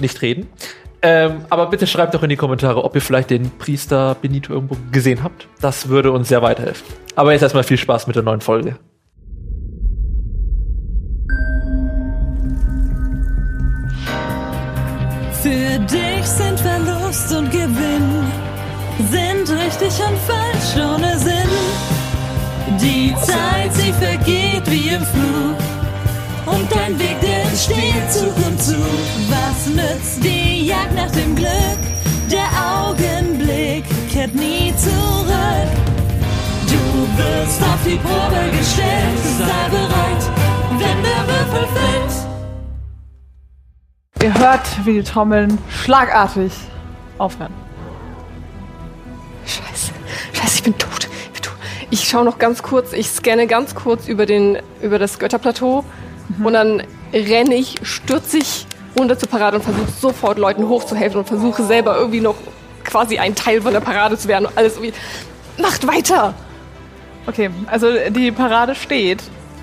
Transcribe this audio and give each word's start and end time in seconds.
nicht 0.00 0.22
reden. 0.22 0.48
Ähm, 1.02 1.44
aber 1.50 1.66
bitte 1.66 1.86
schreibt 1.86 2.14
doch 2.14 2.22
in 2.22 2.30
die 2.30 2.36
Kommentare, 2.36 2.82
ob 2.82 2.94
ihr 2.94 3.00
vielleicht 3.00 3.30
den 3.30 3.50
Priester 3.58 4.16
Benito 4.20 4.52
irgendwo 4.52 4.76
gesehen 4.90 5.22
habt. 5.22 5.46
Das 5.60 5.88
würde 5.88 6.10
uns 6.10 6.28
sehr 6.28 6.42
weiterhelfen. 6.42 6.86
Aber 7.14 7.32
jetzt 7.32 7.42
erstmal 7.42 7.64
viel 7.64 7.76
Spaß 7.76 8.06
mit 8.06 8.16
der 8.16 8.22
neuen 8.22 8.40
Folge. 8.40 8.76
Für 15.42 15.78
dich 15.78 16.26
sind 16.26 16.58
Verlust 16.58 17.32
und 17.36 17.50
Gewinn, 17.52 18.24
sind 19.10 19.56
richtig 19.64 19.92
und 20.00 20.18
falsch 20.26 20.76
ohne 20.76 21.16
Sinn. 21.18 21.48
Die 22.80 23.14
Zeit, 23.22 23.72
sie 23.72 23.92
vergeht 23.92 24.68
wie 24.68 24.88
im 24.88 25.02
Flug. 25.02 25.65
Und 26.58 26.74
dein 26.74 26.98
Weg, 26.98 27.20
der 27.20 27.42
entsteht 27.42 28.10
Zug 28.10 28.34
um 28.36 28.58
Zug. 28.58 28.76
Was 29.28 29.66
nützt 29.66 30.24
die 30.24 30.66
Jagd 30.66 30.94
nach 30.94 31.10
dem 31.10 31.34
Glück? 31.36 31.50
Der 32.30 32.48
Augenblick 32.58 33.84
kehrt 34.10 34.34
nie 34.34 34.72
zurück. 34.76 35.68
Du 36.66 37.18
wirst 37.18 37.62
auf 37.62 37.78
die 37.84 37.96
Probe 37.96 38.56
gestellt. 38.56 39.18
Sei 39.38 39.68
bereit, 39.68 40.30
wenn 40.78 41.02
der 41.02 41.26
Würfel 41.28 41.68
fällt. 41.74 42.26
Ihr 44.22 44.34
hört, 44.38 44.86
wie 44.86 44.94
die 44.94 45.02
Trommeln 45.02 45.58
schlagartig 45.68 46.52
aufhören. 47.18 47.52
Scheiße. 49.44 49.92
Scheiße, 50.32 50.54
ich 50.54 50.62
bin 50.62 50.78
tot. 50.78 51.06
Ich, 51.22 51.30
bin 51.32 51.42
tot. 51.42 51.56
ich 51.90 52.08
schaue 52.08 52.24
noch 52.24 52.38
ganz 52.38 52.62
kurz, 52.62 52.94
ich 52.94 53.10
scanne 53.10 53.46
ganz 53.46 53.74
kurz 53.74 54.08
über, 54.08 54.24
den, 54.24 54.58
über 54.80 54.98
das 54.98 55.18
Götterplateau 55.18 55.84
und 56.42 56.52
dann 56.52 56.82
renne 57.12 57.54
ich, 57.54 57.76
stürze 57.82 58.38
ich 58.38 58.66
runter 58.98 59.18
zur 59.18 59.28
Parade 59.28 59.56
und 59.58 59.62
versuche 59.62 59.90
sofort 60.00 60.38
Leuten 60.38 60.68
hochzuhelfen 60.68 61.18
und 61.20 61.26
versuche 61.26 61.62
selber 61.64 61.96
irgendwie 61.96 62.20
noch 62.20 62.36
quasi 62.84 63.18
ein 63.18 63.34
Teil 63.34 63.60
von 63.62 63.72
der 63.72 63.80
Parade 63.80 64.16
zu 64.16 64.28
werden 64.28 64.46
und 64.46 64.56
alles 64.56 64.74
irgendwie. 64.76 64.94
Macht 65.60 65.86
weiter! 65.86 66.34
Okay, 67.26 67.50
also 67.66 67.88
die 68.10 68.30
Parade 68.30 68.74
steht. 68.74 69.22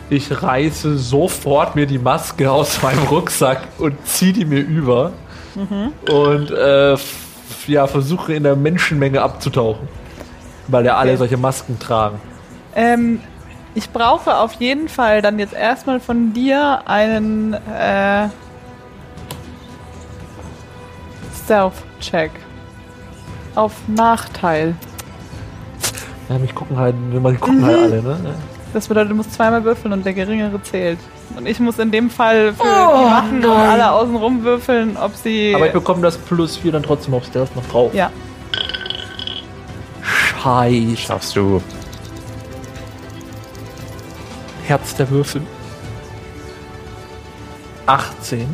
Ich 0.10 0.44
reiße 0.44 0.98
sofort 0.98 1.76
mir 1.76 1.86
die 1.86 1.98
Maske 1.98 2.52
aus 2.52 2.82
meinem 2.82 3.04
Rucksack 3.08 3.68
und 3.78 3.96
ziehe 4.06 4.34
die 4.34 4.46
mir 4.46 4.60
über. 4.60 5.14
Und 6.10 6.52
äh, 6.52 6.96
ja, 7.68 7.88
versuche 7.88 8.34
in 8.34 8.44
der 8.44 8.56
Menschenmenge 8.56 9.22
abzutauchen. 9.22 9.88
Weil 10.68 10.86
ja 10.86 10.98
alle 10.98 11.12
Okay. 11.12 11.18
solche 11.20 11.38
Masken 11.38 11.80
tragen. 11.80 12.20
Ähm, 12.76 13.22
ich 13.76 13.90
brauche 13.90 14.38
auf 14.38 14.54
jeden 14.54 14.88
Fall 14.90 15.22
dann 15.22 15.40
jetzt 15.40 15.54
erstmal 15.54 16.00
von 16.00 16.34
dir 16.34 16.82
einen 16.86 17.54
äh, 17.54 18.28
Stealth-Check. 21.44 22.32
Auf 23.56 23.74
Nachteil. 23.88 24.76
Ja, 26.30 26.38
mich 26.40 26.56
gucken 26.56 26.78
halt, 26.78 26.96
mich 27.00 27.40
gucken 27.40 27.64
halt 27.66 27.78
alle, 27.80 28.02
ne? 28.02 28.36
Das 28.74 28.88
bedeutet, 28.88 29.12
du 29.12 29.16
musst 29.16 29.34
zweimal 29.34 29.64
würfeln 29.64 29.94
und 29.94 30.04
der 30.04 30.14
geringere 30.14 30.60
zählt. 30.64 30.98
Und 31.38 31.46
ich 31.48 31.60
muss 31.60 31.78
in 31.78 31.92
dem 31.92 32.10
Fall 32.10 32.54
für 32.54 32.64
Oh, 32.64 32.66
die 32.66 33.06
Wachen 33.12 33.36
und 33.36 33.42
nein. 33.42 33.70
alle 33.70 33.92
außenrum 33.92 34.44
würfeln, 34.44 34.98
ob 34.98 35.16
sie. 35.16 35.54
Aber 35.56 35.68
ich 35.68 35.74
bekomme 35.74 36.02
das 36.02 36.18
plus 36.18 36.58
4 36.58 36.72
dann 36.72 36.84
trotzdem 36.84 37.14
auf 37.14 37.26
Stealth 37.26 37.56
noch 37.56 37.66
drauf. 37.68 37.94
ja. 37.94 38.10
Scheiße. 40.42 40.98
Schaffst 40.98 41.36
du. 41.36 41.62
Herz 44.66 44.96
der 44.96 45.10
Würfel. 45.10 45.42
18. 47.86 48.48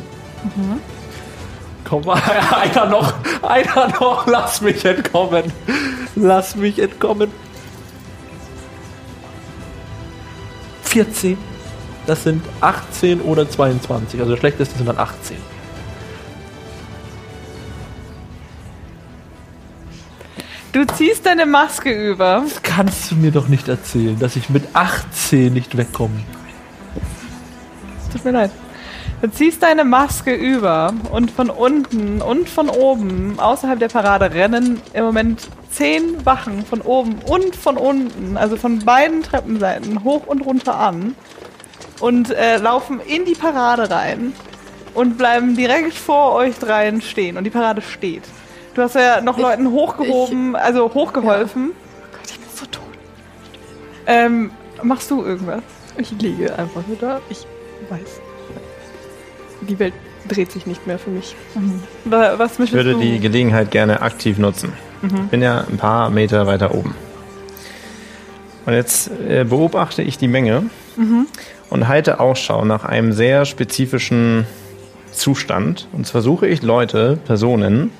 Komm 1.88 2.06
mal, 2.06 2.22
einer 2.62 2.86
noch, 2.86 3.14
einer 3.42 3.88
noch, 4.00 4.28
lass 4.28 4.62
mich 4.62 4.84
entkommen. 4.86 5.52
Lass 6.16 6.56
mich 6.56 6.80
entkommen. 6.80 7.32
14. 10.84 11.38
Das 12.08 12.24
sind 12.24 12.44
18 12.62 13.22
oder 13.22 13.48
22. 13.48 14.20
Also 14.20 14.32
das 14.32 14.40
schlechteste 14.40 14.78
sind 14.78 14.88
dann 14.88 14.98
18. 14.98 15.38
Du 20.72 20.86
ziehst 20.86 21.26
deine 21.26 21.48
Maske 21.48 21.92
über. 21.92 22.44
Das 22.44 22.62
kannst 22.62 23.10
du 23.10 23.16
mir 23.16 23.32
doch 23.32 23.48
nicht 23.48 23.68
erzählen, 23.68 24.20
dass 24.20 24.36
ich 24.36 24.50
mit 24.50 24.64
18 24.74 25.52
nicht 25.52 25.76
wegkomme. 25.76 26.20
Tut 28.12 28.24
mir 28.24 28.32
leid. 28.32 28.52
Du 29.22 29.32
ziehst 29.32 29.64
deine 29.64 29.84
Maske 29.84 30.34
über 30.34 30.94
und 31.12 31.32
von 31.32 31.50
unten 31.50 32.22
und 32.22 32.48
von 32.48 32.70
oben 32.70 33.40
außerhalb 33.40 33.80
der 33.80 33.88
Parade 33.88 34.32
rennen 34.32 34.80
im 34.94 35.06
Moment 35.06 35.48
zehn 35.72 36.24
Wachen 36.26 36.64
von 36.66 36.82
oben 36.82 37.16
und 37.26 37.56
von 37.56 37.76
unten, 37.76 38.38
also 38.38 38.56
von 38.56 38.80
beiden 38.80 39.24
Treppenseiten 39.24 40.04
hoch 40.04 40.28
und 40.28 40.42
runter 40.42 40.76
an 40.76 41.16
und 42.00 42.30
äh, 42.32 42.58
laufen 42.58 43.02
in 43.02 43.26
die 43.26 43.34
Parade 43.34 43.90
rein 43.90 44.34
und 44.94 45.18
bleiben 45.18 45.56
direkt 45.56 45.94
vor 45.94 46.34
euch 46.34 46.58
dreien 46.60 47.02
stehen 47.02 47.38
und 47.38 47.44
die 47.44 47.50
Parade 47.50 47.82
steht. 47.82 48.24
Du 48.74 48.82
hast 48.82 48.96
ja 48.96 49.22
noch 49.22 49.38
Leuten 49.38 49.72
hochgehoben, 49.72 50.56
also 50.56 50.94
hochgeholfen. 50.94 51.72
Gott, 52.12 52.30
ich 52.32 52.40
bin 52.40 52.50
so 52.54 52.66
tot. 52.66 52.84
Ähm, 54.08 54.52
machst 54.84 55.10
du 55.12 55.24
irgendwas? 55.24 55.62
Ich 55.98 56.12
liege 56.12 56.58
einfach 56.58 56.86
nur 56.88 56.98
da. 57.00 57.20
Ich 57.30 57.46
weiß. 57.90 58.22
Die 59.62 59.78
Welt 59.80 59.94
dreht 60.28 60.52
sich 60.52 60.66
nicht 60.66 60.88
mehr 60.88 61.00
für 61.00 61.10
mich. 61.10 61.36
Wa- 62.06 62.34
Was 62.38 62.60
Ich 62.60 62.72
würde 62.72 62.94
du? 62.94 63.00
die 63.00 63.20
Gelegenheit 63.20 63.72
gerne 63.72 64.02
aktiv 64.02 64.38
nutzen. 64.38 64.72
Bin 65.32 65.42
ja 65.42 65.66
ein 65.70 65.78
paar 65.78 66.10
Meter 66.10 66.46
weiter 66.46 66.74
oben. 66.76 66.94
Und 68.66 68.74
jetzt 68.74 69.10
äh, 69.28 69.46
beobachte 69.46 70.02
ich 70.02 70.18
die 70.18 70.28
Menge 70.28 70.64
und 71.70 71.88
halte 71.88 72.20
Ausschau 72.20 72.66
nach 72.66 72.84
einem 72.86 73.14
sehr 73.14 73.46
spezifischen 73.46 74.46
Zustand. 75.12 75.88
Und 75.94 76.06
zwar 76.06 76.22
suche 76.22 76.48
ich 76.48 76.62
Leute, 76.62 77.18
Personen, 77.26 77.92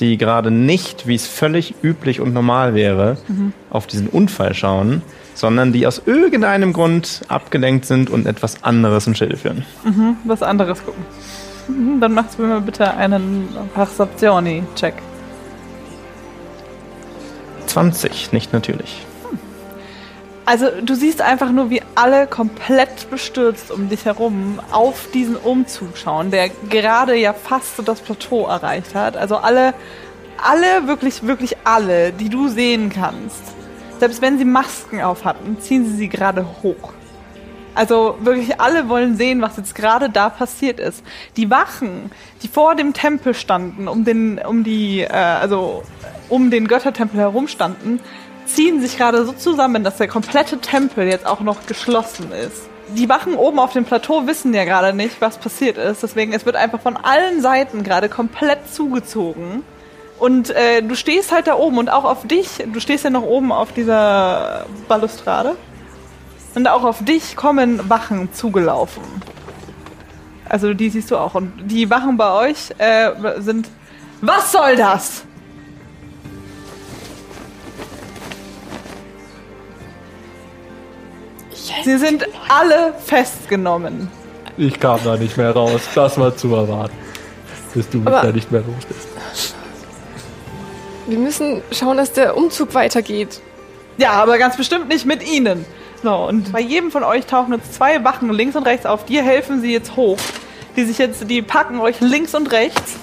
die 0.00 0.18
gerade 0.18 0.50
nicht, 0.50 1.06
wie 1.06 1.14
es 1.14 1.26
völlig 1.26 1.74
üblich 1.82 2.20
und 2.20 2.32
normal 2.34 2.74
wäre, 2.74 3.16
auf 3.70 3.86
diesen 3.86 4.08
Unfall 4.08 4.52
schauen, 4.54 5.02
sondern 5.34 5.72
die 5.72 5.86
aus 5.86 6.02
irgendeinem 6.04 6.72
Grund 6.72 7.22
abgelenkt 7.28 7.84
sind 7.86 8.10
und 8.10 8.26
etwas 8.26 8.62
anderes 8.62 9.06
im 9.06 9.14
Schilde 9.14 9.36
führen. 9.36 9.64
was 10.24 10.42
anderes 10.42 10.84
gucken. 10.84 11.04
Mhm, 11.68 12.00
Dann 12.00 12.12
machst 12.14 12.38
du 12.38 12.42
mir 12.42 12.48
mal 12.48 12.60
bitte 12.60 12.94
einen 12.94 13.48
Perceptioni-Check. 13.74 14.94
20, 17.66 18.32
nicht 18.32 18.52
natürlich. 18.52 19.04
Also 20.46 20.66
du 20.80 20.94
siehst 20.94 21.20
einfach 21.20 21.50
nur, 21.50 21.70
wie 21.70 21.82
alle 21.96 22.28
komplett 22.28 23.10
bestürzt 23.10 23.72
um 23.72 23.88
dich 23.88 24.04
herum 24.04 24.60
auf 24.70 25.08
diesen 25.12 25.34
Umzug 25.34 25.98
schauen, 25.98 26.30
der 26.30 26.50
gerade 26.70 27.16
ja 27.16 27.32
fast 27.32 27.76
so 27.76 27.82
das 27.82 28.00
Plateau 28.00 28.46
erreicht 28.46 28.94
hat. 28.94 29.16
Also 29.16 29.38
alle, 29.38 29.74
alle, 30.40 30.86
wirklich, 30.86 31.24
wirklich 31.24 31.56
alle, 31.64 32.12
die 32.12 32.28
du 32.28 32.46
sehen 32.46 32.90
kannst. 32.90 33.42
Selbst 33.98 34.22
wenn 34.22 34.38
sie 34.38 34.44
Masken 34.44 35.02
auf 35.02 35.24
hatten, 35.24 35.58
ziehen 35.60 35.84
sie 35.84 35.96
sie 35.96 36.08
gerade 36.08 36.46
hoch. 36.62 36.92
Also 37.74 38.16
wirklich 38.20 38.60
alle 38.60 38.88
wollen 38.88 39.16
sehen, 39.16 39.42
was 39.42 39.56
jetzt 39.56 39.74
gerade 39.74 40.08
da 40.08 40.30
passiert 40.30 40.78
ist. 40.78 41.02
Die 41.36 41.50
Wachen, 41.50 42.12
die 42.42 42.48
vor 42.48 42.76
dem 42.76 42.92
Tempel 42.92 43.34
standen, 43.34 43.88
um 43.88 44.04
den, 44.04 44.38
um 44.38 44.62
die, 44.62 45.00
äh, 45.00 45.08
also 45.08 45.82
um 46.28 46.50
den 46.50 46.68
Göttertempel 46.68 47.20
herum 47.20 47.48
standen, 47.48 48.00
ziehen 48.46 48.80
sich 48.80 48.96
gerade 48.96 49.24
so 49.24 49.32
zusammen, 49.32 49.84
dass 49.84 49.96
der 49.96 50.08
komplette 50.08 50.58
Tempel 50.58 51.06
jetzt 51.06 51.26
auch 51.26 51.40
noch 51.40 51.66
geschlossen 51.66 52.32
ist. 52.32 52.68
Die 52.96 53.08
Wachen 53.08 53.34
oben 53.34 53.58
auf 53.58 53.72
dem 53.72 53.84
Plateau 53.84 54.26
wissen 54.26 54.54
ja 54.54 54.64
gerade 54.64 54.96
nicht, 54.96 55.20
was 55.20 55.38
passiert 55.38 55.76
ist. 55.76 56.02
Deswegen, 56.02 56.32
es 56.32 56.46
wird 56.46 56.56
einfach 56.56 56.80
von 56.80 56.96
allen 56.96 57.42
Seiten 57.42 57.82
gerade 57.82 58.08
komplett 58.08 58.72
zugezogen. 58.72 59.64
Und 60.18 60.50
äh, 60.50 60.82
du 60.82 60.94
stehst 60.94 61.32
halt 61.32 61.46
da 61.46 61.56
oben 61.56 61.78
und 61.78 61.90
auch 61.90 62.04
auf 62.04 62.26
dich, 62.26 62.64
du 62.72 62.80
stehst 62.80 63.04
ja 63.04 63.10
noch 63.10 63.24
oben 63.24 63.52
auf 63.52 63.72
dieser 63.72 64.64
Balustrade. 64.88 65.56
Und 66.54 66.68
auch 66.68 66.84
auf 66.84 67.04
dich 67.04 67.36
kommen 67.36 67.90
Wachen 67.90 68.32
zugelaufen. 68.32 69.02
Also 70.48 70.72
die 70.72 70.88
siehst 70.88 71.10
du 71.10 71.18
auch. 71.18 71.34
Und 71.34 71.52
die 71.66 71.90
Wachen 71.90 72.16
bei 72.16 72.32
euch 72.32 72.70
äh, 72.78 73.10
sind 73.38 73.68
Was 74.20 74.52
soll 74.52 74.76
das? 74.76 75.24
Sie 81.84 81.98
sind 81.98 82.26
alle 82.48 82.94
festgenommen. 83.04 84.08
Ich 84.56 84.78
kam 84.80 85.00
da 85.04 85.16
nicht 85.16 85.36
mehr 85.36 85.50
raus. 85.52 85.80
Das 85.94 86.18
war 86.18 86.36
zu 86.36 86.54
erwarten. 86.54 86.96
Bis 87.74 87.88
du 87.90 87.98
mich 87.98 88.06
Aber- 88.08 88.22
da 88.26 88.32
nicht 88.32 88.50
mehr 88.50 88.62
los 88.62 88.84
bist. 88.88 89.08
Wir 91.06 91.18
müssen 91.18 91.62
schauen, 91.72 91.96
dass 91.98 92.12
der 92.12 92.36
Umzug 92.36 92.74
weitergeht. 92.74 93.40
Ja, 93.98 94.12
aber 94.12 94.38
ganz 94.38 94.56
bestimmt 94.56 94.88
nicht 94.88 95.06
mit 95.06 95.26
ihnen. 95.28 95.64
So, 96.02 96.12
und 96.14 96.52
bei 96.52 96.60
jedem 96.60 96.90
von 96.90 97.04
euch 97.04 97.26
tauchen 97.26 97.52
jetzt 97.54 97.74
zwei 97.74 98.02
Wachen 98.04 98.30
links 98.30 98.56
und 98.56 98.64
rechts 98.64 98.86
auf. 98.86 99.04
Dir 99.04 99.22
helfen 99.22 99.60
sie 99.60 99.72
jetzt 99.72 99.96
hoch. 99.96 100.18
Die 100.76 100.84
sich 100.84 100.98
jetzt, 100.98 101.30
die 101.30 101.42
packen 101.42 101.80
euch 101.80 102.00
links 102.00 102.34
und 102.34 102.50
rechts 102.52 102.96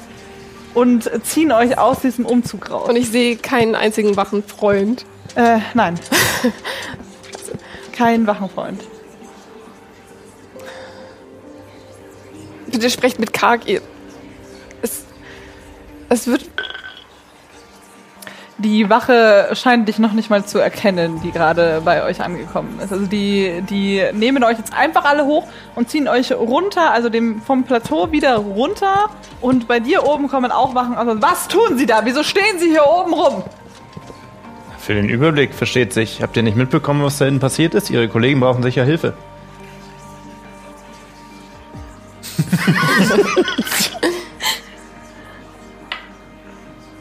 und 0.73 1.09
ziehen 1.23 1.51
euch 1.51 1.77
aus 1.77 1.99
diesem 2.01 2.25
Umzug 2.25 2.69
raus. 2.69 2.89
Und 2.89 2.95
ich 2.95 3.09
sehe 3.09 3.35
keinen 3.37 3.73
einzigen 3.75 4.15
wachen 4.17 4.43
Freund. 4.43 5.05
Äh, 5.35 5.59
nein. 5.73 5.95
Kein 8.03 8.27
Wachenfreund. 8.27 8.83
Bitte 12.67 12.89
sprecht 12.89 13.17
mit. 13.17 13.31
Ihr- 13.65 13.79
Es, 14.81 15.05
es 16.09 16.27
wird. 16.27 16.43
Die 18.57 18.89
Wache 18.89 19.51
scheint 19.53 19.87
dich 19.87 19.99
noch 19.99 20.11
nicht 20.11 20.29
mal 20.29 20.43
zu 20.43 20.59
erkennen, 20.59 21.21
die 21.21 21.31
gerade 21.31 21.81
bei 21.85 22.03
euch 22.03 22.21
angekommen 22.21 22.77
ist. 22.83 22.91
Also 22.91 23.05
die, 23.05 23.61
die 23.69 24.03
nehmen 24.11 24.43
euch 24.43 24.57
jetzt 24.57 24.73
einfach 24.73 25.05
alle 25.05 25.23
hoch 25.25 25.47
und 25.75 25.89
ziehen 25.89 26.09
euch 26.09 26.33
runter, 26.33 26.91
also 26.91 27.07
dem, 27.07 27.41
vom 27.41 27.63
Plateau 27.63 28.11
wieder 28.11 28.35
runter. 28.35 29.09
Und 29.39 29.69
bei 29.69 29.79
dir 29.79 30.05
oben 30.05 30.27
kommen 30.27 30.51
auch 30.51 30.75
Wachen. 30.75 30.95
Also 30.95 31.21
was 31.21 31.47
tun 31.47 31.77
sie 31.77 31.85
da? 31.85 32.01
Wieso 32.03 32.21
stehen 32.23 32.59
sie 32.59 32.67
hier 32.69 32.85
oben 32.85 33.13
rum? 33.13 33.43
Für 34.83 34.95
den 34.95 35.07
Überblick 35.07 35.53
versteht 35.53 35.93
sich. 35.93 36.21
Habt 36.21 36.35
ihr 36.35 36.43
nicht 36.43 36.57
mitbekommen, 36.57 37.03
was 37.03 37.17
da 37.17 37.23
hinten 37.23 37.39
passiert 37.39 37.73
ist? 37.73 37.89
Ihre 37.89 38.09
Kollegen 38.09 38.41
brauchen 38.41 38.61
sicher 38.63 38.83
Hilfe. 38.83 39.13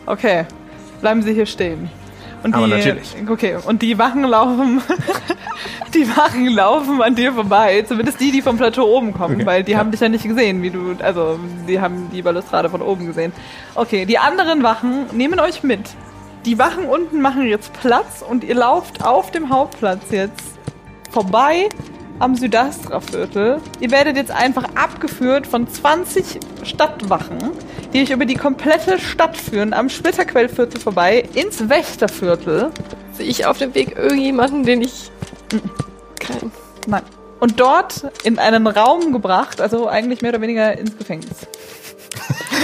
Okay, 0.05 0.45
bleiben 1.01 1.23
Sie 1.23 1.33
hier 1.33 1.47
stehen. 1.47 1.89
Und 2.43 2.55
Aber 2.55 2.67
die, 2.67 2.73
natürlich. 2.73 3.15
Okay, 3.31 3.57
und 3.65 3.81
die 3.81 3.97
Wachen 3.99 4.25
laufen, 4.25 4.83
die 5.95 6.07
Wachen 6.09 6.49
laufen 6.49 7.01
an 7.01 7.15
dir 7.15 7.33
vorbei. 7.33 7.83
Zumindest 7.87 8.21
die, 8.21 8.33
die 8.33 8.43
vom 8.43 8.59
Plateau 8.59 8.85
oben 8.85 9.15
kommen, 9.15 9.37
Okay, 9.37 9.47
weil 9.47 9.65
die 9.65 9.73
ja. 9.73 9.79
haben 9.79 9.91
dich 9.91 10.01
ja 10.01 10.09
nicht 10.09 10.25
gesehen, 10.25 10.61
wie 10.61 10.71
du, 10.71 10.97
also 10.99 11.39
die 11.69 11.81
haben 11.81 12.11
die 12.13 12.21
Balustrade 12.21 12.69
von 12.69 12.83
oben 12.83 13.07
gesehen. 13.07 13.33
Okay, 13.75 14.05
die 14.05 14.19
anderen 14.19 14.63
Wachen 14.63 15.07
nehmen 15.13 15.41
euch 15.41 15.63
mit. 15.63 15.81
Die 16.45 16.59
Wachen 16.59 16.87
unten 16.87 17.21
machen 17.21 17.47
jetzt 17.47 17.73
Platz 17.75 18.25
und 18.29 18.43
ihr 18.43 18.57
lauft 18.57 19.05
auf 19.05 19.31
dem 19.31 19.49
Hauptplatz 19.49 20.11
jetzt 20.11 20.43
vorbei 21.13 21.69
am 22.19 22.35
Südastra-Viertel. 22.35 23.61
Ihr 23.79 23.91
werdet 23.93 24.17
jetzt 24.17 24.33
einfach 24.33 24.65
abgeführt 24.75 25.47
von 25.47 25.69
20 25.69 26.41
Stadtwachen, 26.65 27.39
die 27.93 28.03
euch 28.03 28.11
über 28.11 28.25
die 28.25 28.35
komplette 28.35 28.99
Stadt 28.99 29.37
führen, 29.37 29.73
am 29.73 29.89
Splitterquellviertel 29.89 30.81
vorbei, 30.81 31.29
ins 31.35 31.69
Wächterviertel. 31.69 32.71
Sehe 33.13 33.27
ich 33.27 33.47
auf 33.47 33.59
dem 33.59 33.73
Weg 33.77 33.97
irgendjemanden, 33.97 34.65
den 34.65 34.83
ich. 34.83 35.13
Kein. 36.19 36.51
Nein. 36.89 37.03
Und 37.39 37.61
dort 37.61 38.07
in 38.25 38.41
einen 38.41 38.67
Raum 38.67 39.13
gebracht, 39.13 39.61
also 39.61 39.89
eigentlich 39.89 40.23
mehr 40.23 40.33
oder 40.33 40.41
weniger 40.41 40.77
ins 40.77 40.97
Gefängnis. 40.97 41.47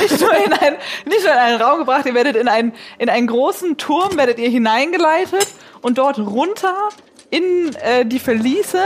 Nicht, 0.00 0.20
nur 0.20 0.34
in 0.34 0.52
ein, 0.52 0.76
nicht 1.06 1.24
nur 1.24 1.32
in 1.32 1.38
einen 1.38 1.60
Raum 1.60 1.78
gebracht, 1.80 2.06
ihr 2.06 2.14
werdet 2.14 2.36
in 2.36 2.48
einen, 2.48 2.72
in 2.98 3.08
einen 3.08 3.26
großen 3.26 3.76
Turm, 3.76 4.16
werdet 4.16 4.38
ihr 4.38 4.48
hineingeleitet 4.48 5.46
und 5.82 5.98
dort 5.98 6.18
runter 6.18 6.74
in 7.30 7.74
äh, 7.82 8.04
die 8.04 8.18
Verliese. 8.18 8.80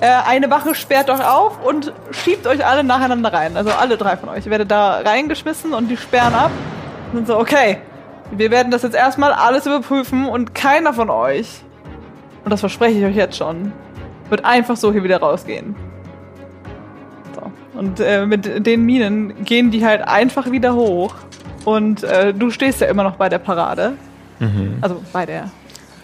Äh, 0.00 0.06
eine 0.26 0.50
Wache 0.50 0.74
sperrt 0.74 1.10
euch 1.10 1.24
auf 1.24 1.64
und 1.64 1.92
schiebt 2.10 2.46
euch 2.46 2.64
alle 2.64 2.84
nacheinander 2.84 3.32
rein. 3.32 3.56
Also 3.56 3.70
alle 3.70 3.96
drei 3.96 4.16
von 4.16 4.28
euch. 4.28 4.46
Ihr 4.46 4.50
werdet 4.50 4.70
da 4.70 5.00
reingeschmissen 5.00 5.72
und 5.72 5.88
die 5.88 5.96
sperren 5.96 6.34
ab. 6.34 6.50
Und 7.12 7.26
so, 7.26 7.38
okay, 7.38 7.78
wir 8.30 8.50
werden 8.50 8.70
das 8.70 8.82
jetzt 8.82 8.94
erstmal 8.94 9.32
alles 9.32 9.66
überprüfen 9.66 10.28
und 10.28 10.54
keiner 10.54 10.92
von 10.92 11.10
euch, 11.10 11.62
und 12.44 12.50
das 12.50 12.60
verspreche 12.60 12.98
ich 12.98 13.04
euch 13.04 13.16
jetzt 13.16 13.36
schon, 13.36 13.72
wird 14.28 14.44
einfach 14.44 14.76
so 14.76 14.92
hier 14.92 15.02
wieder 15.02 15.18
rausgehen. 15.18 15.74
Und 17.74 18.00
äh, 18.00 18.26
mit 18.26 18.66
den 18.66 18.84
Minen 18.84 19.44
gehen 19.44 19.70
die 19.70 19.84
halt 19.84 20.02
einfach 20.02 20.50
wieder 20.50 20.74
hoch. 20.74 21.14
Und 21.64 22.02
äh, 22.04 22.32
du 22.34 22.50
stehst 22.50 22.80
ja 22.80 22.88
immer 22.88 23.04
noch 23.04 23.16
bei 23.16 23.28
der 23.28 23.38
Parade. 23.38 23.92
Also 24.80 25.02
bei 25.12 25.26
der. 25.26 25.50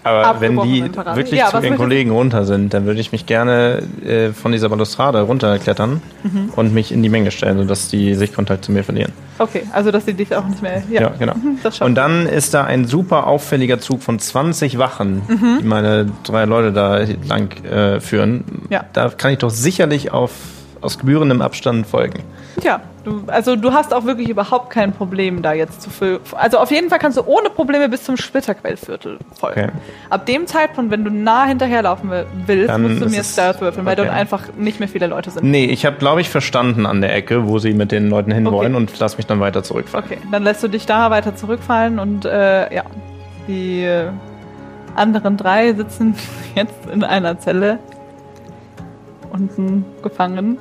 Aber 0.04 0.40
wenn 0.40 0.60
die 0.62 0.82
Parade. 0.82 1.16
wirklich 1.16 1.40
Ja, 1.40 1.48
zu 1.50 1.58
den 1.60 1.74
Kollegen 1.76 2.10
runter 2.12 2.44
sind, 2.44 2.72
dann 2.74 2.84
würde 2.86 3.00
ich 3.00 3.10
mich 3.10 3.26
gerne 3.26 3.82
äh, 4.06 4.28
von 4.28 4.52
dieser 4.52 4.68
Balustrade 4.68 5.22
runterklettern 5.22 6.00
Mhm. 6.22 6.50
und 6.54 6.72
mich 6.74 6.92
in 6.92 7.02
die 7.02 7.08
Menge 7.08 7.30
stellen, 7.32 7.56
sodass 7.58 7.88
die 7.88 8.14
Sichtkontakt 8.14 8.64
zu 8.64 8.70
mir 8.72 8.84
verlieren. 8.84 9.10
Okay, 9.38 9.62
also 9.72 9.90
dass 9.90 10.04
sie 10.06 10.14
dich 10.14 10.32
auch 10.36 10.46
nicht 10.46 10.62
mehr. 10.62 10.82
Ja, 10.90 11.00
Ja, 11.00 11.12
genau. 11.18 11.34
Mhm, 11.34 11.58
Und 11.80 11.94
dann 11.96 12.26
ist 12.26 12.54
da 12.54 12.62
ein 12.64 12.84
super 12.84 13.26
auffälliger 13.26 13.80
Zug 13.80 14.02
von 14.02 14.18
20 14.20 14.78
Wachen, 14.78 15.22
Mhm. 15.26 15.58
die 15.62 15.66
meine 15.66 16.06
drei 16.22 16.44
Leute 16.44 16.72
da 16.72 17.00
lang 17.26 17.50
äh, 17.64 17.98
führen. 17.98 18.44
Ja. 18.70 18.84
Da 18.92 19.08
kann 19.08 19.32
ich 19.32 19.38
doch 19.38 19.50
sicherlich 19.50 20.12
auf, 20.12 20.30
aus 20.86 20.98
gebührendem 20.98 21.42
Abstand 21.42 21.86
folgen. 21.86 22.22
Ja, 22.62 22.80
du, 23.04 23.22
also 23.26 23.54
du 23.56 23.72
hast 23.74 23.92
auch 23.92 24.04
wirklich 24.06 24.30
überhaupt 24.30 24.70
kein 24.70 24.92
Problem 24.92 25.42
da 25.42 25.52
jetzt 25.52 25.82
zu 25.82 25.90
fü- 25.90 26.20
Also 26.34 26.56
auf 26.58 26.70
jeden 26.70 26.88
Fall 26.88 26.98
kannst 26.98 27.18
du 27.18 27.22
ohne 27.26 27.50
Probleme 27.50 27.88
bis 27.90 28.04
zum 28.04 28.16
Splitterquellviertel 28.16 29.18
folgen. 29.38 29.60
Okay. 29.60 29.70
Ab 30.08 30.24
dem 30.24 30.46
Zeitpunkt, 30.46 30.90
wenn 30.90 31.04
du 31.04 31.10
nah 31.10 31.44
hinterherlaufen 31.44 32.08
will- 32.10 32.26
willst, 32.46 32.70
Dann 32.70 32.82
musst 32.82 33.02
du 33.02 33.08
mir 33.10 33.22
Stealth 33.22 33.60
würfeln, 33.60 33.84
weil 33.84 33.92
okay. 33.98 34.06
dort 34.06 34.16
einfach 34.16 34.42
nicht 34.56 34.80
mehr 34.80 34.88
viele 34.88 35.06
Leute 35.08 35.30
sind. 35.30 35.44
Nee, 35.44 35.66
ich 35.66 35.84
habe, 35.84 35.96
glaube 35.96 36.22
ich, 36.22 36.30
verstanden 36.30 36.86
an 36.86 37.02
der 37.02 37.14
Ecke, 37.14 37.46
wo 37.46 37.58
sie 37.58 37.74
mit 37.74 37.92
den 37.92 38.08
Leuten 38.08 38.30
Okay. 38.32 38.40
hinwollen 38.42 38.74
und 38.74 38.98
lass 38.98 39.18
mich 39.18 39.26
dann 39.26 39.40
weiter 39.40 39.62
zurückfahren. 39.62 40.06
Okay, 40.06 40.18
dann 40.32 40.42
lässt 40.42 40.62
du 40.62 40.68
dich 40.68 40.86
da 40.86 41.10
weiter 41.10 41.36
zurückfallen 41.36 41.98
und 41.98 42.24
äh, 42.24 42.74
ja, 42.74 42.84
die 43.48 43.82
äh, 43.84 44.08
anderen 44.94 45.36
drei 45.36 45.74
sitzen 45.74 46.14
jetzt 46.54 46.86
in 46.90 47.04
einer 47.04 47.38
Zelle 47.38 47.78
unten 49.30 49.84
gefangen. 50.02 50.58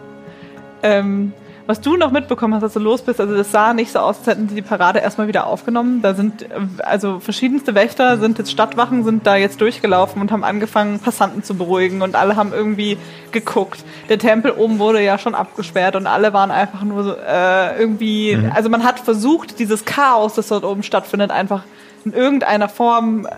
Ähm, 0.86 1.34
was 1.68 1.82
du 1.82 1.98
noch 1.98 2.12
mitbekommen 2.12 2.54
hast, 2.54 2.62
als 2.62 2.74
du 2.74 2.80
los 2.80 3.02
bist, 3.02 3.20
also 3.20 3.36
das 3.36 3.52
sah 3.52 3.74
nicht 3.74 3.92
so 3.92 3.98
aus, 3.98 4.20
als 4.20 4.28
hätten 4.28 4.48
sie 4.48 4.54
die 4.54 4.62
Parade 4.62 5.00
erstmal 5.00 5.28
wieder 5.28 5.48
aufgenommen. 5.48 6.04
Da 6.04 6.14
sind 6.14 6.44
äh, 6.44 6.48
also 6.84 7.20
verschiedenste 7.20 7.74
Wächter, 7.74 8.18
sind 8.18 8.38
jetzt 8.38 8.52
Stadtwachen, 8.52 9.04
sind 9.04 9.26
da 9.26 9.36
jetzt 9.36 9.60
durchgelaufen 9.62 10.22
und 10.22 10.32
haben 10.32 10.44
angefangen, 10.44 11.00
Passanten 11.00 11.44
zu 11.44 11.56
beruhigen 11.56 12.04
und 12.04 12.16
alle 12.16 12.36
haben 12.36 12.54
irgendwie 12.54 13.00
geguckt. 13.32 13.84
Der 14.10 14.20
Tempel 14.20 14.52
oben 14.52 14.78
wurde 14.78 15.04
ja 15.04 15.18
schon 15.18 15.34
abgesperrt 15.34 15.96
und 15.96 16.06
alle 16.06 16.34
waren 16.34 16.52
einfach 16.52 16.84
nur 16.84 17.04
so, 17.04 17.16
äh, 17.16 17.80
irgendwie, 17.80 18.38
also 18.54 18.70
man 18.70 18.84
hat 18.84 19.00
versucht, 19.00 19.58
dieses 19.58 19.86
Chaos, 19.86 20.36
das 20.36 20.50
dort 20.50 20.66
oben 20.66 20.84
stattfindet, 20.84 21.32
einfach 21.32 21.64
in 22.06 22.14
irgendeiner 22.14 22.70
Form 22.70 23.26
äh, 23.26 23.30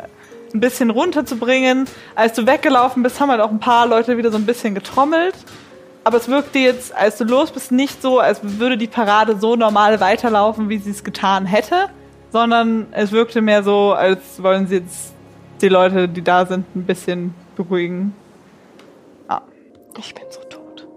ein 0.54 0.60
bisschen 0.60 0.90
runterzubringen. 0.90 1.86
Als 2.16 2.34
du 2.34 2.46
weggelaufen 2.46 3.04
bist, 3.04 3.22
haben 3.22 3.32
halt 3.32 3.40
auch 3.40 3.52
ein 3.52 3.60
paar 3.60 3.88
Leute 3.88 4.18
wieder 4.18 4.32
so 4.32 4.38
ein 4.38 4.46
bisschen 4.46 4.76
getrommelt. 4.76 5.36
Aber 6.08 6.16
es 6.16 6.30
wirkte 6.30 6.60
jetzt, 6.60 6.96
als 6.96 7.18
du 7.18 7.26
los 7.26 7.52
bist, 7.52 7.74
nicht 7.74 8.02
so, 8.02 8.20
als 8.20 8.40
würde 8.42 8.78
die 8.78 8.88
Parade 8.88 9.38
so 9.38 9.58
normal 9.58 10.00
weiterlaufen, 10.00 10.70
wie 10.70 10.78
sie 10.78 10.92
es 10.92 11.04
getan 11.04 11.46
hätte, 11.46 11.90
sondern 12.32 12.88
es 12.92 13.12
wirkte 13.12 13.42
mehr 13.42 13.62
so, 13.62 13.92
als 13.92 14.42
wollen 14.42 14.68
sie 14.68 14.78
jetzt 14.78 15.14
die 15.60 15.68
Leute, 15.68 16.08
die 16.08 16.22
da 16.22 16.46
sind, 16.46 16.74
ein 16.78 16.86
bisschen 16.86 17.36
beruhigen. 17.58 18.16
Ich 19.98 20.16
bin 20.16 20.24
so 20.30 20.40
tot. 20.44 20.88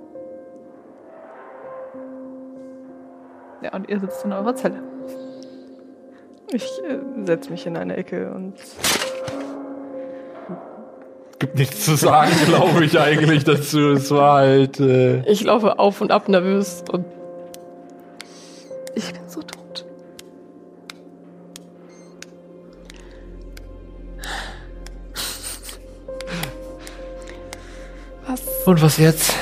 Ja, 3.62 3.74
und 3.74 3.88
ihr 3.88 3.98
sitzt 3.98 4.24
in 4.24 4.32
eurer 4.32 4.54
Zelle. 4.54 4.80
Ich 6.52 6.70
äh, 6.88 7.24
setze 7.24 7.50
mich 7.50 7.66
in 7.66 7.76
eine 7.76 7.96
Ecke 7.96 8.30
und. 8.32 8.54
Gibt 11.50 11.58
nichts 11.58 11.84
zu 11.84 11.96
sagen, 11.96 12.30
glaube 12.46 12.84
ich 12.84 12.98
eigentlich 12.98 13.42
dazu. 13.44 13.90
Es 13.90 14.10
war 14.10 14.38
halt. 14.40 14.78
Äh, 14.78 15.22
Ich 15.30 15.42
laufe 15.42 15.78
auf 15.78 16.00
und 16.00 16.12
ab 16.12 16.28
nervös 16.28 16.84
und. 16.92 17.04
Ich 18.94 19.12
bin 19.12 19.22
so 19.28 19.40
tot. 19.42 19.84
Was? 28.26 28.40
Und 28.66 28.82
was 28.82 28.98
jetzt? 28.98 29.34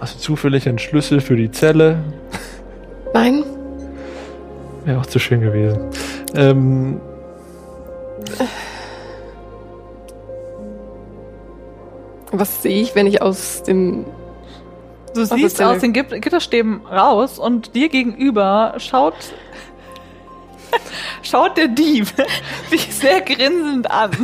Hast 0.00 0.14
du 0.16 0.18
zufällig 0.20 0.68
einen 0.68 0.78
Schlüssel 0.78 1.20
für 1.20 1.36
die 1.36 1.50
Zelle? 1.50 1.98
Nein? 3.12 3.44
Wäre 4.84 4.98
auch 4.98 5.06
zu 5.06 5.18
schön 5.18 5.40
gewesen. 5.42 5.78
Ähm, 6.34 7.00
Was 12.40 12.62
sehe 12.62 12.80
ich, 12.80 12.94
wenn 12.94 13.06
ich 13.06 13.20
aus 13.20 13.62
dem 13.64 14.06
Du 15.14 15.24
siehst 15.24 15.60
erzähl. 15.60 15.66
aus 15.66 15.78
den 15.80 15.92
Git- 15.92 16.22
Gitterstäben 16.22 16.80
raus 16.86 17.38
und 17.38 17.74
dir 17.74 17.88
gegenüber 17.90 18.74
schaut 18.78 19.14
schaut 21.22 21.56
der 21.58 21.66
Dieb 21.68 22.06
dich 22.72 22.94
sehr 22.94 23.20
grinsend 23.20 23.90
an. 23.90 24.10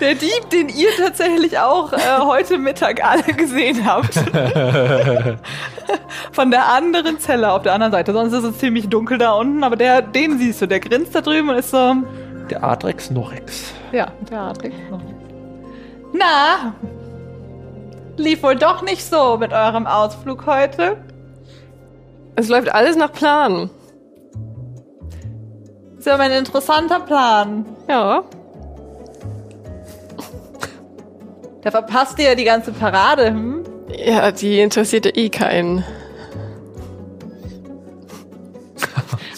der 0.00 0.14
Dieb, 0.14 0.50
den 0.52 0.68
ihr 0.68 0.88
tatsächlich 0.96 1.58
auch 1.58 1.92
äh, 1.92 1.98
heute 2.20 2.58
Mittag 2.58 3.04
alle 3.04 3.22
gesehen 3.34 3.84
habt. 3.86 4.14
Von 6.32 6.50
der 6.50 6.66
anderen 6.68 7.18
Zelle 7.18 7.52
auf 7.52 7.62
der 7.62 7.72
anderen 7.74 7.92
Seite. 7.92 8.12
Sonst 8.12 8.32
ist 8.32 8.44
es 8.44 8.58
ziemlich 8.58 8.88
dunkel 8.88 9.18
da 9.18 9.32
unten, 9.32 9.64
aber 9.64 9.76
der, 9.76 10.02
den 10.02 10.38
siehst 10.38 10.62
du, 10.62 10.66
der 10.68 10.80
grinst 10.80 11.14
da 11.14 11.20
drüben 11.20 11.48
und 11.48 11.56
ist 11.56 11.70
so. 11.70 11.94
Der 12.50 12.62
Adrex 12.62 13.10
Norex. 13.10 13.72
Ja, 13.92 14.12
der 14.30 14.40
Adrix 14.40 14.74
noch. 14.90 15.00
Na, 16.12 16.74
lief 18.16 18.42
wohl 18.42 18.56
doch 18.56 18.82
nicht 18.82 19.04
so 19.04 19.36
mit 19.36 19.52
eurem 19.52 19.86
Ausflug 19.86 20.46
heute. 20.46 20.96
Es 22.36 22.48
läuft 22.48 22.72
alles 22.72 22.96
nach 22.96 23.12
Plan. 23.12 23.70
Ist 25.98 26.06
ja 26.06 26.16
ein 26.16 26.30
interessanter 26.30 27.00
Plan. 27.00 27.66
Ja. 27.88 28.22
Da 31.62 31.70
verpasst 31.70 32.18
ihr 32.18 32.26
ja 32.26 32.34
die 32.36 32.44
ganze 32.44 32.70
Parade, 32.72 33.28
hm? 33.28 33.64
Ja, 33.88 34.30
die 34.30 34.60
interessierte 34.60 35.10
eh 35.10 35.30
keinen. 35.30 35.84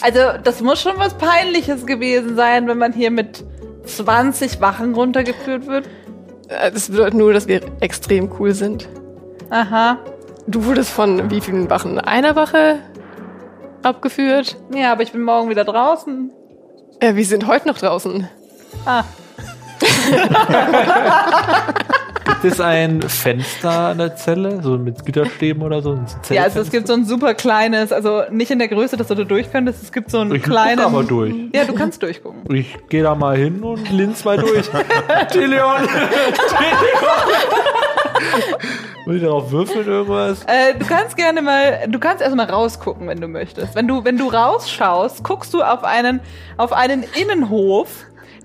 Also, 0.01 0.19
das 0.43 0.61
muss 0.61 0.81
schon 0.81 0.93
was 0.97 1.13
Peinliches 1.15 1.85
gewesen 1.85 2.35
sein, 2.35 2.67
wenn 2.67 2.77
man 2.77 2.93
hier 2.93 3.11
mit 3.11 3.43
20 3.85 4.61
Wachen 4.61 4.93
runtergeführt 4.93 5.67
wird. 5.67 5.87
Äh, 6.47 6.71
Das 6.71 6.89
bedeutet 6.89 7.15
nur, 7.15 7.33
dass 7.33 7.47
wir 7.47 7.61
extrem 7.81 8.31
cool 8.39 8.53
sind. 8.53 8.87
Aha. 9.49 9.97
Du 10.47 10.65
wurdest 10.65 10.91
von 10.91 11.29
wie 11.29 11.41
vielen 11.41 11.69
Wachen? 11.69 11.99
Einer 11.99 12.35
Wache 12.35 12.79
abgeführt? 13.83 14.57
Ja, 14.73 14.91
aber 14.91 15.03
ich 15.03 15.11
bin 15.11 15.21
morgen 15.21 15.49
wieder 15.49 15.63
draußen. 15.65 16.31
Ja, 17.01 17.15
wir 17.15 17.25
sind 17.25 17.47
heute 17.47 17.67
noch 17.67 17.77
draußen. 17.77 18.27
Ah, 18.85 19.03
Gibt 22.41 22.53
es 22.53 22.61
ein 22.61 23.01
Fenster 23.01 23.69
an 23.89 23.97
der 23.97 24.15
Zelle, 24.15 24.61
so 24.63 24.77
mit 24.77 25.05
Gitterstäben 25.05 25.61
oder 25.61 25.81
so? 25.81 25.91
Ein 25.93 26.05
ja, 26.29 26.43
also 26.43 26.61
es 26.61 26.69
gibt 26.71 26.87
so 26.87 26.93
ein 26.93 27.03
super 27.05 27.33
kleines, 27.33 27.91
also 27.91 28.23
nicht 28.31 28.49
in 28.49 28.59
der 28.59 28.69
Größe, 28.69 28.95
dass 28.95 29.07
du 29.07 29.15
da 29.15 29.23
durch 29.25 29.51
könntest. 29.51 29.83
Es 29.83 29.91
gibt 29.91 30.09
so 30.09 30.19
einen 30.19 30.33
Ich 30.33 30.43
guck 30.43 30.51
kleinen. 30.51 30.79
aber 30.79 31.03
durch. 31.03 31.33
Ja, 31.53 31.65
du 31.65 31.73
kannst 31.73 32.01
durchgucken. 32.01 32.55
Ich 32.55 32.77
gehe 32.87 33.03
da 33.03 33.13
mal 33.15 33.35
hin 33.35 33.61
und 33.61 33.89
linz 33.91 34.23
mal 34.23 34.37
durch. 34.37 34.69
Tilion! 35.31 35.81
Muss 39.05 39.15
ich 39.15 39.21
darauf 39.23 39.51
würfeln 39.51 39.87
irgendwas? 39.87 40.43
Äh, 40.43 40.75
du 40.77 40.85
kannst 40.85 41.17
gerne 41.17 41.41
mal, 41.41 41.85
du 41.87 41.99
kannst 41.99 42.21
erstmal 42.21 42.45
rausgucken, 42.49 43.07
wenn 43.07 43.19
du 43.19 43.27
möchtest. 43.27 43.75
Wenn 43.75 43.87
du, 43.87 44.03
wenn 44.05 44.17
du 44.17 44.27
rausschaust, 44.29 45.23
guckst 45.23 45.53
du 45.53 45.61
auf 45.63 45.83
einen, 45.83 46.19
auf 46.57 46.73
einen 46.73 47.03
Innenhof, 47.19 47.89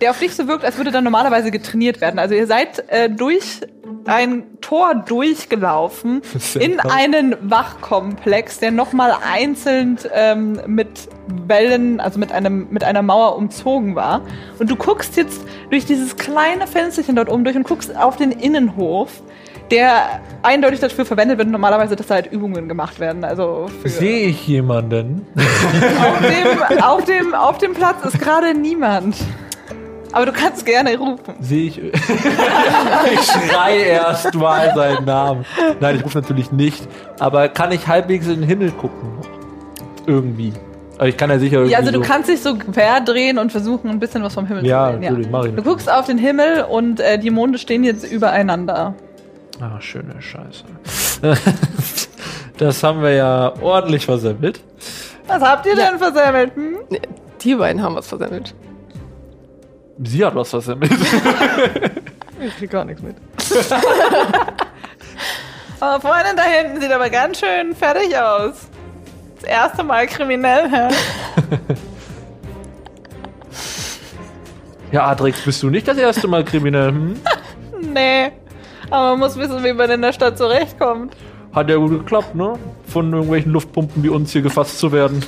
der 0.00 0.10
auf 0.10 0.18
dich 0.18 0.34
so 0.34 0.48
wirkt, 0.48 0.64
als 0.64 0.76
würde 0.76 0.90
da 0.90 1.00
normalerweise 1.00 1.50
getrainiert 1.50 2.00
werden. 2.00 2.18
Also 2.18 2.34
ihr 2.34 2.46
seid 2.46 2.84
äh, 2.88 3.08
durch 3.10 3.60
ein 4.06 4.44
Tor 4.60 4.94
durchgelaufen 4.94 6.22
in 6.58 6.80
einen 6.80 7.36
Wachkomplex, 7.40 8.58
der 8.58 8.70
nochmal 8.70 9.14
einzeln 9.32 9.98
ähm, 10.12 10.60
mit 10.66 11.08
Wellen, 11.46 12.00
also 12.00 12.18
mit 12.18 12.32
einem 12.32 12.68
mit 12.70 12.84
einer 12.84 13.02
Mauer 13.02 13.36
umzogen 13.36 13.94
war. 13.94 14.22
Und 14.58 14.70
du 14.70 14.76
guckst 14.76 15.16
jetzt 15.16 15.42
durch 15.70 15.86
dieses 15.86 16.16
kleine 16.16 16.66
Fensterchen 16.66 17.16
dort 17.16 17.30
oben 17.30 17.44
durch 17.44 17.56
und 17.56 17.64
guckst 17.64 17.96
auf 17.96 18.16
den 18.16 18.30
Innenhof, 18.32 19.22
der 19.70 20.20
eindeutig 20.42 20.80
dafür 20.80 21.06
verwendet 21.06 21.38
wird, 21.38 21.48
normalerweise, 21.48 21.96
dass 21.96 22.06
da 22.06 22.14
halt 22.14 22.30
Übungen 22.30 22.68
gemacht 22.68 23.00
werden. 23.00 23.24
Also 23.24 23.68
Sehe 23.84 24.26
ich 24.26 24.46
jemanden? 24.46 25.26
auf, 25.36 26.18
dem, 26.20 26.82
auf, 26.82 27.04
dem, 27.04 27.34
auf 27.34 27.58
dem 27.58 27.74
Platz 27.74 28.04
ist 28.04 28.20
gerade 28.20 28.54
niemand. 28.54 29.16
Aber 30.14 30.26
du 30.26 30.32
kannst 30.32 30.64
gerne 30.64 30.96
rufen. 30.96 31.34
Sehe 31.40 31.66
ich. 31.66 31.78
ich 31.82 31.92
schrei 33.20 33.78
erst 33.78 34.32
mal 34.34 34.72
seinen 34.74 35.04
Namen. 35.04 35.44
Nein, 35.80 35.96
ich 35.96 36.04
rufe 36.04 36.20
natürlich 36.20 36.52
nicht. 36.52 36.86
Aber 37.18 37.48
kann 37.48 37.72
ich 37.72 37.88
halbwegs 37.88 38.26
in 38.26 38.40
den 38.40 38.44
Himmel 38.44 38.70
gucken? 38.70 39.08
Irgendwie. 40.06 40.52
Aber 40.98 41.08
ich 41.08 41.16
kann 41.16 41.30
ja 41.30 41.38
sicher 41.40 41.56
irgendwie. 41.56 41.72
Ja, 41.72 41.78
also 41.78 41.90
du 41.90 41.98
so 41.98 42.04
kannst 42.04 42.28
dich 42.28 42.40
so 42.40 42.56
verdrehen 42.70 43.38
und 43.38 43.50
versuchen, 43.50 43.90
ein 43.90 43.98
bisschen 43.98 44.22
was 44.22 44.34
vom 44.34 44.46
Himmel 44.46 44.64
Ja, 44.64 44.86
zu 44.86 44.92
sehen. 44.92 45.00
natürlich, 45.02 45.30
mach 45.30 45.44
ich 45.46 45.54
Du 45.56 45.62
guckst 45.62 45.90
auf 45.90 46.06
den 46.06 46.18
Himmel 46.18 46.64
und 46.70 47.00
äh, 47.00 47.18
die 47.18 47.30
Monde 47.30 47.58
stehen 47.58 47.82
jetzt 47.82 48.04
übereinander. 48.04 48.94
Ah, 49.60 49.80
schöne 49.80 50.14
Scheiße. 50.20 50.64
Das 52.56 52.84
haben 52.84 53.02
wir 53.02 53.10
ja 53.10 53.52
ordentlich 53.60 54.04
versemmelt. 54.04 54.60
Was 55.26 55.42
habt 55.42 55.66
ihr 55.66 55.74
denn 55.74 55.98
versemmelt? 55.98 56.54
Hm? 56.54 56.76
Die 57.42 57.54
beiden 57.56 57.82
haben 57.82 57.96
was 57.96 58.06
versemmelt. 58.06 58.54
Sie 60.02 60.24
hat 60.24 60.34
was 60.34 60.50
versemmelt. 60.50 60.92
Ich 62.40 62.56
krieg 62.58 62.70
gar 62.70 62.84
nichts 62.84 63.00
mit. 63.00 63.16
Eure 65.80 66.00
Freundin 66.00 66.36
da 66.36 66.42
hinten 66.42 66.80
sieht 66.80 66.92
aber 66.92 67.08
ganz 67.08 67.38
schön 67.38 67.74
fertig 67.74 68.18
aus. 68.18 68.68
Das 69.40 69.44
erste 69.48 69.82
Mal 69.82 70.06
kriminell, 70.06 70.68
hä? 70.68 70.88
Ja, 74.92 75.06
Adrix, 75.06 75.40
bist 75.42 75.62
du 75.62 75.70
nicht 75.70 75.88
das 75.88 75.96
erste 75.96 76.28
Mal 76.28 76.44
kriminell? 76.44 76.88
Hm? 76.88 77.16
Nee. 77.92 78.32
Aber 78.90 79.10
man 79.10 79.20
muss 79.20 79.36
wissen, 79.36 79.62
wie 79.62 79.72
man 79.72 79.90
in 79.90 80.02
der 80.02 80.12
Stadt 80.12 80.36
zurechtkommt. 80.36 81.14
Hat 81.54 81.70
ja 81.70 81.76
gut 81.76 81.90
geklappt, 81.90 82.34
ne? 82.34 82.58
Von 82.92 83.12
irgendwelchen 83.12 83.52
Luftpumpen 83.52 84.02
wie 84.02 84.08
uns 84.08 84.32
hier 84.32 84.42
gefasst 84.42 84.78
zu 84.78 84.90
werden. 84.90 85.24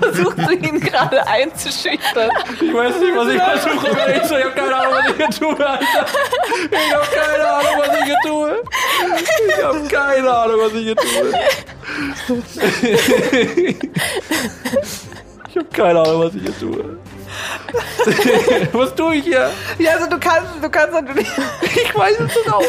Versuchst 0.00 0.38
du 0.38 0.52
ihn 0.52 0.80
gerade 0.80 1.26
einzuschüchtern? 1.26 2.30
Ich 2.54 2.72
weiß 2.72 2.98
nicht, 2.98 3.14
was 3.14 3.28
ich 3.28 3.42
versuche, 3.42 3.90
aber 3.90 4.10
ich, 4.10 4.22
habe 4.30 4.54
keine 4.54 4.76
Ahnung, 4.76 4.94
was 4.94 5.10
ich 5.10 5.16
hier 5.16 5.28
tue, 5.28 5.66
Alter. 5.66 6.06
Ich 6.70 6.94
habe 6.94 7.06
keine 7.14 7.46
Ahnung, 7.48 7.74
was 7.78 7.88
ich 7.98 8.04
hier 8.04 8.16
tue. 8.24 8.62
Ich 9.48 9.62
habe 9.64 9.88
keine 9.88 10.30
Ahnung, 10.32 10.60
was 10.60 10.72
ich 10.72 10.84
hier 10.84 10.96
tue. 10.96 11.32
Ich 15.50 15.56
habe 15.56 15.68
keine 15.72 16.00
Ahnung, 16.00 16.20
was 16.22 16.34
ich 16.34 16.42
hier 16.42 16.58
tue. 16.58 16.98
Was 18.72 18.94
tue 18.94 19.14
ich 19.16 19.24
hier? 19.24 19.50
Ja, 19.78 19.92
also 19.92 20.08
du 20.08 20.18
kannst, 20.18 20.48
du 20.62 20.70
kannst 20.70 20.92
natürlich. 20.94 21.28
Ich 21.62 21.94
weiß 21.94 22.20
es 22.20 22.34
genau. 22.42 22.62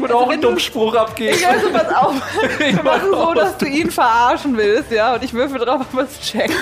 Ich 0.00 0.02
würde 0.02 0.16
auch 0.16 0.30
einen 0.30 0.40
Dummspruch 0.40 0.94
abgeben. 0.94 1.36
Ich 1.36 1.46
also 1.46 1.68
pass 1.70 1.94
auf. 1.94 2.14
Wir 2.58 2.68
Ich 2.68 2.82
machen 2.82 3.10
so, 3.12 3.34
dass 3.34 3.58
du 3.58 3.66
ihn 3.66 3.90
verarschen 3.90 4.56
willst, 4.56 4.90
ja? 4.90 5.12
Und 5.14 5.22
ich 5.22 5.34
würfel 5.34 5.58
drauf, 5.58 5.82
ob 5.92 5.98
er 5.98 6.04
es 6.04 6.18
checkt. 6.20 6.54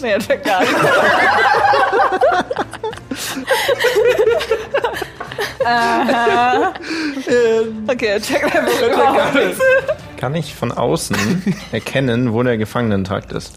nee, 0.00 0.10
er 0.10 0.18
checkt 0.20 0.46
gar 0.46 0.60
nicht. 0.60 0.74
Aha. 5.66 6.72
Okay, 7.88 8.06
er 8.06 8.22
checkt 8.22 8.44
einfach. 8.44 9.34
Kann 10.16 10.34
ich 10.34 10.54
von 10.54 10.72
außen 10.72 11.42
erkennen, 11.72 12.32
wo 12.32 12.42
der 12.42 12.56
Gefangenentrakt 12.56 13.32
ist? 13.32 13.52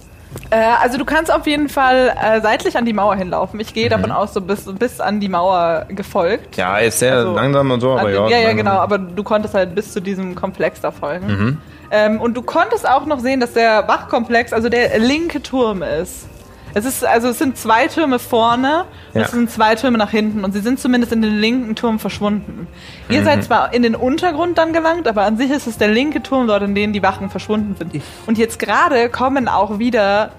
Äh, 0.50 0.56
also 0.82 0.98
du 0.98 1.06
kannst 1.06 1.34
auf 1.34 1.48
jeden 1.48 1.70
Fall 1.70 2.16
äh, 2.22 2.42
seitlich 2.42 2.78
an 2.78 2.86
die 2.86 2.94
Mauer 2.94 3.16
hinlaufen. 3.16 3.60
Ich 3.60 3.74
gehe 3.74 3.90
davon 3.90 4.12
aus, 4.12 4.34
du 4.34 4.42
bist 4.42 4.78
bis 4.80 5.00
an 5.00 5.20
die 5.20 5.30
Mauer 5.30 5.86
gefolgt. 5.90 6.58
Ja, 6.58 6.78
ist 6.78 7.00
sehr 7.00 7.16
Also, 7.16 7.34
langsam 7.34 7.72
und 7.72 7.80
so, 7.80 7.92
aber 7.92 8.10
ja. 8.10 8.28
ja, 8.28 8.38
ja, 8.38 8.54
genau, 8.54 8.72
aber 8.72 8.98
du 8.98 9.24
konntest 9.24 9.54
halt 9.54 9.76
bis 9.76 9.94
zu 9.94 10.02
diesem 10.02 10.36
Komplex 10.36 10.82
da 10.82 10.92
folgen. 10.92 11.28
Mhm. 11.28 11.58
Ähm, 11.92 12.22
und 12.22 12.36
du 12.36 12.42
konntest 12.42 12.88
auch 12.88 13.06
noch 13.06 13.20
sehen, 13.20 13.40
dass 13.42 13.54
der 13.54 13.88
Wachkomplex, 13.88 14.54
also 14.54 14.70
der 14.70 14.98
linke 15.00 15.42
Turm 15.42 15.84
ist. 15.84 16.28
Es 16.74 16.86
ist, 16.86 17.04
also 17.06 17.30
es 17.30 17.38
sind 17.40 17.58
zwei 17.58 17.88
Türme 17.88 18.20
vorne 18.20 18.86
und 19.14 19.20
Ja. 19.20 19.26
es 19.26 19.32
sind 19.32 19.50
zwei 19.52 19.76
Türme 19.76 19.98
nach 19.98 20.12
hinten 20.12 20.44
und 20.46 20.54
sie 20.54 20.62
sind 20.62 20.80
zumindest 20.80 21.12
in 21.14 21.22
den 21.22 21.38
linken 21.40 21.76
Turm 21.76 22.00
verschwunden. 22.00 22.68
Ihr 23.10 23.22
Mhm. 23.22 23.26
seid 23.26 23.44
zwar 23.44 23.74
in 23.74 23.84
den 23.84 23.96
Untergrund 23.96 24.58
dann 24.58 24.74
gelangt, 24.74 25.08
aber 25.08 25.24
an 25.24 25.38
sich 25.38 25.52
ist 25.52 25.68
es 25.68 25.78
der 25.78 25.90
linke 25.90 26.24
Turm 26.24 26.48
dort, 26.48 26.64
in 26.64 26.76
dem 26.76 26.94
die 26.94 27.04
Wachen 27.04 27.30
verschwunden 27.30 27.76
sind. 27.78 28.02
Und 28.26 28.38
jetzt 28.38 28.60
gerade 28.60 29.10
kommen 29.10 29.48
auch 29.48 29.80
wieder, 29.80 30.32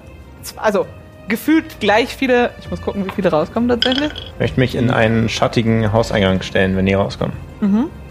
also 0.57 0.87
gefühlt 1.29 1.81
gleich 1.81 2.15
viele, 2.17 2.51
ich 2.61 2.71
muss 2.71 2.81
gucken, 2.83 3.07
wie 3.07 3.11
viele 3.11 3.31
rauskommen 3.31 3.69
tatsächlich. 3.69 4.13
Ich 4.35 4.39
möchte 4.41 4.61
mich 4.61 4.75
in 4.75 4.91
einen 4.91 5.29
schattigen 5.29 5.93
Hauseingang 5.93 6.43
stellen, 6.43 6.77
wenn 6.77 6.87
die 6.87 6.95
rauskommen. 6.95 7.33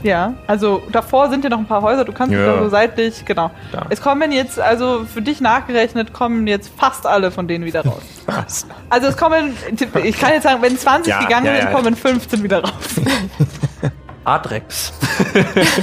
Ja, 0.02 0.34
also 0.48 0.82
davor 0.94 1.30
sind 1.30 1.44
ja 1.44 1.50
noch 1.50 1.58
ein 1.60 1.66
paar 1.66 1.82
Häuser, 1.82 2.06
du 2.06 2.14
kannst 2.14 2.34
Ja. 2.34 2.54
also 2.54 2.70
seitlich, 2.70 3.26
genau. 3.26 3.52
Da. 3.74 3.86
Es 3.90 4.02
kommen 4.02 4.32
jetzt, 4.32 4.58
also 4.60 5.04
für 5.06 5.22
dich 5.22 5.42
nachgerechnet, 5.42 6.14
kommen 6.14 6.48
jetzt 6.48 6.72
fast 6.78 7.06
alle 7.06 7.32
von 7.32 7.50
denen 7.50 7.66
wieder 7.66 7.84
raus. 7.86 8.02
Was? 8.28 8.66
Also 8.90 9.08
es 9.08 9.18
kommen, 9.18 9.54
ich 10.04 10.18
kann 10.20 10.32
jetzt 10.32 10.44
sagen, 10.44 10.62
wenn 10.62 10.78
20 10.78 11.12
Ja, 11.12 11.20
gegangen 11.20 11.48
ja, 11.48 11.56
sind, 11.58 11.66
ja. 11.66 11.72
kommen 11.72 11.96
15 11.98 12.44
wieder 12.44 12.62
raus. 12.64 12.72
Adrex. 14.24 14.94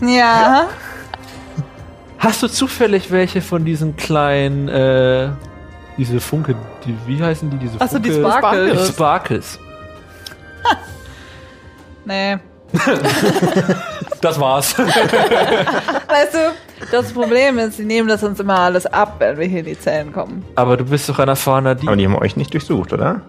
Ja. 0.00 0.64
Hast 2.18 2.42
du 2.42 2.48
zufällig 2.48 3.12
welche 3.12 3.40
von 3.40 3.64
diesen 3.64 3.96
kleinen 3.96 4.68
äh, 4.68 5.28
Diese 5.98 6.20
Funke, 6.20 6.54
die, 6.86 6.96
wie 7.06 7.22
heißen 7.22 7.50
die? 7.50 7.56
Diese 7.58 7.80
Achso, 7.80 7.98
die 7.98 8.12
Sparkles. 8.12 8.88
Sparkles. 8.88 9.58
Nee. 12.04 12.36
Das 14.20 14.40
war's. 14.40 14.76
Weißt 14.78 16.34
du, 16.34 16.38
das 16.90 17.12
Problem 17.12 17.58
ist, 17.58 17.76
sie 17.76 17.84
nehmen 17.84 18.08
das 18.08 18.24
uns 18.24 18.40
immer 18.40 18.58
alles 18.58 18.86
ab, 18.86 19.16
wenn 19.18 19.38
wir 19.38 19.46
hier 19.46 19.60
in 19.60 19.66
die 19.66 19.78
Zellen 19.78 20.12
kommen. 20.12 20.44
Aber 20.56 20.76
du 20.76 20.84
bist 20.84 21.08
doch 21.08 21.18
ein 21.18 21.28
erfahrener 21.28 21.74
Dieb. 21.74 21.88
Aber 21.88 21.96
die 21.96 22.04
haben 22.06 22.16
euch 22.16 22.34
nicht 22.36 22.52
durchsucht, 22.54 22.92
oder? 22.92 23.20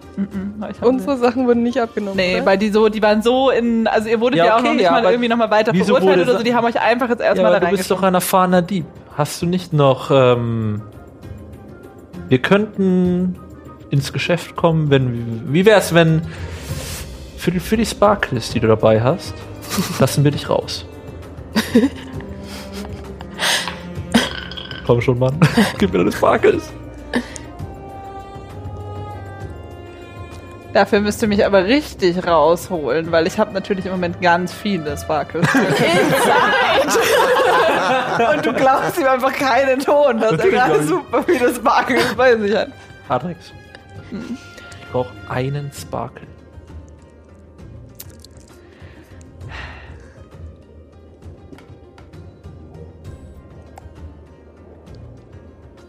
Hab- 0.60 0.82
Unsere 0.82 1.18
Sachen 1.18 1.46
wurden 1.46 1.62
nicht 1.62 1.78
abgenommen. 1.78 2.16
Nee, 2.16 2.36
oder? 2.36 2.46
weil 2.46 2.58
die 2.58 2.70
so, 2.70 2.88
die 2.88 3.02
waren 3.02 3.22
so 3.22 3.50
in, 3.50 3.86
also 3.86 4.08
ihr 4.08 4.20
wurdet 4.20 4.38
Ja, 4.38 4.46
ja, 4.46 4.54
auch 4.54 4.58
okay, 4.60 4.68
noch 4.68 4.74
nicht 4.74 4.82
ja, 4.84 4.90
mal 4.92 5.04
irgendwie 5.04 5.28
noch 5.28 5.36
mal 5.36 5.50
weiter 5.50 5.72
verurteilt 5.74 6.22
oder 6.22 6.38
so, 6.38 6.42
die 6.42 6.54
haben 6.54 6.64
euch 6.64 6.80
einfach 6.80 7.08
jetzt 7.10 7.20
Ja, 7.20 7.26
erstmal 7.26 7.52
aber 7.54 7.60
da 7.60 7.70
du 7.70 7.76
bist 7.76 7.90
doch 7.90 8.02
ein 8.02 8.14
erfahrener 8.14 8.62
Dieb. 8.62 8.86
Hast 9.16 9.40
du 9.42 9.46
nicht 9.46 9.72
noch, 9.72 10.10
ähm, 10.10 10.82
wir 12.28 12.38
könnten 12.38 13.36
ins 13.90 14.12
Geschäft 14.12 14.56
kommen, 14.56 14.90
wenn, 14.90 15.52
wie 15.52 15.64
wär's, 15.66 15.94
wenn, 15.94 16.22
für 17.36 17.50
die, 17.50 17.60
für 17.60 17.76
die 17.76 17.86
Sparkles, 17.86 18.50
die 18.50 18.60
du 18.60 18.66
dabei 18.66 19.02
hast, 19.02 19.34
lassen 19.98 20.24
wir 20.24 20.30
dich 20.30 20.48
raus. 20.48 20.86
Komm 24.86 25.00
schon, 25.00 25.18
Mann. 25.18 25.38
Gib 25.78 25.92
mir 25.92 25.98
deine 25.98 26.12
Sparkles. 26.12 26.72
Dafür 30.74 31.00
müsst 31.00 31.22
ihr 31.22 31.28
mich 31.28 31.46
aber 31.46 31.64
richtig 31.66 32.26
rausholen, 32.26 33.12
weil 33.12 33.28
ich 33.28 33.38
habe 33.38 33.52
natürlich 33.52 33.86
im 33.86 33.92
Moment 33.92 34.20
ganz 34.20 34.52
viele 34.52 34.98
Sparkles. 34.98 35.46
Und 38.34 38.46
du 38.46 38.52
glaubst 38.52 38.98
ihm 38.98 39.06
einfach 39.06 39.32
keinen 39.32 39.80
Ton, 39.80 40.20
dass 40.20 40.32
er 40.32 40.36
Natürlich 40.36 40.54
gerade 40.54 40.72
glaub 40.72 40.80
ich. 40.82 40.88
super 40.88 41.22
viele 41.24 41.54
Sparkles 41.54 42.14
bei 42.14 42.36
sich 42.36 42.54
hat. 42.56 42.68
Adrex. 43.08 43.52
Ich 44.10 44.90
brauche 44.92 45.12
einen 45.28 45.70
Sparkle. 45.72 46.26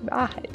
Wahrheit. 0.03 0.54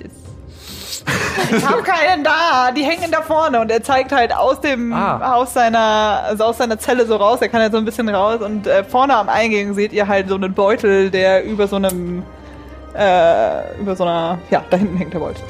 Ich 1.56 1.66
habe 1.66 1.82
keinen 1.82 2.22
da, 2.24 2.70
die 2.76 2.82
hängen 2.82 3.10
da 3.10 3.22
vorne 3.22 3.60
und 3.60 3.70
er 3.70 3.82
zeigt 3.82 4.12
halt 4.12 4.34
aus 4.34 4.60
dem 4.60 4.92
Ah. 4.92 5.34
aus 5.34 5.54
seiner 5.54 6.22
also 6.26 6.44
aus 6.44 6.58
seiner 6.58 6.78
Zelle 6.78 7.06
so 7.06 7.16
raus, 7.16 7.38
er 7.40 7.48
kann 7.48 7.60
halt 7.60 7.72
so 7.72 7.78
ein 7.78 7.84
bisschen 7.84 8.08
raus 8.08 8.40
und 8.42 8.66
äh, 8.66 8.84
vorne 8.84 9.16
am 9.16 9.28
Eingang 9.28 9.74
seht 9.74 9.92
ihr 9.92 10.06
halt 10.08 10.28
so 10.28 10.34
einen 10.36 10.52
Beutel, 10.54 11.10
der 11.10 11.44
über 11.44 11.66
so 11.66 11.76
einem 11.76 12.22
äh, 12.96 13.80
über 13.80 13.96
so 13.96 14.04
einer 14.04 14.38
ja, 14.50 14.62
da 14.70 14.76
hinten 14.76 14.96
hängt 14.96 15.14
der 15.14 15.18
Beutel. 15.20 15.42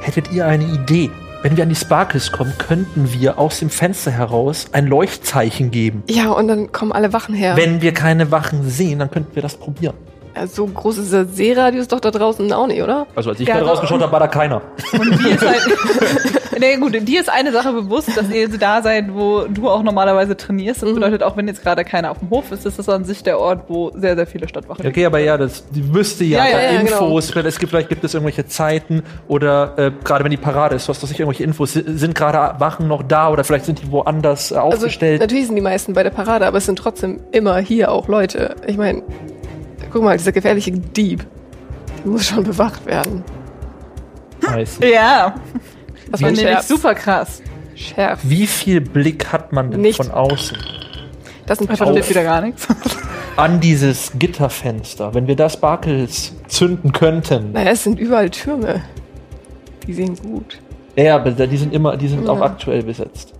Hättet 0.00 0.30
ihr 0.32 0.46
eine 0.46 0.64
Idee? 0.64 1.10
Wenn 1.42 1.56
wir 1.56 1.62
an 1.64 1.68
die 1.68 1.76
Sparkles 1.76 2.32
kommen, 2.32 2.52
könnten 2.58 3.12
wir 3.12 3.38
aus 3.38 3.58
dem 3.60 3.70
Fenster 3.70 4.10
heraus 4.10 4.66
ein 4.72 4.86
Leuchtzeichen 4.86 5.70
geben. 5.70 6.02
Ja, 6.08 6.30
und 6.30 6.48
dann 6.48 6.72
kommen 6.72 6.92
alle 6.92 7.12
Wachen 7.12 7.34
her. 7.34 7.56
Wenn 7.56 7.82
wir 7.82 7.92
keine 7.94 8.30
Wachen 8.32 8.68
sehen, 8.68 8.98
dann 8.98 9.10
könnten 9.10 9.34
wir 9.34 9.42
das 9.42 9.56
probieren. 9.56 9.94
Ja, 10.36 10.46
so 10.46 10.66
groß 10.66 10.98
ist 10.98 11.12
der 11.12 11.24
Seeradius 11.24 11.88
doch 11.88 12.00
da 12.00 12.10
draußen 12.10 12.52
auch 12.52 12.66
nicht, 12.66 12.82
oder? 12.82 13.06
Also 13.14 13.30
als 13.30 13.40
ich 13.40 13.48
Ja, 13.48 13.54
gerade 13.56 13.68
rausgeschaut 13.70 14.02
habe, 14.02 14.12
war 14.12 14.20
da 14.20 14.28
keiner. 14.28 14.60
Und 14.98 15.18
die 15.18 15.30
ist 15.30 15.46
halt 15.46 15.62
nee, 16.58 16.76
gut, 16.76 16.94
dir 17.08 17.20
ist 17.20 17.30
eine 17.30 17.52
Sache 17.52 17.72
bewusst, 17.72 18.16
dass 18.16 18.28
ihr 18.30 18.48
da 18.58 18.82
seid, 18.82 19.12
wo 19.14 19.44
du 19.48 19.68
auch 19.68 19.82
normalerweise 19.82 20.36
trainierst. 20.36 20.82
Das 20.82 20.90
Mhm. 20.90 20.94
bedeutet, 20.96 21.22
auch 21.22 21.36
wenn 21.36 21.46
jetzt 21.48 21.62
gerade 21.62 21.84
keiner 21.84 22.10
auf 22.10 22.18
dem 22.18 22.30
Hof 22.30 22.50
ist, 22.52 22.66
ist 22.66 22.78
das 22.78 22.88
an 22.88 23.04
sich 23.04 23.22
der 23.22 23.38
Ort, 23.40 23.64
wo 23.68 23.90
sehr, 23.94 24.14
sehr 24.16 24.26
viele 24.26 24.46
Stadtwachen 24.48 24.86
Okay, 24.86 25.04
aber 25.06 25.18
ja, 25.20 25.36
das 25.38 25.64
die 25.70 25.82
müsste 25.82 26.24
ja, 26.24 26.44
Ja, 26.46 26.52
da 26.52 26.62
ja, 26.62 26.72
ja, 26.72 26.80
Infos, 26.80 27.34
es 27.34 27.58
gibt, 27.58 27.70
vielleicht 27.70 27.88
gibt 27.88 28.04
es 28.04 28.14
irgendwelche 28.14 28.46
Zeiten 28.46 29.02
oder 29.28 29.74
äh, 29.78 29.90
gerade 30.04 30.24
wenn 30.24 30.30
die 30.30 30.36
Parade 30.36 30.74
ist, 30.76 30.88
was 30.88 31.02
weiß 31.02 31.10
ich, 31.10 31.18
irgendwelche 31.20 31.44
Infos, 31.44 31.72
si- 31.72 31.84
sind 31.86 32.14
gerade 32.14 32.60
Wachen 32.60 32.88
noch 32.88 33.02
da 33.02 33.30
oder 33.30 33.44
vielleicht 33.44 33.64
sind 33.64 33.82
die 33.82 33.90
woanders 33.90 34.52
Also 34.52 34.76
aufgestellt. 34.76 35.20
natürlich 35.20 35.46
sind 35.46 35.56
die 35.56 35.62
meisten 35.62 35.92
bei 35.94 36.02
der 36.02 36.10
Parade, 36.10 36.46
aber 36.46 36.58
es 36.58 36.66
sind 36.66 36.78
trotzdem 36.78 37.20
immer 37.32 37.58
hier 37.58 37.90
auch 37.90 38.08
Leute. 38.08 38.56
Ich 38.66 38.76
meine, 38.76 39.02
guck 39.96 40.04
mal, 40.04 40.16
dieser 40.18 40.32
gefährliche 40.32 40.72
Dieb. 40.72 41.26
Der 42.04 42.06
muss 42.12 42.26
schon 42.26 42.44
bewacht 42.44 42.84
werden. 42.84 43.24
Weiß. 44.42 44.78
Ja, 44.82 45.34
Das 46.12 46.20
war 46.22 46.30
nämlich 46.30 46.58
super 46.60 46.94
krass. 46.94 47.42
Scherz. 47.74 48.20
Wie 48.22 48.46
viel 48.46 48.80
Blick 48.82 49.32
hat 49.32 49.52
man 49.52 49.70
denn 49.70 49.80
Nicht. 49.80 49.96
von 49.96 50.10
außen 50.10 50.56
Das 51.46 51.58
sind 51.58 51.70
Da 51.70 51.84
Auf. 51.84 51.90
steht 51.92 52.10
wieder 52.10 52.22
gar 52.24 52.40
nichts. 52.42 52.66
an 53.36 53.60
dieses 53.60 54.12
Gitterfenster? 54.18 55.14
Wenn 55.14 55.26
wir 55.26 55.36
da 55.36 55.48
Sparkles 55.48 56.34
zünden 56.48 56.92
könnten. 56.92 57.52
Naja, 57.52 57.70
es 57.70 57.84
sind 57.84 57.98
überall 57.98 58.30
Türme. 58.30 58.82
Die 59.86 59.92
sehen 59.94 60.14
gut. 60.16 60.58
Ja, 60.96 61.16
aber 61.16 61.30
die 61.30 61.56
sind 61.56 61.72
immer, 61.74 61.96
die 61.96 62.08
sind 62.08 62.24
Ja. 62.24 62.30
auch 62.32 62.40
aktuell 62.40 62.82
besetzt. 62.82 63.32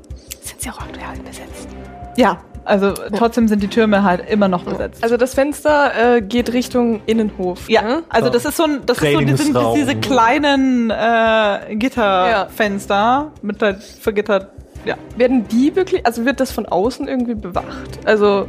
Sind 0.43 0.61
sie 0.61 0.71
auch 0.71 0.81
aktuell 0.81 1.19
besetzt? 1.27 1.69
Ja, 2.17 2.39
also 2.67 2.93
trotzdem 3.17 3.49
sind 3.49 3.63
die 3.63 3.69
Türme 3.69 4.03
halt 4.03 4.29
immer 4.29 4.49
noch 4.49 4.65
besetzt. 4.65 5.03
Also 5.03 5.17
das 5.17 5.35
Fenster 5.35 6.17
äh, 6.17 6.21
geht 6.21 6.53
Richtung 6.53 7.01
Innenhof. 7.07 7.69
Ja, 7.69 7.83
ne? 7.83 8.03
also 8.09 8.27
Ja. 8.27 8.33
das 8.33 8.45
ist 8.45 8.57
so 8.57 8.65
ein, 8.65 8.81
das 8.85 8.99
ist 9.01 9.13
so, 9.13 9.21
die 9.21 9.37
sind 9.37 9.57
diese 9.77 9.95
kleinen 9.97 10.91
äh, 10.91 11.77
Gitterfenster 11.77 13.33
mit 13.43 13.63
halt 13.63 13.83
vergittert. 13.83 14.49
Ja. 14.85 14.97
Werden 15.17 15.49
die 15.49 15.75
wirklich, 15.75 16.05
also 16.07 16.25
wird 16.25 16.41
das 16.41 16.53
von 16.53 16.67
außen 16.67 17.09
irgendwie 17.09 17.35
bewacht? 17.35 17.99
Also 18.05 18.47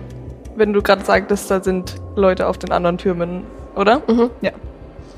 wenn 0.55 0.73
du 0.73 0.81
gerade 0.81 1.03
sagtest, 1.03 1.49
da 1.49 1.63
sind 1.63 1.95
Leute 2.15 2.47
auf 2.47 2.57
den 2.57 2.71
anderen 2.71 2.97
Türmen, 2.97 3.43
oder? 3.75 4.01
Mhm. 4.07 4.29
Ja. 4.41 4.51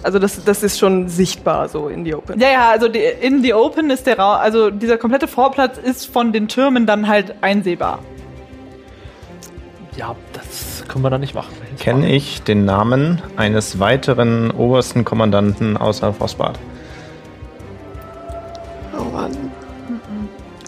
Also 0.01 0.17
das, 0.17 0.43
das 0.45 0.63
ist 0.63 0.79
schon 0.79 1.09
sichtbar 1.09 1.67
so 1.67 1.89
in 1.89 2.05
die 2.05 2.15
Open. 2.15 2.39
Ja, 2.39 2.49
ja, 2.49 2.69
also 2.69 2.87
die, 2.87 2.99
in 2.99 3.43
the 3.43 3.53
open 3.53 3.89
ist 3.89 4.07
der 4.07 4.17
Raum, 4.17 4.37
also 4.39 4.69
dieser 4.69 4.97
komplette 4.97 5.27
Vorplatz 5.27 5.77
ist 5.77 6.05
von 6.05 6.31
den 6.31 6.47
Türmen 6.47 6.85
dann 6.85 7.07
halt 7.07 7.35
einsehbar. 7.41 7.99
Ja, 9.95 10.15
das 10.33 10.83
können 10.87 11.03
wir 11.03 11.09
dann 11.09 11.21
nicht 11.21 11.35
machen. 11.35 11.53
Kenne 11.77 12.09
ich 12.09 12.41
den 12.43 12.65
Namen 12.65 13.21
eines 13.35 13.79
weiteren 13.79 14.51
obersten 14.51 15.03
Kommandanten 15.03 15.77
außer 15.77 16.13
Frostbart? 16.13 16.59
Oh 18.97 19.03
Mann, 19.11 19.31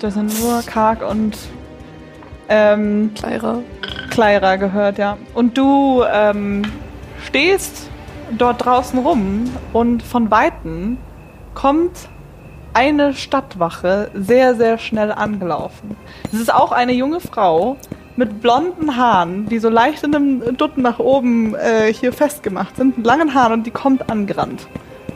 Das 0.02 0.16
sind 0.16 0.40
nur 0.42 0.62
Karg 0.64 1.08
und 1.08 1.38
ähm, 2.50 3.12
Kleira. 3.16 3.60
Kleira 4.10 4.58
gehört, 4.58 4.98
ja. 4.98 5.18
Und 5.34 5.58
du 5.58 6.04
ähm, 6.12 6.64
stehst 7.24 7.90
dort 8.38 8.66
draußen 8.66 9.00
rum 9.00 9.50
und 9.72 10.04
von 10.04 10.30
Weitem 10.32 10.98
kommt 11.54 12.10
eine 12.74 13.14
Stadtwache 13.14 14.10
sehr, 14.14 14.56
sehr 14.56 14.78
schnell 14.78 15.12
angelaufen. 15.12 15.96
Es 16.32 16.40
ist 16.40 16.54
auch 16.54 16.72
eine 16.72 16.94
junge 16.94 17.20
Frau 17.20 17.78
mit 18.16 18.42
blonden 18.42 18.98
Haaren, 18.98 19.48
die 19.48 19.60
so 19.60 19.70
leicht 19.70 20.04
in 20.04 20.16
einem 20.16 20.58
Dutt 20.58 20.78
nach 20.78 21.00
oben 21.00 21.56
äh, 21.56 21.94
hier 21.94 22.12
festgemacht 22.14 22.76
sind, 22.76 22.98
mit 22.98 23.06
langen 23.06 23.34
Haaren 23.34 23.54
und 23.54 23.66
die 23.66 23.72
kommt 23.72 24.10
angerannt. 24.10 24.68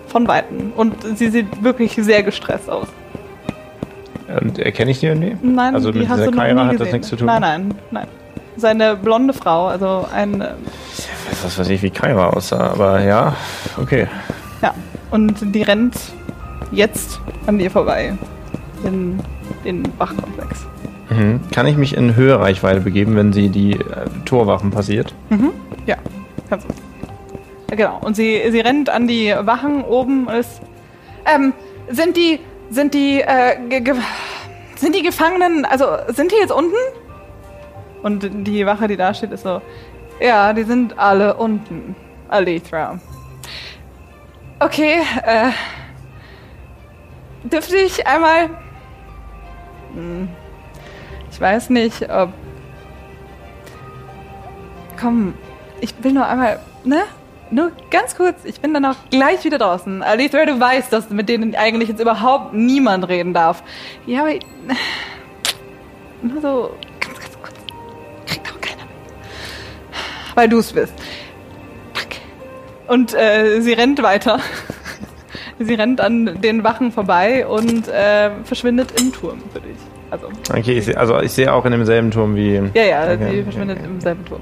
Von 0.08 0.28
Weitem. 0.28 0.72
Und 0.76 0.96
sie 1.18 1.30
sieht 1.30 1.62
wirklich 1.64 1.94
sehr 1.94 2.24
gestresst 2.24 2.70
aus. 2.70 2.88
Und 4.42 4.60
erkenne 4.60 4.92
ich 4.92 5.00
die 5.00 5.08
irgendwie? 5.08 5.36
Nein, 5.42 5.76
Also 5.76 5.92
die 5.92 6.00
mit 6.00 6.10
hast 6.10 6.20
dieser 6.20 6.32
du 6.32 6.38
Kaira 6.38 6.68
hat 6.68 6.80
das 6.80 6.92
nichts 6.92 7.10
zu 7.10 7.16
tun? 7.16 7.28
Nein, 7.28 7.42
nein, 7.42 7.76
nein. 7.92 8.08
Seine 8.58 8.96
blonde 8.96 9.34
Frau, 9.34 9.68
also 9.68 10.08
ein, 10.14 10.40
äh, 10.40 10.52
Was 11.44 11.60
weiß 11.60 11.70
ich, 11.70 11.82
wie 11.82 11.90
Kaira 11.90 12.30
aussah, 12.30 12.72
aber 12.72 13.02
ja, 13.04 13.36
okay. 13.78 14.08
ja. 14.62 14.74
Und 15.12 15.54
die 15.54 15.62
rennt 15.62 15.96
jetzt 16.72 17.20
an 17.46 17.58
dir 17.58 17.70
vorbei. 17.70 18.18
In 18.84 19.20
den 19.66 19.84
Wachkomplex. 19.98 20.66
Mhm. 21.10 21.42
Kann 21.52 21.68
ich 21.68 21.78
mich 21.78 21.96
in 21.96 22.16
Höhereichweite 22.16 22.82
begeben, 22.82 23.16
wenn 23.16 23.32
sie 23.32 23.50
die 23.50 23.74
äh, 23.74 24.06
Torwachen 24.26 24.72
passiert? 24.72 25.14
Ja, 25.86 25.98
kannst 26.50 26.68
du. 26.68 26.74
Genau. 27.76 28.00
Und 28.02 28.16
sie, 28.16 28.42
sie 28.52 28.60
rennt 28.60 28.90
an 28.90 29.08
die 29.08 29.34
Wachen 29.42 29.84
oben 29.84 30.28
und 30.28 30.36
ist. 30.36 30.62
Ähm, 31.26 31.54
sind 31.90 32.18
die. 32.18 32.40
Sind 32.70 32.94
die. 32.94 33.22
Äh, 33.22 33.58
sind 34.76 34.96
die 34.96 35.04
Gefangenen. 35.04 35.66
Also, 35.66 35.86
sind 36.08 36.32
die 36.32 36.38
jetzt 36.38 36.52
unten? 36.52 36.76
Und 38.04 38.48
die 38.48 38.66
Wache, 38.66 38.88
die 38.88 38.98
da 38.98 39.14
steht, 39.14 39.32
ist 39.32 39.44
so. 39.44 39.62
Ja, 40.20 40.54
die 40.54 40.64
sind 40.64 40.98
alle 40.98 41.36
unten. 41.36 41.96
Alethra. 42.30 43.00
Okay, 44.60 45.00
äh. 45.26 45.52
Dürfte 47.44 47.78
ich 47.78 48.08
einmal. 48.08 48.50
Hm, 49.94 50.30
ich 51.36 51.42
weiß 51.42 51.70
nicht, 51.70 52.10
ob. 52.10 52.30
Komm, 54.98 55.34
ich 55.82 55.94
will 56.02 56.14
nur 56.14 56.26
einmal, 56.26 56.62
ne? 56.86 57.04
Nur 57.52 57.74
ganz 57.92 58.16
kurz, 58.16 58.46
ich 58.46 58.62
bin 58.62 58.74
dann 58.74 58.86
auch 58.86 58.96
gleich 59.12 59.44
wieder 59.44 59.58
draußen. 59.58 60.02
Alethra, 60.02 60.46
du 60.46 60.58
weißt, 60.58 60.94
dass 60.94 61.10
mit 61.10 61.28
denen 61.28 61.54
eigentlich 61.54 61.90
jetzt 61.90 62.00
überhaupt 62.00 62.54
niemand 62.54 63.10
reden 63.10 63.34
darf. 63.34 63.64
Ja, 64.06 64.22
aber. 64.22 64.40
Nur 66.22 66.42
so 66.42 66.74
ganz, 67.02 67.20
ganz 67.20 67.38
kurz. 67.42 67.56
Kriegt 68.28 68.50
auch 68.50 68.62
keiner 68.62 68.84
mit. 68.84 70.36
Weil 70.36 70.48
du 70.48 70.60
es 70.60 70.72
bist. 70.72 70.94
Und 72.88 73.14
äh, 73.14 73.60
sie 73.60 73.74
rennt 73.74 74.02
weiter. 74.02 74.40
Sie 75.58 75.74
rennt 75.74 76.02
an 76.02 76.42
den 76.42 76.66
Wachen 76.66 76.92
vorbei 76.92 77.48
und 77.48 77.88
äh, 77.88 78.30
verschwindet 78.44 79.00
im 79.00 79.14
Turm 79.14 79.42
für 79.54 79.62
dich. 79.62 79.78
Also, 80.12 80.28
Okay, 80.52 80.78
ich 80.78 80.86
seh, 80.86 80.96
also 80.96 81.20
ich 81.20 81.32
sehe 81.32 81.52
auch 81.52 81.66
in 81.66 81.72
demselben 81.72 82.12
Turm 82.12 82.36
wie. 82.36 82.56
ja, 82.74 82.84
ja, 82.84 83.04
Okay, 83.14 83.38
sie 83.38 83.44
verschwindet 83.44 83.78
okay. 83.80 83.88
im 83.88 84.00
selben 84.02 84.26
Turm. 84.26 84.42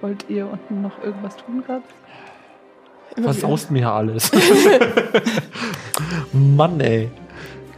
Wollt 0.00 0.24
ihr 0.28 0.46
unten 0.50 0.82
noch 0.82 1.02
irgendwas 1.02 1.36
tun 1.36 1.62
gerade? 1.66 1.82
Was 3.16 3.40
saust 3.40 3.70
mir 3.70 3.90
alles? 3.90 4.30
Mann, 6.32 6.80
ey. 6.80 7.10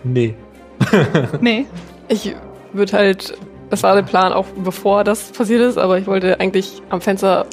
Nee. 0.05 0.35
Nee. 1.41 1.67
Ich 2.09 2.35
würde 2.73 2.93
halt, 2.93 3.39
das 3.71 3.83
war 3.83 3.95
der 3.95 4.03
Plan 4.03 4.33
auch 4.33 4.47
bevor 4.65 5.05
das 5.05 5.31
passiert 5.33 5.63
ist, 5.63 5.79
aber 5.79 5.99
ich 5.99 6.07
wollte 6.07 6.41
eigentlich 6.41 6.83
am 6.91 7.01
Fenster, 7.01 7.47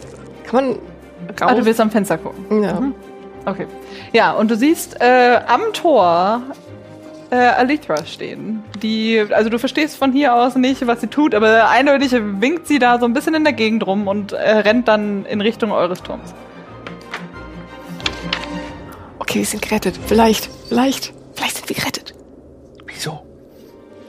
kann 0.45 0.55
man 0.69 0.75
Ah, 1.41 1.51
du 1.51 1.57
raus? 1.57 1.65
willst 1.65 1.79
am 1.81 1.91
Fenster 1.91 2.17
gucken. 2.17 2.63
ja. 2.63 2.81
Okay. 3.45 3.67
Ja, 4.11 4.33
und 4.33 4.51
du 4.51 4.55
siehst 4.57 4.99
äh, 4.99 5.39
am 5.47 5.61
Tor 5.73 6.41
äh, 7.29 7.35
Alithra 7.35 8.05
stehen. 8.05 8.63
Die, 8.81 9.23
also 9.31 9.49
du 9.49 9.59
verstehst 9.59 9.97
von 9.97 10.11
hier 10.11 10.33
aus 10.35 10.55
nicht, 10.55 10.85
was 10.87 11.01
sie 11.01 11.07
tut, 11.07 11.35
aber 11.35 11.69
eindeutig 11.69 12.13
winkt 12.13 12.67
sie 12.67 12.79
da 12.79 12.99
so 12.99 13.05
ein 13.05 13.13
bisschen 13.13 13.33
in 13.35 13.43
der 13.43 13.53
Gegend 13.53 13.85
rum 13.85 14.07
und 14.07 14.31
äh, 14.33 14.37
rennt 14.59 14.87
dann 14.87 15.25
in 15.25 15.41
Richtung 15.41 15.71
eures 15.71 16.01
Turms. 16.01 16.33
Okay, 19.19 19.39
wir 19.39 19.45
sind 19.45 19.61
gerettet. 19.61 19.99
Vielleicht, 20.07 20.49
vielleicht, 20.69 21.13
vielleicht 21.33 21.57
sind 21.57 21.69
wir 21.69 21.75
gerettet. 21.75 22.13
Wieso? 22.85 23.19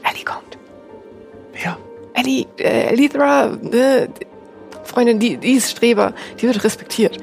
Ellie 0.03 0.23
kommt. 0.23 0.57
Wer? 1.53 1.77
Ellie, 2.13 2.45
äh, 2.57 2.87
Elithra, 2.93 3.51
äh, 3.71 4.07
Freundin, 4.83 5.19
die, 5.19 5.37
die 5.37 5.53
ist 5.53 5.71
Streber. 5.71 6.13
Die 6.39 6.47
wird 6.47 6.63
respektiert. 6.63 7.17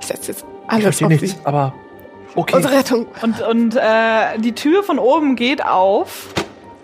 Ich 0.00 0.06
setze 0.06 0.32
jetzt 0.32 0.44
Ich 0.44 0.70
alles 0.70 0.82
verstehe 0.84 1.06
auf 1.06 1.12
nichts, 1.12 1.30
sie. 1.30 1.36
aber 1.44 1.72
okay. 2.34 2.56
Unsere 2.56 2.76
Rettung. 2.76 3.06
Und, 3.22 3.40
und 3.42 3.76
äh, 3.76 4.38
die 4.38 4.52
Tür 4.52 4.82
von 4.82 4.98
oben 4.98 5.36
geht 5.36 5.64
auf 5.64 6.28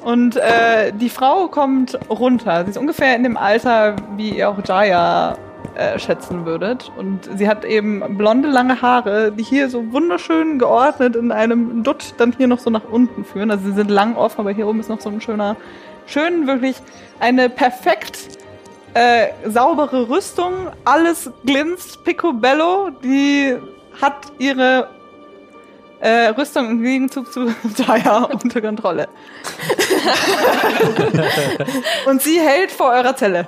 und 0.04 0.36
äh, 0.36 0.92
die 0.92 1.08
Frau 1.10 1.48
kommt 1.48 1.98
runter. 2.08 2.64
Sie 2.64 2.70
ist 2.70 2.78
ungefähr 2.78 3.16
in 3.16 3.22
dem 3.24 3.36
Alter, 3.36 3.96
wie 4.16 4.30
ihr 4.30 4.48
auch 4.48 4.58
Jaya 4.64 5.36
äh, 5.74 5.98
schätzen 5.98 6.46
würdet. 6.46 6.90
Und 6.96 7.28
sie 7.36 7.48
hat 7.48 7.64
eben 7.64 8.16
blonde, 8.16 8.48
lange 8.48 8.80
Haare, 8.80 9.32
die 9.32 9.42
hier 9.42 9.70
so 9.70 9.92
wunderschön 9.92 10.58
geordnet 10.58 11.16
in 11.16 11.30
einem 11.30 11.82
Dutt 11.82 12.14
dann 12.18 12.32
hier 12.36 12.46
noch 12.46 12.58
so 12.58 12.70
nach 12.70 12.84
unten 12.90 13.24
führen. 13.24 13.50
Also 13.50 13.66
sie 13.66 13.74
sind 13.74 13.90
lang 13.90 14.16
offen, 14.16 14.40
aber 14.40 14.50
hier 14.50 14.66
oben 14.66 14.80
ist 14.80 14.88
noch 14.88 15.00
so 15.00 15.08
ein 15.08 15.20
schöner, 15.20 15.56
schön 16.06 16.46
wirklich 16.46 16.76
eine 17.20 17.48
perfekt 17.48 18.38
äh, 18.94 19.28
saubere 19.44 20.08
Rüstung. 20.08 20.52
Alles 20.84 21.30
glänzt 21.44 22.02
picobello. 22.04 22.90
Die 23.02 23.56
hat 24.00 24.32
ihre 24.38 24.88
äh, 26.00 26.28
Rüstung 26.28 26.70
im 26.70 26.82
Gegenzug 26.82 27.32
zu 27.32 27.46
Jaya 27.76 28.24
unter 28.24 28.60
Kontrolle. 28.60 29.08
Und 32.06 32.22
sie 32.22 32.40
hält 32.40 32.70
vor 32.70 32.90
eurer 32.90 33.16
Zelle. 33.16 33.46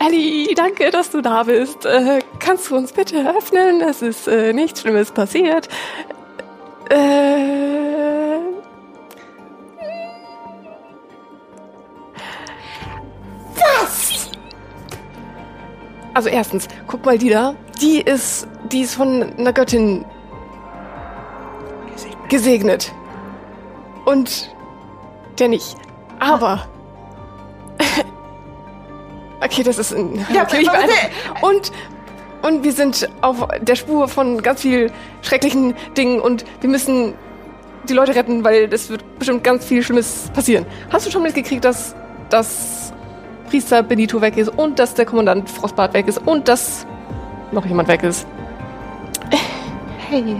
Ellie, 0.00 0.54
danke, 0.54 0.90
dass 0.90 1.10
du 1.10 1.20
da 1.20 1.42
bist. 1.42 1.84
Äh, 1.84 2.20
kannst 2.38 2.70
du 2.70 2.76
uns 2.76 2.92
bitte 2.92 3.28
öffnen? 3.36 3.80
Es 3.80 4.00
ist 4.00 4.28
äh, 4.28 4.52
nichts 4.52 4.82
Schlimmes 4.82 5.10
passiert. 5.10 5.68
Äh, 6.88 8.38
was? 13.56 14.30
Also 16.14 16.28
erstens, 16.28 16.68
guck 16.86 17.04
mal 17.04 17.18
die 17.18 17.30
da. 17.30 17.56
Die 17.80 18.00
ist, 18.00 18.46
die 18.70 18.82
ist 18.82 18.94
von 18.94 19.32
einer 19.36 19.52
Göttin 19.52 20.04
gesegnet. 22.28 22.92
Und 24.04 24.54
der 25.38 25.48
nicht. 25.48 25.76
Aber 26.18 26.66
Okay, 29.40 29.62
das 29.62 29.78
ist 29.78 29.94
ein. 29.94 30.26
Ja, 30.32 30.42
okay, 30.42 30.62
ich 30.62 30.70
beeindruckt. 30.70 31.10
und 31.42 31.72
und 32.40 32.64
wir 32.64 32.72
sind 32.72 33.08
auf 33.20 33.48
der 33.60 33.74
Spur 33.74 34.06
von 34.06 34.40
ganz 34.42 34.62
viel 34.62 34.92
schrecklichen 35.22 35.74
Dingen 35.96 36.20
und 36.20 36.44
wir 36.60 36.70
müssen 36.70 37.14
die 37.88 37.94
Leute 37.94 38.14
retten, 38.14 38.44
weil 38.44 38.72
es 38.72 38.90
wird 38.90 39.02
bestimmt 39.18 39.42
ganz 39.42 39.64
viel 39.64 39.82
Schlimmes 39.82 40.30
passieren. 40.34 40.64
Hast 40.90 41.06
du 41.06 41.10
schon 41.10 41.22
mitgekriegt, 41.22 41.64
dass 41.64 41.94
dass 42.30 42.92
Priester 43.48 43.82
Benito 43.82 44.20
weg 44.20 44.36
ist 44.36 44.50
und 44.50 44.78
dass 44.78 44.94
der 44.94 45.06
Kommandant 45.06 45.48
Frostbart 45.48 45.94
weg 45.94 46.06
ist 46.06 46.18
und 46.26 46.48
dass 46.48 46.86
noch 47.50 47.64
jemand 47.64 47.88
weg 47.88 48.02
ist? 48.02 48.26
Hey, 50.10 50.36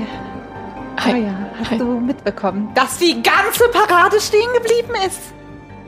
Hi. 0.99 1.11
Jaya, 1.13 1.51
hast 1.59 1.71
Hi. 1.71 1.79
du 1.79 1.85
mitbekommen, 2.01 2.71
dass 2.75 2.99
die 2.99 3.23
ganze 3.23 3.69
Parade 3.69 4.21
stehen 4.21 4.53
geblieben 4.55 4.95
ist? 5.07 5.21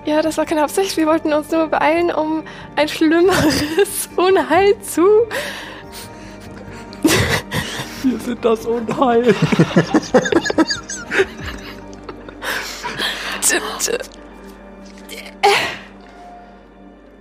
Ja, 0.05 0.23
das 0.23 0.39
war 0.39 0.47
keine 0.47 0.63
Absicht. 0.63 0.97
Wir 0.97 1.07
wollten 1.07 1.33
uns 1.33 1.51
nur 1.51 1.67
beeilen, 1.67 2.13
um 2.13 2.45
ein 2.77 2.89
schlimmeres 2.89 4.09
Unheil 4.17 4.81
zu. 4.81 5.27
Wir 8.03 8.19
sind 8.21 8.45
das 8.45 8.65
Unheil. 8.67 9.35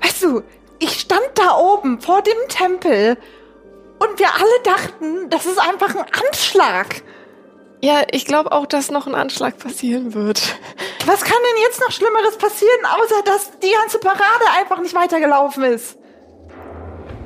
Weißt 0.01 0.23
du, 0.23 0.43
ich 0.79 0.99
stand 0.99 1.29
da 1.35 1.57
oben 1.57 1.99
vor 1.99 2.21
dem 2.21 2.37
Tempel 2.47 3.17
und 3.99 4.19
wir 4.19 4.27
alle 4.33 4.63
dachten, 4.63 5.29
das 5.29 5.45
ist 5.45 5.59
einfach 5.59 5.95
ein 5.95 6.05
Anschlag. 6.27 7.01
Ja, 7.81 8.01
ich 8.11 8.25
glaube 8.25 8.51
auch, 8.51 8.65
dass 8.65 8.91
noch 8.91 9.07
ein 9.07 9.15
Anschlag 9.15 9.57
passieren 9.57 10.13
wird. 10.13 10.41
Was 11.05 11.21
kann 11.21 11.31
denn 11.37 11.61
jetzt 11.63 11.79
noch 11.79 11.91
Schlimmeres 11.91 12.37
passieren, 12.37 12.85
außer 12.85 13.21
dass 13.23 13.51
die 13.59 13.71
ganze 13.71 13.99
Parade 13.99 14.45
einfach 14.59 14.79
nicht 14.81 14.93
weitergelaufen 14.93 15.63
ist? 15.63 15.97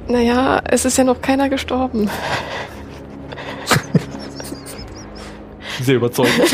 Naja, 0.08 0.62
es 0.66 0.86
ist 0.86 0.98
ja 0.98 1.04
noch 1.06 1.22
keiner 1.22 1.50
gestorben. 1.50 2.10
Sehr 5.82 5.96
überzeugend. 5.96 6.40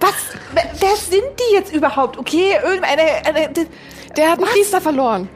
Was? 0.00 0.14
Wer, 0.54 0.70
wer 0.78 0.96
sind 0.96 1.24
die 1.40 1.54
jetzt 1.54 1.72
überhaupt? 1.74 2.18
Okay, 2.18 2.56
irgendeine. 2.62 3.02
Eine, 3.26 3.48
der 3.52 3.66
Der 4.16 4.30
hat 4.30 4.38
einen 4.38 4.46
Priester 4.48 4.80
verloren. 4.80 5.28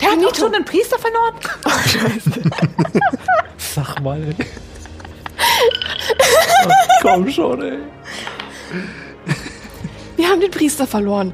der 0.00 0.08
hat 0.08 0.14
auch 0.16 0.20
Benito. 0.20 0.36
schon 0.40 0.54
einen 0.54 0.64
Priester 0.64 0.98
verloren? 0.98 1.34
Sag 3.58 4.00
mal, 4.00 4.22
ey. 4.22 4.34
Ach, 5.42 7.02
komm 7.02 7.28
schon, 7.30 7.62
ey. 7.62 7.78
Wir 10.16 10.28
haben 10.28 10.40
den 10.40 10.50
Priester 10.50 10.86
verloren, 10.86 11.32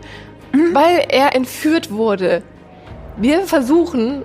weil 0.72 1.06
er 1.08 1.34
entführt 1.34 1.90
wurde. 1.90 2.42
Wir 3.16 3.46
versuchen, 3.46 4.22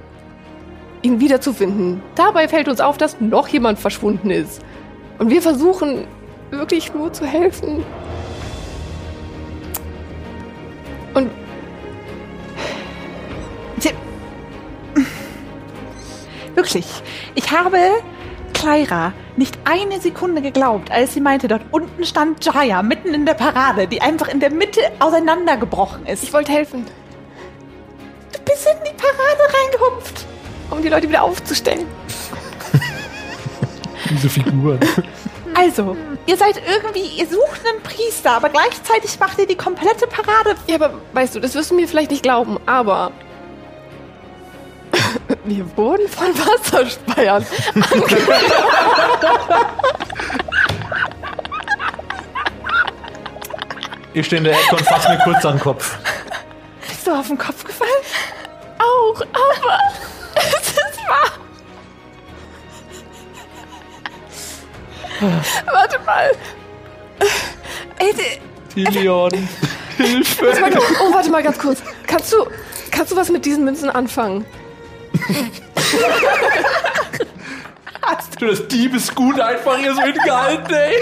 ihn 1.02 1.19
wiederzufinden. 1.19 2.02
Dabei 2.15 2.48
fällt 2.48 2.67
uns 2.67 2.80
auf, 2.80 2.98
dass 2.98 3.19
noch 3.19 3.48
jemand 3.48 3.80
verschwunden 3.80 4.30
ist. 4.30 4.62
Und 5.19 5.30
wir 5.30 5.41
versuchen 5.41 6.06
wirklich 6.52 6.93
nur 6.93 7.12
zu 7.12 7.26
helfen. 7.26 7.84
Und 11.13 11.30
Wirklich. 16.56 16.86
Ich 17.36 17.52
habe 17.52 17.78
Clyra 18.63 19.12
nicht 19.36 19.58
eine 19.65 19.99
Sekunde 19.99 20.41
geglaubt, 20.41 20.89
als 20.89 21.13
sie 21.13 21.19
meinte, 21.19 21.49
dort 21.49 21.63
unten 21.71 22.06
stand 22.06 22.45
Jaya 22.45 22.82
mitten 22.82 23.13
in 23.13 23.26
der 23.26 23.34
Parade, 23.34 23.88
die 23.88 24.02
einfach 24.02 24.30
in 24.30 24.39
der 24.39 24.52
Mitte 24.52 24.80
auseinandergebrochen 24.99 26.06
ist. 26.06 26.23
ich 26.23 26.32
wollte 26.32 26.54
helfen, 26.54 26.86
du 28.32 28.39
bist 28.39 28.65
in 28.65 28.78
die 28.86 28.95
Parade 28.95 29.54
reingehupft. 29.54 30.26
um 30.71 30.82
die 30.82 30.88
Leute 30.88 31.10
wieder 31.10 31.23
aufzustellen. 31.23 31.86
Diese 34.10 34.30
Figuren. 34.30 34.80
Also, 35.56 35.97
ihr 36.26 36.38
seid 36.38 36.62
irgendwie, 36.65 37.19
ihr 37.19 37.28
sucht 37.28 37.62
einen 37.67 37.84
Priester, 37.84 38.32
aber 38.32 38.47
gleichzeitig 38.47 39.19
macht 39.19 39.39
ihr 39.39 39.45
die 39.45 39.58
komplette 39.58 40.08
Parade. 40.08 40.56
Ja, 40.67 40.76
aber 40.76 40.93
weißt 41.12 41.36
du, 41.36 41.41
das 41.41 41.54
wirst 41.54 41.69
du 41.71 41.76
mir 41.76 41.88
vielleicht 41.88 42.12
nicht 42.12 42.23
glauben, 42.23 42.58
aber 42.65 43.12
wir 45.46 45.78
wurden 45.78 46.08
von 46.08 46.28
Wasserspeiern 46.38 47.46
Ich 54.14 54.28
stehe 54.28 54.38
in 54.38 54.44
der 54.44 54.54
Ecke 54.54 54.76
und 54.76 54.86
fasse 54.86 55.10
mir 55.10 55.18
kurz 55.24 55.44
an 55.44 55.56
den 55.56 55.62
Kopf. 55.62 55.98
Bist 56.88 57.08
du 57.08 57.12
auf 57.12 57.28
den 57.28 57.38
Kopf 57.38 57.64
gefallen? 57.64 57.90
auch, 58.80 59.22
aber 59.22 59.80
es 60.36 60.68
ist 60.70 61.08
wahr. 61.08 61.32
Warte 65.72 66.00
mal. 66.06 66.32
Ey, 68.00 68.14
Tilion. 68.74 69.32
Hilfe. 69.98 70.54
Oh, 71.02 71.14
warte 71.14 71.30
mal 71.30 71.44
ganz 71.44 71.58
kurz. 71.60 71.82
Kannst 72.08 72.34
du, 72.34 72.46
kannst 72.92 73.12
du 73.12 73.16
was 73.16 73.30
mit 73.30 73.46
diesen 73.46 73.64
Münzen 73.64 73.90
anfangen? 73.90 74.46
Hast 78.02 78.42
du 78.42 78.48
das 78.48 78.68
Diebesgut 78.68 79.40
einfach 79.40 79.78
hier 79.78 79.94
so 79.96 80.02
hingehalten, 80.02 80.74
ey? 80.74 80.96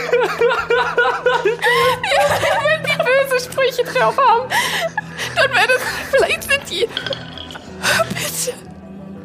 Wenn 1.43 2.83
die 2.83 2.97
böse 2.97 3.39
Sprüche 3.43 3.83
drauf 3.83 4.15
haben, 4.17 4.49
dann 5.35 5.51
wäre 5.51 5.67
das. 5.67 5.81
Vielleicht 6.11 6.43
sind 6.43 6.69
die. 6.69 6.87
Bitte. 8.09 8.53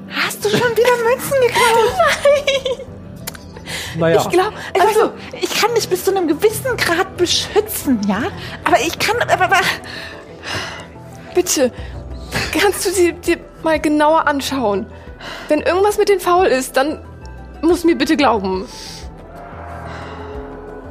Hast 0.09 0.45
du 0.45 0.49
schon 0.49 0.77
wieder 0.77 0.97
Münzen 1.05 1.41
geklaut? 1.43 1.93
Nein. 1.99 2.87
Naja. 3.99 4.21
Ich 4.23 4.29
glaube, 4.31 4.55
Also, 4.79 5.13
ich 5.41 5.61
kann 5.61 5.75
dich 5.75 5.89
bis 5.89 6.05
zu 6.05 6.11
einem 6.11 6.29
gewissen 6.29 6.77
Grad 6.77 7.17
beschützen, 7.17 8.01
ja? 8.07 8.23
Aber 8.65 8.81
ich 8.81 8.99
kann. 8.99 9.17
Aber, 9.29 9.45
aber, 9.45 9.61
bitte. 11.35 11.73
Kannst 12.59 12.87
du 12.87 12.91
sie 12.91 13.13
dir 13.13 13.39
mal 13.63 13.79
genauer 13.81 14.27
anschauen? 14.27 14.87
Wenn 15.49 15.61
irgendwas 15.61 15.99
mit 15.99 16.09
den 16.09 16.21
faul 16.21 16.47
ist, 16.47 16.77
dann 16.77 17.01
musst 17.63 17.85
du 17.85 17.89
mir 17.89 17.97
bitte 17.97 18.17
glauben. 18.17 18.67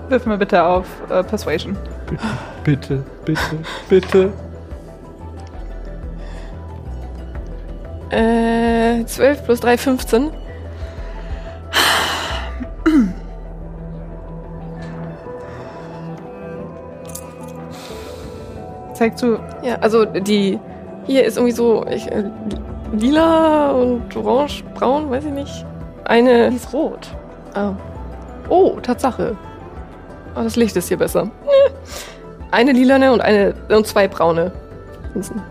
wirf 0.09 0.25
mir 0.25 0.37
bitte 0.37 0.63
auf 0.63 0.85
äh, 1.09 1.23
Persuasion. 1.23 1.77
Bitte, 2.63 3.03
bitte, 3.25 3.57
bitte. 3.89 4.33
Äh, 8.11 9.03
12 9.05 9.45
plus 9.45 9.59
3, 9.61 9.77
15. 9.77 10.31
Zeig 18.93 19.17
zu. 19.17 19.39
Ja, 19.63 19.75
also 19.81 20.05
die. 20.05 20.59
Hier 21.05 21.23
ist 21.23 21.37
irgendwie 21.37 21.55
so. 21.55 21.85
Ich, 21.89 22.11
äh, 22.11 22.29
lila 22.93 23.71
und 23.71 24.15
orange, 24.15 24.63
braun, 24.73 25.09
weiß 25.09 25.25
ich 25.25 25.31
nicht. 25.31 25.65
Eine. 26.05 26.49
Die 26.49 26.55
ist 26.55 26.73
rot. 26.73 27.07
Ah. 27.53 27.73
Oh, 28.49 28.77
Tatsache. 28.81 29.35
Oh, 30.35 30.41
das 30.43 30.55
Licht 30.55 30.75
ist 30.75 30.87
hier 30.87 30.97
besser. 30.97 31.29
Eine 32.51 32.71
lilane 32.71 33.11
und 33.11 33.21
eine 33.21 33.53
und 33.69 33.85
zwei 33.85 34.07
braune. 34.07 34.51
Münzen. 35.13 35.41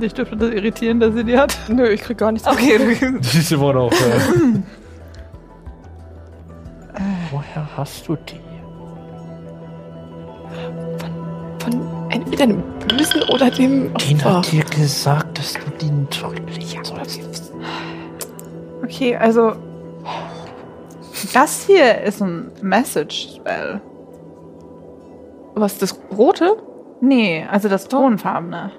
Dich 0.00 0.14
dürfte 0.14 0.36
das 0.36 0.50
irritieren, 0.50 1.00
dass 1.00 1.14
sie 1.14 1.24
die 1.24 1.38
hat. 1.38 1.56
Nö, 1.68 1.88
ich 1.88 2.00
krieg 2.02 2.18
gar 2.18 2.32
nichts. 2.32 2.46
Okay, 2.46 2.78
Die 3.20 3.38
ist 3.38 3.52
immer 3.52 3.72
noch. 3.72 3.92
Äh. 3.92 4.60
Woher 7.30 7.68
hast 7.76 8.06
du 8.08 8.16
die? 8.16 8.40
Von 11.58 11.95
entweder 12.16 12.46
dem 12.46 12.62
Bösen 12.88 13.22
oder 13.24 13.50
dem 13.50 13.90
Opfer. 13.94 14.38
hat 14.38 14.52
dir 14.52 14.64
gesagt, 14.64 15.38
dass 15.38 15.52
du 15.54 15.60
die 15.80 15.90
deutlich 16.20 16.78
sollst. 16.82 17.52
Okay, 18.82 19.16
also. 19.16 19.52
Das 21.32 21.66
hier 21.66 22.02
ist 22.02 22.20
ein 22.20 22.52
Message-Spell. 22.62 23.80
Was, 25.54 25.78
das 25.78 25.98
Rote? 26.16 26.56
Nee, 27.00 27.46
also 27.50 27.68
das 27.68 27.88
Tonfarbene. 27.88 28.70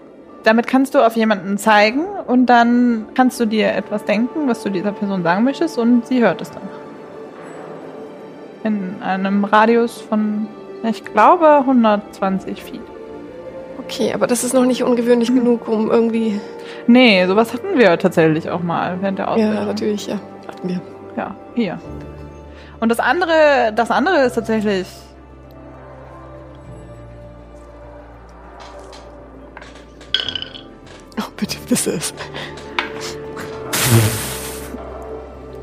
Damit 0.44 0.68
kannst 0.68 0.96
du 0.96 1.06
auf 1.06 1.16
jemanden 1.16 1.58
zeigen 1.58 2.06
und 2.28 2.46
dann 2.46 3.08
kannst 3.16 3.40
du 3.40 3.46
dir 3.46 3.74
etwas 3.74 4.06
denken, 4.06 4.48
was 4.48 4.64
du 4.64 4.70
dieser 4.70 4.92
Person 4.92 5.24
sagen 5.24 5.44
möchtest 5.44 5.78
und 5.78 6.06
sie 6.06 6.22
hört 6.22 6.42
es 6.42 6.52
dann. 6.52 6.64
In 8.64 9.02
einem 9.02 9.44
Radius 9.44 10.00
von, 10.00 10.48
ich 10.84 11.04
glaube, 11.04 11.48
120 11.58 12.64
Feet. 12.64 12.82
Okay, 13.90 14.14
aber 14.14 14.28
das 14.28 14.44
ist 14.44 14.54
noch 14.54 14.66
nicht 14.66 14.84
ungewöhnlich 14.84 15.30
genug, 15.30 15.70
um 15.70 15.90
irgendwie. 15.90 16.42
Nee, 16.88 17.26
sowas 17.26 17.54
hatten 17.54 17.80
wir 17.80 17.98
tatsächlich 17.98 18.50
auch 18.50 18.62
mal 18.62 19.02
während 19.02 19.18
der 19.18 19.30
Ausbildung. 19.30 19.56
Ja, 19.56 19.64
natürlich, 19.66 20.08
ja. 20.08 20.20
Hatten 20.46 20.68
wir. 20.68 20.82
Ja, 21.16 21.36
hier. 21.56 21.80
Und 22.82 22.90
das 22.90 23.00
andere, 23.00 23.72
das 23.74 23.90
andere 23.90 24.26
ist 24.26 24.34
tatsächlich. 24.34 24.88
Oh, 31.18 31.32
bitte, 31.38 31.56
wisse 31.70 31.92
es. 31.94 32.14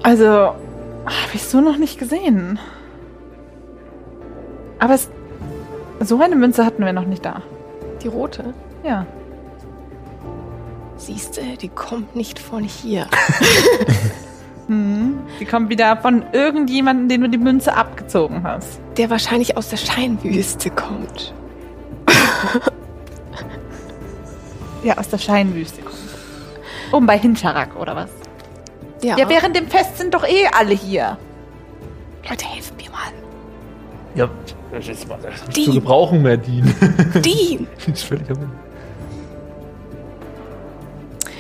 Also, 0.03 0.27
habe 0.27 1.35
ich 1.35 1.45
so 1.45 1.61
noch 1.61 1.77
nicht 1.77 1.99
gesehen. 1.99 2.59
Aber 4.79 4.95
es, 4.95 5.11
so 6.01 6.19
eine 6.23 6.37
Münze 6.37 6.65
hatten 6.65 6.83
wir 6.83 6.95
noch 6.95 7.05
nicht 7.05 7.27
da. 7.27 7.43
Die 8.05 8.09
rote? 8.09 8.55
Ja. 8.85 9.07
Siehst 10.97 11.39
du, 11.39 11.41
die 11.61 11.69
kommt 11.69 12.15
nicht 12.15 12.39
von 12.39 12.63
hier. 12.63 13.09
Hm. 14.67 15.19
Die 15.41 15.45
kommt 15.45 15.69
wieder 15.69 15.99
von 15.99 16.25
irgendjemandem, 16.33 17.09
den 17.11 17.21
du 17.21 17.29
die 17.29 17.37
Münze 17.37 17.77
abgezogen 17.77 18.45
hast. 18.45 18.81
Der 18.97 19.11
wahrscheinlich 19.11 19.59
aus 19.59 19.69
der 19.69 19.77
Scheinwüste 19.77 20.71
kommt. 20.71 21.35
Ja, 24.83 24.99
aus 24.99 25.09
der 25.09 25.17
Scheinwüste 25.19 25.81
kommt. 25.81 25.97
Oben 26.93 27.07
bei 27.07 27.19
Hincharak, 27.19 27.75
oder 27.81 27.97
was? 27.97 28.11
Ja, 29.03 29.17
Ja, 29.17 29.29
während 29.31 29.57
dem 29.57 29.67
Fest 29.69 29.97
sind 29.97 30.13
doch 30.13 30.25
eh 30.29 30.47
alle 30.47 30.75
hier. 30.75 31.17
Leute, 32.29 32.47
helfen 32.47 32.77
mir 32.77 32.91
mal. 32.91 33.24
Ja, 34.15 34.29
das 34.73 34.89
ist 34.89 35.09
mal 35.09 35.19
das 35.23 35.43
Die- 35.55 35.65
zu 35.65 35.73
gebrauchen 35.73 36.23
mehr, 36.23 36.37
Dean. 36.37 36.73
Dean! 37.17 37.67
Ist 37.93 38.05
völlig 38.05 38.29
am 38.31 38.37
Ende. 38.37 38.51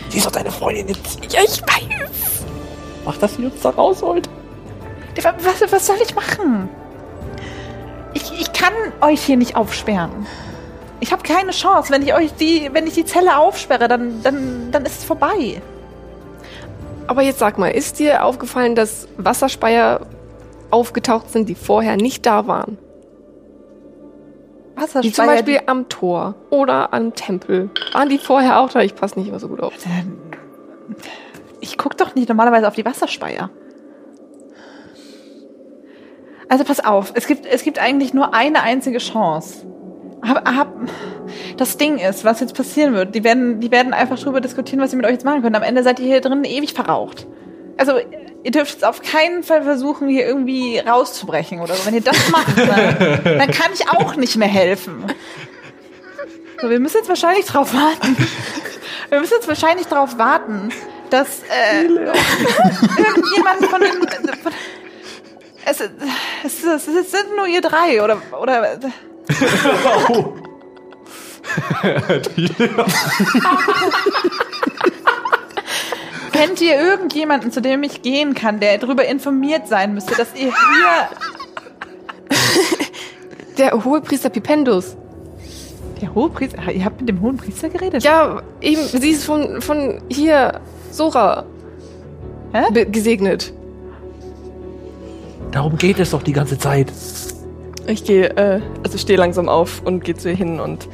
Sie 0.09 0.19
ist 0.19 0.27
doch 0.27 0.33
deine 0.33 0.51
Freundin 0.51 0.89
jetzt. 0.89 1.19
Ja, 1.33 1.41
ich 1.45 1.61
weiß. 1.63 2.45
Mach, 3.05 3.17
dass 3.17 3.35
sie 3.35 3.45
uns 3.47 3.61
da 3.61 3.71
rausholt. 3.71 4.29
Was, 5.23 5.73
was 5.73 5.87
soll 5.87 5.97
ich 6.03 6.15
machen? 6.15 6.69
Ich, 8.13 8.31
ich 8.41 8.53
kann 8.53 8.73
euch 9.01 9.23
hier 9.23 9.37
nicht 9.37 9.57
aufsperren. 9.57 10.27
Ich 11.01 11.11
habe 11.13 11.23
keine 11.23 11.51
Chance. 11.51 11.93
Wenn 11.93 12.03
ich 12.03 12.15
euch 12.15 12.33
die, 12.35 12.71
wenn 12.73 12.87
ich 12.87 12.95
die 12.95 13.05
Zelle 13.05 13.37
aufsperre, 13.39 13.89
dann, 13.89 14.23
dann, 14.23 14.71
dann 14.71 14.85
ist 14.87 14.99
es 14.99 15.05
vorbei. 15.05 15.61
Aber 17.07 17.23
jetzt 17.23 17.41
sag 17.41 17.59
mal, 17.59 17.69
ist 17.69 17.99
dir 17.99 18.25
aufgefallen, 18.25 18.75
dass 18.77 19.09
Wasserspeier 19.19 20.01
aufgetaucht 20.75 21.31
sind, 21.31 21.49
die 21.49 21.55
vorher 21.55 21.97
nicht 21.97 22.27
da 22.27 22.47
waren? 22.47 22.79
Die 25.03 25.13
zum 25.13 25.27
Beispiel 25.27 25.61
am 25.67 25.89
Tor 25.89 26.35
oder 26.51 26.93
am 26.93 27.15
Tempel. 27.15 27.71
Waren 27.93 28.09
die 28.09 28.19
vorher 28.19 28.59
auch 28.59 28.71
da? 28.71 28.81
Ich 28.81 28.97
passe 28.97 29.19
nicht 29.19 29.29
immer 29.29 29.39
so 29.39 29.49
gut 29.49 29.61
auf. 29.61 29.73
Ich 31.61 31.79
guck 31.79 31.97
doch 31.97 32.17
nicht 32.17 32.29
normalerweise 32.29 32.67
auf 32.67 32.75
die 32.75 32.85
Wasserspeier. 32.85 33.51
Also 36.49 36.65
pass 36.65 36.85
auf, 36.85 37.13
es 37.15 37.27
gibt, 37.27 37.47
es 37.47 37.63
gibt 37.63 37.79
eigentlich 37.79 38.13
nur 38.13 38.35
eine 38.35 38.63
einzige 38.63 38.99
Chance. 38.99 39.67
Hab, 40.23 40.47
hab, 40.49 40.73
das 41.57 41.77
Ding 41.77 41.99
ist, 41.99 42.25
was 42.25 42.41
jetzt 42.41 42.57
passieren 42.57 42.95
wird, 42.95 43.15
die 43.15 43.23
werden, 43.25 43.61
die 43.61 43.71
werden 43.71 43.93
einfach 43.93 44.19
drüber 44.19 44.41
diskutieren, 44.41 44.81
was 44.81 44.91
sie 44.91 44.97
mit 44.97 45.07
euch 45.07 45.13
jetzt 45.13 45.25
machen 45.25 45.43
können. 45.43 45.55
Am 45.55 45.63
Ende 45.63 45.83
seid 45.83 46.01
ihr 46.01 46.07
hier 46.07 46.21
drin 46.21 46.45
ewig 46.45 46.75
verraucht. 46.75 47.27
Also, 47.77 47.93
ihr 48.45 48.51
dürft 48.51 48.75
jetzt 48.75 48.85
auf 48.85 49.03
keinen 49.03 49.43
Fall 49.43 49.65
versuchen, 49.65 50.09
hier 50.09 50.27
irgendwie 50.27 50.79
rauszubrechen 50.79 51.61
oder 51.61 51.75
so. 51.75 51.87
Wenn 51.87 51.95
ihr 51.95 52.03
das 52.03 52.29
macht, 52.31 52.57
dann, 52.57 53.25
dann 53.25 53.51
kann 53.51 53.73
ich 53.73 53.89
auch 53.89 54.15
nicht 54.17 54.37
mehr 54.37 54.49
helfen. 54.49 55.07
So, 56.61 56.71
wir 56.71 56.79
müssen 56.79 56.99
jetzt 56.99 57.09
wahrscheinlich 57.09 57.47
drauf 57.47 57.75
warten. 57.75 58.17
Wir 59.09 59.21
müssen 59.21 59.35
jetzt 59.35 59.49
wahrscheinlich 59.49 59.87
darauf 59.87 60.19
warten, 60.19 60.71
dass 61.11 61.43
äh, 61.43 61.85
irgendjemand 61.85 63.67
von 63.69 63.81
den. 63.81 63.93
Von, 64.39 64.53
es, 65.67 65.81
es, 65.81 66.65
es, 66.65 66.87
es 66.87 67.11
sind 67.11 67.37
nur 67.37 67.47
ihr 67.47 67.63
drei 67.63 68.03
oder 68.03 68.19
oder 68.39 68.77
kennt 76.35 76.61
ihr 76.61 76.79
irgendjemanden, 76.79 77.53
zu 77.53 77.63
dem 77.63 77.83
ich 77.83 78.03
gehen 78.03 78.35
kann, 78.35 78.61
der 78.61 78.79
darüber 78.79 79.07
informiert 79.07 79.69
sein 79.69 79.95
müsste, 79.95 80.15
dass 80.17 80.35
ihr 80.35 80.53
hier 80.53 81.09
Der 83.59 83.85
Hohepriester 83.85 84.31
Pipendus. 84.31 84.97
der 86.03 86.13
Hohepriester, 86.15 86.73
ihr 86.73 86.85
habt 86.85 87.01
mit 87.01 87.09
dem 87.09 87.21
Hohenpriester 87.21 87.69
geredet? 87.69 88.03
Ja, 88.03 88.43
eben, 88.61 88.83
sie 88.83 89.11
ist 89.11 89.25
von, 89.25 89.63
von 89.63 90.03
hier, 90.09 90.61
Sora, 90.91 91.45
Hä? 92.53 92.85
gesegnet. 92.87 93.53
Darum 95.53 95.77
geht 95.77 96.01
es 96.01 96.11
doch 96.11 96.23
die 96.23 96.33
ganze 96.33 96.59
Zeit. 96.59 96.93
Ich 97.87 98.05
gehe, 98.05 98.27
äh, 98.37 98.61
also 98.83 98.99
stehe 98.99 99.19
langsam 99.19 99.49
auf 99.49 99.83
und 99.85 100.05
gehe 100.05 100.17
zu 100.17 100.31
ihr 100.31 100.37
hin 100.37 100.59
und 100.59 100.89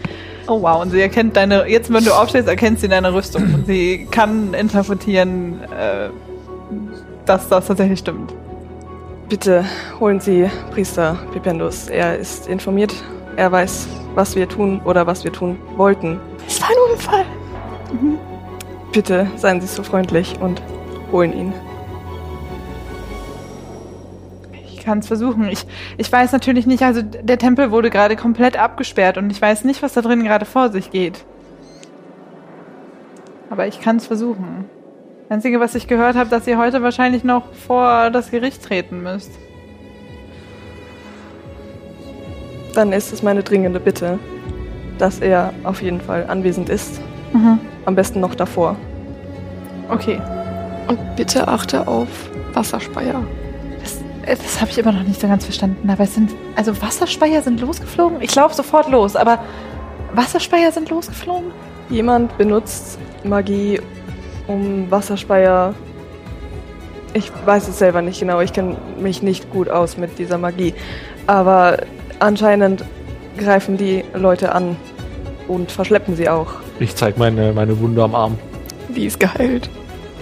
Oh 0.51 0.61
wow, 0.63 0.83
und 0.83 0.91
sie 0.91 1.01
erkennt 1.01 1.37
deine, 1.37 1.69
jetzt 1.69 1.93
wenn 1.93 2.05
du 2.05 2.11
aufstehst, 2.11 2.49
erkennt 2.49 2.81
sie 2.81 2.89
deine 2.89 3.15
Rüstung 3.15 3.55
und 3.55 3.67
sie 3.67 4.09
kann 4.11 4.53
interpretieren, 4.53 5.63
äh, 5.63 6.09
dass 7.25 7.49
das 7.49 7.69
tatsächlich 7.69 8.01
stimmt. 8.01 8.35
bitte 9.29 9.65
holen 10.01 10.19
Sie 10.19 10.51
Priester 10.73 11.17
Pipendus. 11.33 11.87
Er 11.87 12.19
ist 12.19 12.49
informiert. 12.49 12.93
Er 13.37 13.53
weiß, 13.53 13.87
was 14.17 14.35
wir 14.35 14.49
tun 14.49 14.81
oder 14.85 15.07
was 15.07 15.23
wir 15.23 15.33
tun 15.33 15.57
wollten. 15.77 16.19
Es 16.49 16.61
war 16.61 16.71
ein 16.71 16.93
Unfall. 16.93 17.25
Bitte 18.91 19.31
seien 19.37 19.61
Sie 19.61 19.69
so 19.69 19.85
freundlich 19.85 20.35
und 20.41 20.61
holen 21.13 21.33
ihn. 21.33 21.53
Kann 24.81 24.99
es 24.99 25.07
versuchen. 25.07 25.49
Ich, 25.49 25.65
ich 25.97 26.11
weiß 26.11 26.33
natürlich 26.33 26.67
nicht, 26.67 26.83
also 26.83 27.03
der 27.03 27.39
Tempel 27.39 27.71
wurde 27.71 27.91
gerade 27.91 28.17
komplett 28.17 28.59
abgesperrt 28.59 29.19
und 29.19 29.31
ich 29.31 29.41
weiß 29.41 29.65
nicht, 29.65 29.83
was 29.83 29.93
da 29.93 30.03
drin 30.03 30.25
gerade 30.25 30.45
vor 30.45 30.71
sich 30.71 30.91
geht. 30.91 31.25
Aber 33.51 33.67
ich 33.67 33.81
kann 33.81 33.97
es 33.97 34.07
versuchen. 34.07 34.65
Das 35.29 35.37
Einzige, 35.37 35.61
was 35.61 35.75
ich 35.75 35.87
gehört 35.87 36.17
habe, 36.17 36.31
dass 36.31 36.47
ihr 36.47 36.59
heute 36.59 36.83
wahrscheinlich 36.83 37.25
noch 37.25 37.53
vor 37.53 38.11
das 38.11 38.31
Gericht 38.31 38.65
treten 38.65 39.03
müsst. 39.03 39.31
Dann 42.75 42.93
ist 42.93 43.13
es 43.13 43.23
meine 43.23 43.43
dringende 43.43 43.81
Bitte, 43.81 44.19
dass 44.99 45.21
er 45.21 45.53
auf 45.65 45.83
jeden 45.83 46.01
Fall 46.01 46.27
anwesend 46.29 46.69
ist. 46.69 47.01
Am 47.85 47.95
besten 47.95 48.21
noch 48.21 48.35
davor. 48.35 48.77
Okay. 49.89 50.21
Und 50.89 50.99
bitte 51.17 51.47
achte 51.47 51.87
auf 51.87 52.09
Wasserspeier. 52.53 53.23
Das, 54.31 54.39
äh, 54.39 54.43
das 54.43 54.61
habe 54.61 54.71
ich 54.71 54.79
immer 54.79 54.93
noch 54.93 55.03
nicht 55.03 55.21
so 55.21 55.27
ganz 55.29 55.45
verstanden. 55.45 55.89
Aber 55.91 56.05
es 56.05 56.15
sind. 56.15 56.31
Also 56.57 56.81
Wasserspeier 56.81 57.43
sind 57.43 57.61
losgeflogen? 57.61 58.21
Ich 58.21 58.35
laufe 58.35 58.55
sofort 58.55 58.89
los, 58.91 59.17
aber 59.17 59.39
Wasserspeier 60.15 60.73
sind 60.73 60.91
losgeflogen? 60.91 61.51
Jemand 61.89 62.37
benutzt 62.39 62.99
Magie, 63.25 63.81
um 64.47 64.91
Wasserspeier. 64.91 65.75
Ich 67.13 67.31
weiß 67.45 67.67
es 67.69 67.79
selber 67.79 68.03
nicht 68.03 68.21
genau, 68.21 68.41
ich 68.41 68.53
kenne 68.53 68.77
mich 69.01 69.21
nicht 69.23 69.51
gut 69.51 69.69
aus 69.69 69.97
mit 69.97 70.19
dieser 70.19 70.39
Magie. 70.39 70.75
Aber 71.27 71.79
anscheinend 72.21 72.85
greifen 73.37 73.77
die 73.77 74.05
Leute 74.15 74.53
an 74.55 74.77
und 75.49 75.73
verschleppen 75.73 76.15
sie 76.15 76.29
auch. 76.29 76.53
Ich 76.79 76.95
zeig 76.95 77.19
meine, 77.19 77.53
meine 77.53 77.79
Wunde 77.81 78.03
am 78.05 78.15
Arm. 78.15 78.39
Die 78.95 79.07
ist 79.07 79.19
geheilt. 79.19 79.69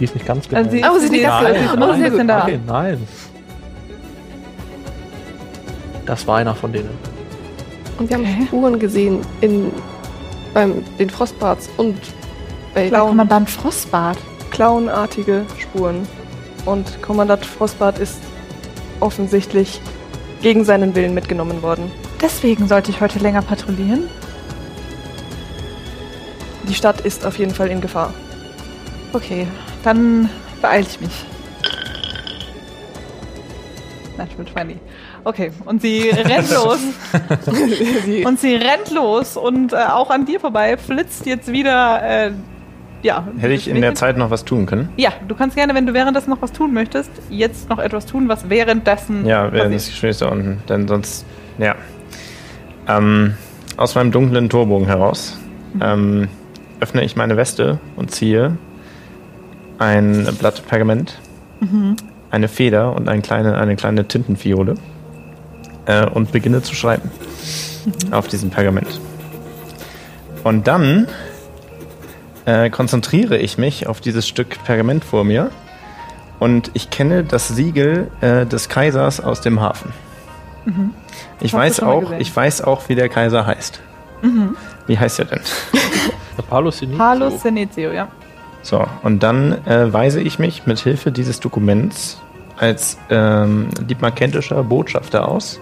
Die 0.00 0.04
ist 0.04 0.14
nicht 0.14 0.26
ganz 0.26 0.46
Also 0.52 0.70
genau. 0.70 0.94
Oh, 0.94 0.98
sie 0.98 1.04
ist 1.06 1.10
nicht 1.12 1.22
ganz 1.24 1.46
sie 1.46 1.52
so- 1.52 1.64
ist 1.64 1.74
immer 1.74 1.86
noch 1.86 1.94
ein 1.94 2.00
sehr 2.00 2.10
bisschen 2.10 2.28
da. 2.28 2.38
Nein, 2.46 2.62
nein. 2.66 3.08
Das 6.08 6.26
war 6.26 6.38
einer 6.38 6.54
von 6.54 6.72
denen. 6.72 6.88
Und 7.98 8.08
wir 8.08 8.16
haben 8.16 8.24
Okay. 8.24 8.46
Spuren 8.46 8.78
gesehen 8.78 9.20
in 9.42 9.70
beim 10.54 10.82
den 10.98 11.10
Frostbarts 11.10 11.68
und 11.76 11.98
bei 12.74 12.88
Der 12.88 13.00
Kommandant 13.00 13.50
Frostbart. 13.50 14.16
Clownartige 14.50 15.44
Spuren. 15.58 16.08
Und 16.64 17.02
Kommandant 17.02 17.44
Frostbart 17.44 17.98
ist 17.98 18.20
offensichtlich 19.00 19.82
gegen 20.40 20.64
seinen 20.64 20.94
Willen 20.94 21.12
mitgenommen 21.12 21.62
worden. 21.62 21.90
Deswegen 22.22 22.66
sollte 22.68 22.90
ich 22.90 23.02
heute 23.02 23.18
länger 23.18 23.42
patrouillieren. 23.42 24.08
Die 26.66 26.74
Stadt 26.74 27.02
ist 27.02 27.26
auf 27.26 27.38
jeden 27.38 27.52
Fall 27.52 27.68
in 27.68 27.82
Gefahr. 27.82 28.14
Okay, 29.12 29.46
dann 29.84 30.30
beeile 30.62 30.86
ich 30.86 31.00
mich. 31.02 31.26
Natural 34.16 34.46
20. 34.46 34.78
Okay, 35.24 35.50
und 35.64 35.82
sie 35.82 36.10
rennt 36.10 36.50
los. 36.54 36.78
und 38.24 38.40
sie 38.40 38.54
rennt 38.54 38.90
los 38.94 39.36
und 39.36 39.72
äh, 39.72 39.76
auch 39.76 40.10
an 40.10 40.26
dir 40.26 40.40
vorbei 40.40 40.76
flitzt 40.76 41.26
jetzt 41.26 41.50
wieder. 41.52 42.02
Äh, 42.02 42.30
ja. 43.02 43.24
Hätte 43.38 43.54
ich 43.54 43.68
in 43.68 43.80
der 43.80 43.94
Zeit 43.94 44.16
noch 44.16 44.30
was 44.30 44.44
tun 44.44 44.66
können? 44.66 44.88
Ja, 44.96 45.12
du 45.26 45.34
kannst 45.34 45.56
gerne, 45.56 45.74
wenn 45.74 45.86
du 45.86 45.94
währenddessen 45.94 46.30
noch 46.30 46.42
was 46.42 46.52
tun 46.52 46.74
möchtest, 46.74 47.10
jetzt 47.30 47.68
noch 47.68 47.78
etwas 47.78 48.06
tun, 48.06 48.28
was 48.28 48.48
währenddessen. 48.50 49.24
Ja, 49.24 49.52
während 49.52 49.72
des 49.72 49.84
passiert. 49.84 49.92
Gesprächs 49.92 50.18
da 50.18 50.28
unten. 50.28 50.62
Denn 50.68 50.88
sonst, 50.88 51.24
ja. 51.58 51.76
Ähm, 52.88 53.34
aus 53.76 53.94
meinem 53.94 54.10
dunklen 54.10 54.48
Torbogen 54.48 54.86
heraus 54.86 55.38
ähm, 55.80 56.28
öffne 56.80 57.04
ich 57.04 57.14
meine 57.14 57.36
Weste 57.36 57.78
und 57.96 58.10
ziehe 58.10 58.56
ein 59.78 60.26
Blatt 60.40 60.66
Pergament, 60.66 61.20
eine 62.30 62.48
Feder 62.48 62.96
und 62.96 63.08
eine 63.08 63.22
kleine, 63.22 63.56
eine 63.58 63.76
kleine 63.76 64.08
Tintenfiole 64.08 64.74
äh, 65.88 66.06
und 66.06 66.30
beginne 66.30 66.62
zu 66.62 66.76
schreiben 66.76 67.10
auf 68.12 68.28
diesem 68.28 68.50
Pergament. 68.50 69.00
Und 70.44 70.68
dann 70.68 71.08
äh, 72.44 72.70
konzentriere 72.70 73.36
ich 73.36 73.58
mich 73.58 73.88
auf 73.88 74.00
dieses 74.00 74.28
Stück 74.28 74.62
Pergament 74.64 75.04
vor 75.04 75.24
mir 75.24 75.50
und 76.38 76.70
ich 76.74 76.90
kenne 76.90 77.24
das 77.24 77.48
Siegel 77.48 78.10
äh, 78.20 78.46
des 78.46 78.68
Kaisers 78.68 79.20
aus 79.20 79.40
dem 79.40 79.60
Hafen. 79.60 79.92
Ich 81.40 81.54
Hast 81.54 81.60
weiß 81.60 81.80
auch. 81.80 82.10
Mhm. 82.10 82.20
ich 82.20 82.34
weiß 82.34 82.62
auch, 82.62 82.88
wie 82.88 82.94
der 82.94 83.08
Kaiser 83.08 83.46
heißt. 83.46 83.80
Wie 84.86 84.98
heißt 84.98 85.18
er 85.20 85.24
denn? 85.26 85.40
Der 86.36 86.42
Paolo 86.42 86.70
Sinizio. 86.70 87.04
Hallo 87.04 87.30
Senezio, 87.30 87.92
ja. 87.92 88.08
So, 88.62 88.86
und 89.02 89.22
dann 89.22 89.64
äh, 89.66 89.92
weise 89.92 90.20
ich 90.20 90.38
mich 90.38 90.66
mit 90.66 90.78
Hilfe 90.78 91.10
dieses 91.10 91.40
Dokuments 91.40 92.20
als 92.56 92.98
ähm, 93.10 93.68
diplomatischer 93.80 94.62
Botschafter 94.62 95.28
aus. 95.28 95.60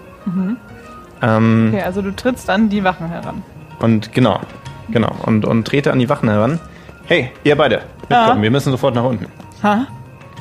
Ähm, 1.22 1.70
Okay, 1.72 1.82
also 1.82 2.02
du 2.02 2.14
trittst 2.14 2.48
an 2.50 2.68
die 2.68 2.84
Wachen 2.84 3.08
heran. 3.08 3.42
Und 3.78 4.12
genau, 4.12 4.40
genau. 4.90 5.12
Und, 5.24 5.44
und 5.44 5.64
trete 5.66 5.92
an 5.92 5.98
die 5.98 6.08
Wachen 6.08 6.28
heran. 6.28 6.60
Hey, 7.06 7.30
ihr 7.44 7.56
beide, 7.56 7.82
mitkommen, 8.08 8.36
Ja. 8.38 8.42
wir 8.42 8.50
müssen 8.50 8.70
sofort 8.70 8.94
nach 8.94 9.04
unten. 9.04 9.26
Ha? 9.62 9.86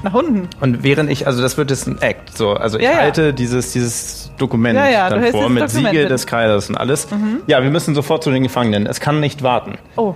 Nach 0.03 0.13
unten. 0.13 0.47
Und 0.61 0.83
während 0.83 1.09
ich, 1.09 1.25
also 1.27 1.41
das 1.41 1.57
wird 1.57 1.69
jetzt 1.71 1.87
ein 1.87 2.01
Act, 2.01 2.35
so, 2.37 2.53
also 2.53 2.77
ich 2.77 2.83
Ja, 2.83 2.91
ja. 2.91 2.97
halte 2.97 3.33
dieses, 3.33 3.71
dieses 3.71 4.31
Dokument 4.37 4.77
Ja, 4.77 4.87
ja, 4.89 5.09
dann 5.09 5.23
vor 5.31 5.49
mit 5.49 5.63
Dokument 5.63 5.69
Siegel 5.71 6.01
hin. 6.01 6.09
des 6.09 6.27
Kaisers 6.27 6.69
und 6.69 6.75
alles. 6.77 7.07
Ja, 7.47 7.63
wir 7.63 7.71
müssen 7.71 7.95
sofort 7.95 8.23
zu 8.23 8.31
den 8.31 8.43
Gefangenen. 8.43 8.85
Es 8.87 8.99
kann 8.99 9.19
nicht 9.19 9.41
warten. 9.43 9.77
Oh. 9.95 10.13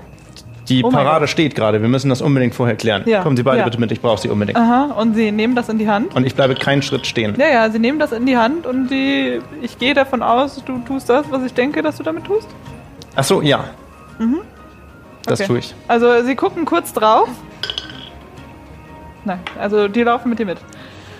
Die 0.69 0.83
Oh 0.83 0.89
Parade 0.89 1.27
steht 1.27 1.55
gerade. 1.55 1.81
Wir 1.81 1.89
müssen 1.89 2.09
das 2.09 2.21
unbedingt 2.21 2.53
vorher 2.55 2.75
klären. 2.75 3.03
Ja, 3.05 3.23
Kommen 3.23 3.35
Sie 3.35 3.43
beide 3.43 3.59
ja. 3.59 3.63
bitte 3.65 3.79
mit. 3.79 3.91
Ich 3.91 4.01
brauche 4.01 4.21
Sie 4.21 4.29
unbedingt. 4.29 4.57
Aha, 4.57 4.93
und 4.97 5.15
sie 5.15 5.31
nehmen 5.31 5.55
das 5.55 5.67
in 5.69 5.77
die 5.79 5.89
Hand. 5.89 6.15
Und 6.15 6.25
ich 6.25 6.35
bleibe 6.35 6.53
keinen 6.55 6.81
Schritt 6.81 7.07
stehen. 7.07 7.35
Ja, 7.37 7.47
ja, 7.47 7.69
sie 7.69 7.79
nehmen 7.79 7.97
das 7.99 8.11
in 8.11 8.25
die 8.25 8.37
Hand 8.37 8.65
und 8.67 8.87
die, 8.89 9.41
ich 9.61 9.77
gehe 9.79 9.93
davon 9.93 10.21
aus, 10.21 10.63
du 10.63 10.77
tust 10.79 11.09
das, 11.09 11.25
was 11.31 11.43
ich 11.43 11.53
denke, 11.53 11.81
dass 11.81 11.97
du 11.97 12.03
damit 12.03 12.25
tust. 12.25 12.47
Ach 13.15 13.23
so, 13.23 13.41
ja. 13.41 13.63
Das 15.25 15.39
Okay. 15.41 15.47
tue 15.47 15.59
ich. 15.59 15.73
Also 15.87 16.23
sie 16.23 16.35
gucken 16.35 16.65
kurz 16.65 16.93
drauf. 16.93 17.29
Nein, 19.25 19.39
also 19.59 19.87
die 19.87 20.03
laufen 20.03 20.29
mit 20.29 20.39
dir 20.39 20.45
mit. 20.45 20.57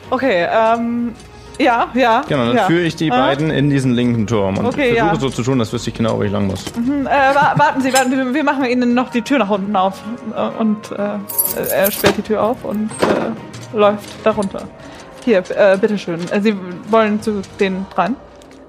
Okay, 0.09 0.47
ähm, 0.51 1.13
ja, 1.59 1.87
ja. 1.93 2.21
Genau, 2.27 2.45
dann 2.47 2.55
ja. 2.55 2.63
führe 2.63 2.81
ich 2.83 2.95
die 2.95 3.09
beiden 3.09 3.49
in 3.49 3.69
diesen 3.69 3.93
linken 3.93 4.25
Turm 4.27 4.57
und 4.57 4.65
Okay, 4.65 4.93
versuche 4.93 5.13
ja. 5.13 5.15
so 5.19 5.29
zu 5.29 5.43
tun, 5.43 5.59
als 5.59 5.71
wüsste 5.73 5.89
ich 5.89 5.95
genau, 5.95 6.17
wo 6.17 6.23
ich 6.23 6.31
lang 6.31 6.47
muss. 6.47 6.65
Hm, 6.75 7.05
äh, 7.05 7.09
wa 7.09 7.53
warten 7.57 7.81
Sie, 7.81 7.93
warten 7.93 8.11
Sie, 8.11 8.33
wir 8.33 8.43
machen 8.43 8.65
Ihnen 8.65 8.93
noch 8.93 9.09
die 9.11 9.21
Tür 9.21 9.39
nach 9.39 9.49
unten 9.49 9.75
auf. 9.75 10.01
Äh, 10.35 10.59
Und 10.59 10.91
äh, 10.91 11.73
er 11.73 11.91
sperrt 11.91 12.17
die 12.17 12.21
Tür 12.21 12.43
auf 12.43 12.63
und 12.63 12.89
äh, 13.01 13.77
läuft 13.77 14.09
darunter. 14.25 14.63
Hier, 15.25 15.43
äh, 15.55 15.77
bitteschön. 15.77 16.19
Äh, 16.31 16.41
Sie 16.41 16.55
wollen 16.89 17.21
zu 17.21 17.41
den 17.59 17.85
dreien? 17.93 18.15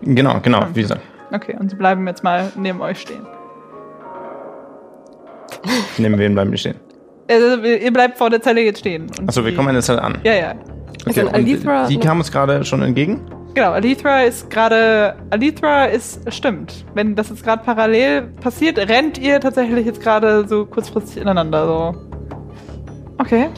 Genau, 0.03 0.41
genau, 0.43 0.67
wie 0.75 0.83
gesagt. 0.83 1.03
Okay, 1.33 1.57
und 1.59 1.71
Sie 1.71 1.77
bleiben 1.77 2.07
jetzt 2.07 2.25
mal 2.25 2.51
neben 2.57 2.81
euch 2.81 3.01
stehen. 3.01 3.27
Neben 5.99 6.19
wen 6.19 6.35
bleiben 6.35 6.51
die 6.51 6.59
stehen? 6.59 6.77
Also, 7.31 7.63
ihr 7.63 7.93
bleibt 7.93 8.19
vor 8.19 8.31
der 8.31 8.43
Zelle 8.43 8.63
jetzt 8.63 8.81
stehen. 8.81 9.07
Achso, 9.27 9.45
wir 9.45 9.55
kommen 9.55 9.69
an 9.69 9.75
der 9.75 9.83
Zeit 9.83 9.99
an. 9.99 10.19
Ja, 10.25 10.33
ja. 10.35 10.55
Also 11.07 11.21
und 11.23 11.35
Alithra- 11.35 11.87
die 11.89 11.99
kam 11.99 12.19
uns 12.19 12.31
gerade 12.31 12.65
schon 12.65 12.83
entgegen? 12.83 13.21
Genau, 13.55 13.73
Alithra 13.73 14.21
ist 14.23 14.49
gerade. 14.49 15.17
Alithra 15.31 15.87
ist. 15.87 16.33
Stimmt. 16.33 16.85
Wenn 16.95 17.17
das 17.17 17.31
jetzt 17.31 17.43
gerade 17.43 17.63
parallel 17.65 18.23
passiert, 18.41 18.79
rennt 18.79 19.19
ihr 19.19 19.41
tatsächlich 19.41 19.87
jetzt 19.87 20.01
gerade 20.01 20.47
so 20.47 20.67
kurzfristig 20.67 21.21
ineinander. 21.23 21.67
So. 21.67 21.95
Okay. 23.19 23.49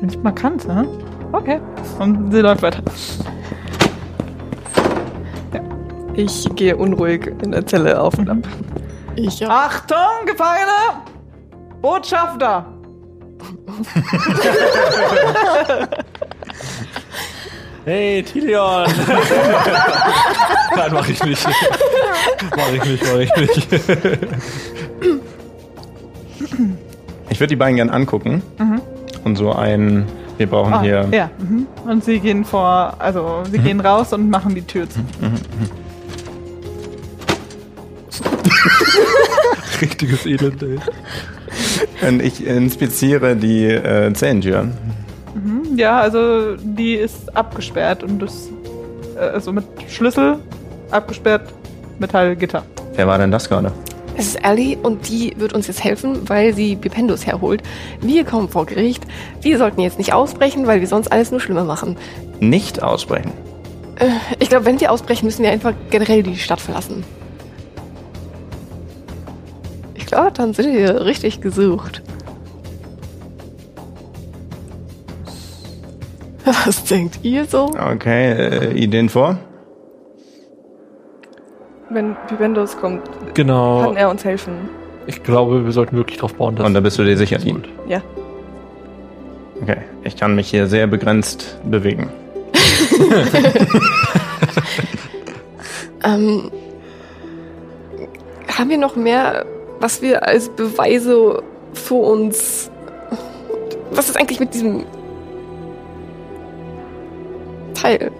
Nicht 0.00 0.22
markant, 0.22 0.66
ne? 0.68 0.86
Okay. 1.32 1.58
Und 1.98 2.30
sie 2.30 2.40
läuft 2.40 2.62
weiter. 2.62 2.82
Ich 6.14 6.48
gehe 6.54 6.76
unruhig 6.76 7.26
in 7.42 7.52
der 7.52 7.66
Zelle 7.66 8.00
auf 8.00 8.16
und 8.18 8.30
ab. 8.30 8.38
Ich 9.16 9.40
ja. 9.40 9.48
Achtung, 9.48 10.24
Gefangene! 10.26 11.02
Botschafter! 11.82 12.64
Hey, 17.84 18.22
Tilion! 18.24 18.84
Nein, 20.76 20.90
mach 20.92 21.08
ich 21.08 21.22
nicht. 21.22 21.46
mach 22.56 22.72
ich 22.72 22.84
nicht, 22.84 23.04
mach 23.04 23.18
ich 23.20 23.36
nicht. 23.36 23.68
Ich 27.30 27.38
würde 27.38 27.46
die 27.46 27.54
beiden 27.56 27.76
gern 27.76 27.90
angucken. 27.90 28.42
Und 29.22 29.36
so 29.36 29.52
ein, 29.52 30.04
wir 30.36 30.48
brauchen 30.48 30.74
Ah, 30.74 30.82
hier. 30.82 31.06
ja. 31.12 31.30
Mhm. 31.38 31.68
Und 31.88 32.02
sie 32.04 32.18
gehen 32.18 32.44
vor. 32.44 32.94
Also, 32.98 33.44
sie 33.52 33.58
gehen 33.58 33.78
raus 33.80 34.12
und 34.12 34.30
machen 34.30 34.56
die 34.56 34.62
Tür 34.62 34.88
zu. 34.90 34.98
Richtiges 39.80 40.26
Elend, 40.26 40.60
ey. 40.62 40.78
Und 42.06 42.22
ich 42.22 42.44
inspiziere 42.46 43.36
die 43.36 43.66
äh, 43.66 44.12
Zellentür. 44.12 44.68
Ja, 45.76 46.00
also 46.00 46.56
die 46.56 46.94
ist 46.94 47.36
abgesperrt 47.36 48.02
und 48.02 48.20
das 48.20 48.48
äh, 49.16 49.20
also 49.20 49.52
mit 49.52 49.64
Schlüssel 49.88 50.38
abgesperrt 50.90 51.52
Metallgitter. 51.98 52.64
Wer 52.94 53.06
war 53.06 53.18
denn 53.18 53.30
das 53.30 53.48
gerade? 53.48 53.72
Es 54.16 54.28
ist 54.28 54.36
Ellie 54.36 54.78
und 54.78 55.08
die 55.10 55.34
wird 55.36 55.52
uns 55.52 55.66
jetzt 55.66 55.84
helfen, 55.84 56.26
weil 56.28 56.54
sie 56.54 56.76
Bipendus 56.76 57.26
herholt. 57.26 57.62
Wir 58.00 58.24
kommen 58.24 58.48
vor 58.48 58.64
Gericht. 58.64 59.04
Wir 59.42 59.58
sollten 59.58 59.82
jetzt 59.82 59.98
nicht 59.98 60.14
ausbrechen, 60.14 60.66
weil 60.66 60.80
wir 60.80 60.88
sonst 60.88 61.12
alles 61.12 61.30
nur 61.30 61.40
schlimmer 61.40 61.64
machen. 61.64 61.98
Nicht 62.40 62.82
aussprechen. 62.82 63.32
Ich 64.38 64.48
glaube, 64.48 64.64
wenn 64.64 64.80
wir 64.80 64.90
ausbrechen, 64.90 65.26
müssen 65.26 65.42
wir 65.42 65.50
einfach 65.50 65.74
generell 65.90 66.22
die 66.22 66.36
Stadt 66.36 66.60
verlassen. 66.60 67.04
Ich 70.06 70.12
glaube, 70.12 70.30
dann 70.30 70.54
sind 70.54 70.72
wir 70.72 71.04
richtig 71.04 71.40
gesucht. 71.40 72.00
Was 76.44 76.84
denkt 76.84 77.18
ihr 77.24 77.44
so? 77.44 77.64
Okay, 77.76 78.30
äh, 78.30 78.72
Ideen 78.74 79.08
vor? 79.08 79.36
Wenn 81.90 82.16
Vivendos 82.28 82.76
kommt, 82.78 83.02
Genau. 83.34 83.82
kann 83.82 83.96
er 83.96 84.08
uns 84.08 84.24
helfen. 84.24 84.68
Ich 85.08 85.24
glaube, 85.24 85.64
wir 85.64 85.72
sollten 85.72 85.96
wirklich 85.96 86.18
darauf 86.18 86.34
bauen, 86.34 86.54
dass. 86.54 86.64
Und 86.64 86.74
da 86.74 86.80
bist 86.80 87.00
du 87.00 87.04
dir 87.04 87.16
sicher, 87.16 87.38
Dean? 87.38 87.64
Ja. 87.88 88.00
Okay, 89.60 89.78
ich 90.04 90.14
kann 90.16 90.36
mich 90.36 90.48
hier 90.50 90.68
sehr 90.68 90.86
begrenzt 90.86 91.58
bewegen. 91.64 92.10
Ähm, 96.04 96.52
haben 98.56 98.70
wir 98.70 98.78
noch 98.78 98.94
mehr, 98.94 99.44
was 99.80 100.02
wir 100.02 100.26
als 100.26 100.48
Beweise 100.48 101.42
vor 101.72 102.12
uns. 102.12 102.70
Was 103.90 104.08
ist 104.08 104.16
eigentlich 104.16 104.40
mit 104.40 104.54
diesem 104.54 104.84
Teil? 107.74 108.10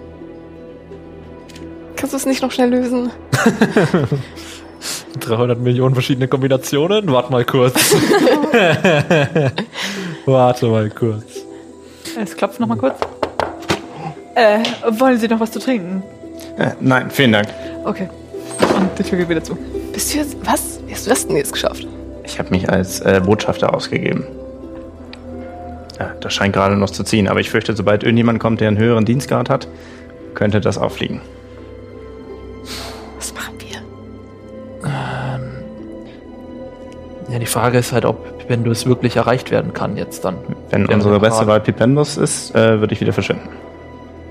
Kannst 1.95 2.13
du 2.13 2.17
es 2.17 2.25
nicht 2.25 2.41
noch 2.41 2.51
schnell 2.51 2.69
lösen? 2.69 3.11
300 5.19 5.59
Millionen 5.59 5.93
verschiedene 5.95 6.27
Kombinationen? 6.27 7.11
Warte 7.11 7.31
mal 7.31 7.43
kurz. 7.43 7.95
Warte 10.25 10.67
mal 10.67 10.89
kurz. 10.89 11.23
Es 12.21 12.35
klopft 12.35 12.59
noch 12.59 12.67
mal 12.67 12.77
kurz. 12.77 12.95
Äh, 14.35 14.59
wollen 14.99 15.17
Sie 15.17 15.27
noch 15.27 15.39
was 15.39 15.51
zu 15.51 15.59
trinken? 15.59 16.03
Äh, 16.57 16.71
nein, 16.79 17.09
vielen 17.09 17.31
Dank. 17.33 17.47
Okay. 17.83 18.09
Und 18.75 18.89
die 18.97 19.03
Tür 19.03 19.17
geht 19.17 19.29
wieder 19.29 19.43
zu. 19.43 19.57
Bist 19.93 20.13
du 20.13 20.19
jetzt. 20.19 20.37
Was? 20.43 20.76
Hast 20.97 21.05
du 21.05 21.11
das 21.11 21.27
denn 21.27 21.37
jetzt 21.37 21.53
geschafft? 21.53 21.85
Ich 22.23 22.39
habe 22.39 22.49
mich 22.49 22.71
als 22.71 23.01
äh, 23.01 23.21
Botschafter 23.23 23.71
ausgegeben. 23.71 24.25
Ja, 25.99 26.11
das 26.21 26.33
scheint 26.33 26.53
gerade 26.53 26.75
noch 26.75 26.89
zu 26.89 27.03
ziehen, 27.03 27.27
aber 27.27 27.39
ich 27.39 27.51
fürchte, 27.51 27.75
sobald 27.75 28.01
irgendjemand 28.01 28.39
kommt, 28.39 28.61
der 28.61 28.67
einen 28.69 28.79
höheren 28.79 29.05
Dienstgrad 29.05 29.47
hat, 29.47 29.67
könnte 30.33 30.59
das 30.59 30.79
auffliegen. 30.79 31.21
Was 33.15 33.31
machen 33.31 33.53
wir? 33.59 33.77
Ja, 37.31 37.37
die 37.37 37.45
Frage 37.45 37.77
ist 37.77 37.91
halt, 37.91 38.05
ob, 38.05 38.25
wenn 38.47 38.63
du 38.63 38.71
es 38.71 38.87
wirklich 38.87 39.17
erreicht 39.17 39.51
werden 39.51 39.75
kann, 39.75 39.97
jetzt 39.97 40.25
dann. 40.25 40.37
Wenn 40.71 40.87
unsere 40.87 41.19
beste 41.19 41.45
Wahl 41.45 41.59
Pipendus 41.59 42.17
ist, 42.17 42.55
äh, 42.55 42.79
würde 42.79 42.95
ich 42.95 43.01
wieder 43.01 43.13
verschwinden. 43.13 43.49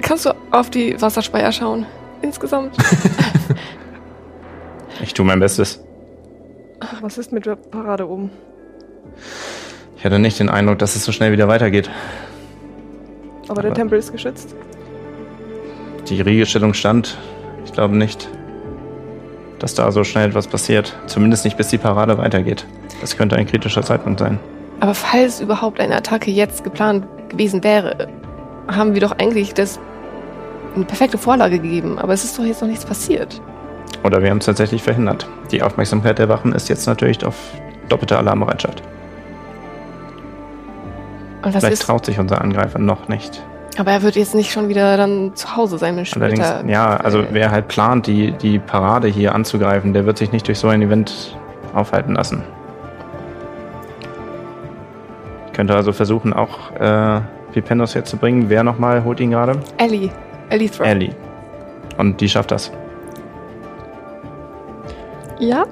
Kannst 0.02 0.26
du 0.26 0.30
auf 0.50 0.68
die 0.68 1.00
Wasserspeier 1.00 1.52
schauen? 1.52 1.86
Insgesamt? 2.22 2.76
Ich 5.02 5.12
tue 5.12 5.26
mein 5.26 5.40
Bestes. 5.40 5.85
Was 7.00 7.18
ist 7.18 7.32
mit 7.32 7.46
der 7.46 7.56
Parade 7.56 8.08
oben? 8.08 8.30
Ich 9.96 10.04
hatte 10.04 10.18
nicht 10.18 10.38
den 10.38 10.48
Eindruck, 10.50 10.78
dass 10.78 10.94
es 10.96 11.04
so 11.04 11.12
schnell 11.12 11.32
wieder 11.32 11.48
weitergeht. 11.48 11.90
Aber 13.48 13.62
der 13.62 13.70
Aber- 13.70 13.74
Tempel 13.80 13.98
ist 13.98 14.12
geschützt. 14.12 14.54
Die 16.08 16.20
Riegelstellung 16.20 16.74
stand. 16.74 17.16
Ich 17.64 17.72
glaube 17.72 17.96
nicht, 17.96 18.28
dass 19.58 19.74
da 19.74 19.90
so 19.90 20.04
schnell 20.04 20.28
etwas 20.28 20.46
passiert. 20.46 20.94
Zumindest 21.06 21.44
nicht, 21.44 21.56
bis 21.56 21.68
die 21.68 21.78
Parade 21.78 22.18
weitergeht. 22.18 22.66
Das 23.00 23.16
könnte 23.16 23.36
ein 23.36 23.46
kritischer 23.46 23.82
Zeitpunkt 23.82 24.20
sein. 24.20 24.38
Aber 24.80 24.94
falls 24.94 25.40
überhaupt 25.40 25.80
eine 25.80 25.96
Attacke 25.96 26.30
jetzt 26.30 26.62
geplant 26.62 27.06
gewesen 27.30 27.64
wäre, 27.64 28.08
haben 28.68 28.94
wir 28.94 29.00
doch 29.00 29.12
eigentlich 29.12 29.54
das 29.54 29.80
eine 30.74 30.84
perfekte 30.84 31.18
Vorlage 31.18 31.58
gegeben. 31.58 31.98
Aber 31.98 32.12
es 32.12 32.24
ist 32.24 32.38
doch 32.38 32.44
jetzt 32.44 32.60
noch 32.60 32.68
nichts 32.68 32.84
passiert. 32.84 33.40
Oder 34.06 34.22
wir 34.22 34.30
haben 34.30 34.38
es 34.38 34.46
tatsächlich 34.46 34.84
verhindert. 34.84 35.26
Die 35.50 35.62
Aufmerksamkeit 35.64 36.20
der 36.20 36.28
Wachen 36.28 36.52
ist 36.52 36.68
jetzt 36.68 36.86
natürlich 36.86 37.24
auf 37.24 37.34
doppelte 37.88 38.16
Alarmbereitschaft. 38.16 38.80
Und 41.42 41.52
was 41.52 41.56
Vielleicht 41.56 41.72
ist? 41.72 41.82
traut 41.82 42.06
sich 42.06 42.20
unser 42.20 42.40
Angreifer 42.40 42.78
noch 42.78 43.08
nicht. 43.08 43.42
Aber 43.78 43.90
er 43.90 44.02
wird 44.02 44.14
jetzt 44.14 44.36
nicht 44.36 44.52
schon 44.52 44.68
wieder 44.68 44.96
dann 44.96 45.34
zu 45.34 45.56
Hause 45.56 45.76
sein, 45.78 45.96
wenn 45.96 46.06
später. 46.06 46.24
Allerdings, 46.24 46.72
ja, 46.72 46.96
also 46.96 47.24
wer 47.32 47.50
halt 47.50 47.66
plant, 47.66 48.06
die, 48.06 48.30
die 48.30 48.60
Parade 48.60 49.08
hier 49.08 49.34
anzugreifen, 49.34 49.92
der 49.92 50.06
wird 50.06 50.18
sich 50.18 50.30
nicht 50.30 50.46
durch 50.46 50.60
so 50.60 50.68
ein 50.68 50.82
Event 50.82 51.36
aufhalten 51.74 52.14
lassen. 52.14 52.44
Könnte 55.52 55.74
also 55.74 55.92
versuchen, 55.92 56.32
auch 56.32 56.70
äh, 56.78 57.20
Pipendos 57.52 57.94
jetzt 57.94 58.10
zu 58.10 58.18
bringen. 58.18 58.48
Wer 58.48 58.62
nochmal 58.62 59.02
holt 59.02 59.18
ihn 59.18 59.32
gerade? 59.32 59.58
Ellie. 59.78 60.10
Ellie 60.48 60.70
Throw. 60.70 60.86
Ellie. 60.86 61.10
Und 61.98 62.20
die 62.20 62.28
schafft 62.28 62.52
das. 62.52 62.70
Ja? 65.38 65.64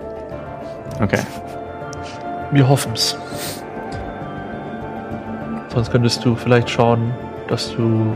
Okay. 1.03 1.21
Wir 2.53 2.69
hoffen's. 2.69 3.17
Sonst 5.73 5.91
könntest 5.91 6.25
du 6.25 6.37
vielleicht 6.37 6.71
schauen, 6.71 7.13
dass 7.49 7.75
du 7.75 8.13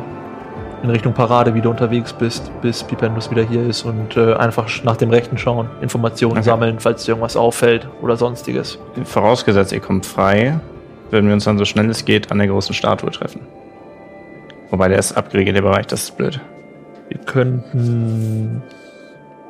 in 0.85 0.91
Richtung 0.91 1.13
Parade 1.13 1.55
wieder 1.55 1.71
unterwegs 1.71 2.13
bist, 2.13 2.53
bis 2.63 2.85
Pipendus 2.85 3.31
wieder 3.33 3.43
hier 3.43 3.65
ist 3.67 3.83
und 3.85 4.17
äh, 4.17 4.35
einfach 4.35 4.69
nach 4.85 4.97
dem 4.97 5.11
Rechten 5.11 5.37
schauen, 5.37 5.69
Informationen 5.81 6.35
Okay. 6.39 6.43
sammeln, 6.45 6.79
falls 6.79 7.05
dir 7.05 7.13
irgendwas 7.13 7.37
auffällt 7.37 7.89
oder 8.01 8.17
sonstiges. 8.17 8.79
Vorausgesetzt, 9.03 9.73
ihr 9.73 9.81
kommt 9.81 10.07
frei, 10.07 10.61
würden 11.11 11.27
wir 11.27 11.35
uns 11.35 11.45
dann 11.45 11.59
so 11.59 11.65
schnell 11.65 11.91
es 11.91 12.05
geht 12.05 12.31
an 12.31 12.39
der 12.39 12.47
großen 12.47 12.75
Statue 12.77 13.11
treffen. 13.11 13.41
Wobei 14.71 14.87
der 14.89 14.99
ist 15.01 15.17
abgeriegelt, 15.17 15.57
der 15.57 15.63
Bereich, 15.63 15.87
das 15.89 16.05
ist 16.05 16.17
blöd. 16.17 16.41
Wir 17.09 17.19
könnten. 17.19 18.63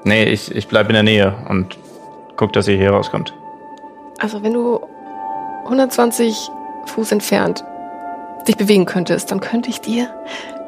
Nee, 0.05 0.24
ich, 0.24 0.55
ich 0.55 0.66
bleib 0.68 0.86
in 0.88 0.94
der 0.94 1.03
Nähe 1.03 1.34
und 1.51 1.76
guck, 2.39 2.55
dass 2.55 2.66
ihr 2.68 2.78
hier 2.78 2.91
rauskommt. 2.91 3.34
Also 4.18 4.43
wenn 4.43 4.55
du 4.55 4.80
120 5.64 6.49
Fuß 6.86 7.12
entfernt 7.12 7.62
dich 8.47 8.57
bewegen 8.57 8.86
könntest, 8.86 9.30
dann 9.30 9.41
könnte 9.41 9.68
ich 9.68 9.82
dir 9.82 10.09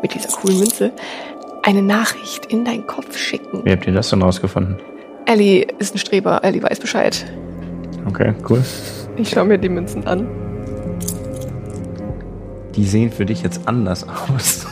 mit 0.03 0.13
dieser 0.13 0.29
coolen 0.29 0.59
Münze 0.59 0.93
eine 1.63 1.81
Nachricht 1.81 2.47
in 2.47 2.65
deinen 2.65 2.87
Kopf 2.87 3.17
schicken. 3.17 3.65
Wie 3.65 3.73
habt 3.73 3.87
ihr 3.87 3.95
das 3.95 4.11
denn 4.11 4.21
rausgefunden? 4.21 4.77
Ellie 5.25 5.67
ist 5.79 5.95
ein 5.95 5.99
Streber, 5.99 6.45
Ellie 6.45 6.63
weiß 6.63 6.81
Bescheid. 6.81 7.25
Okay, 8.07 8.35
cool. 8.49 8.63
Ich 9.17 9.31
schaue 9.31 9.45
mir 9.45 9.59
die 9.59 9.69
Münzen 9.69 10.07
an. 10.07 10.29
Die 12.75 12.85
sehen 12.85 13.11
für 13.11 13.27
dich 13.27 13.43
jetzt 13.43 13.67
anders 13.67 14.07
aus. 14.09 14.67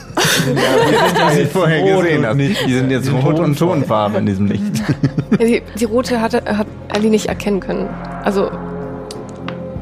Ja, 0.47 1.29
die, 1.35 1.45
vorher 1.45 1.83
gesehen 1.83 2.25
hast. 2.25 2.35
nicht 2.35 2.65
Die 2.65 2.73
sind 2.73 2.91
jetzt 2.91 3.11
rot 3.11 3.39
und 3.39 3.57
Tonfarbe. 3.57 3.57
Tonfarbe 3.57 4.17
in 4.17 4.25
diesem 4.25 4.47
Licht. 4.47 4.83
Ja, 5.31 5.45
die, 5.45 5.61
die 5.79 5.85
rote 5.85 6.21
hatte, 6.21 6.41
hat 6.57 6.67
Ellie 6.93 7.09
nicht 7.09 7.27
erkennen 7.27 7.59
können. 7.59 7.87
Also, 8.23 8.49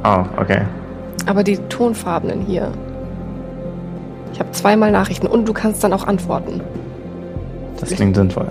Oh, 0.04 0.24
okay. 0.38 0.62
aber 1.26 1.44
die 1.44 1.58
tonfarbenen 1.70 2.42
hier. 2.42 2.72
Ich 4.34 4.40
habe 4.40 4.52
zweimal 4.52 4.92
Nachrichten 4.92 5.28
und 5.28 5.48
du 5.48 5.54
kannst 5.54 5.84
dann 5.84 5.94
auch 5.94 6.06
antworten. 6.06 6.62
Das 7.80 7.90
klingt 7.90 8.16
sinnvoll. 8.16 8.48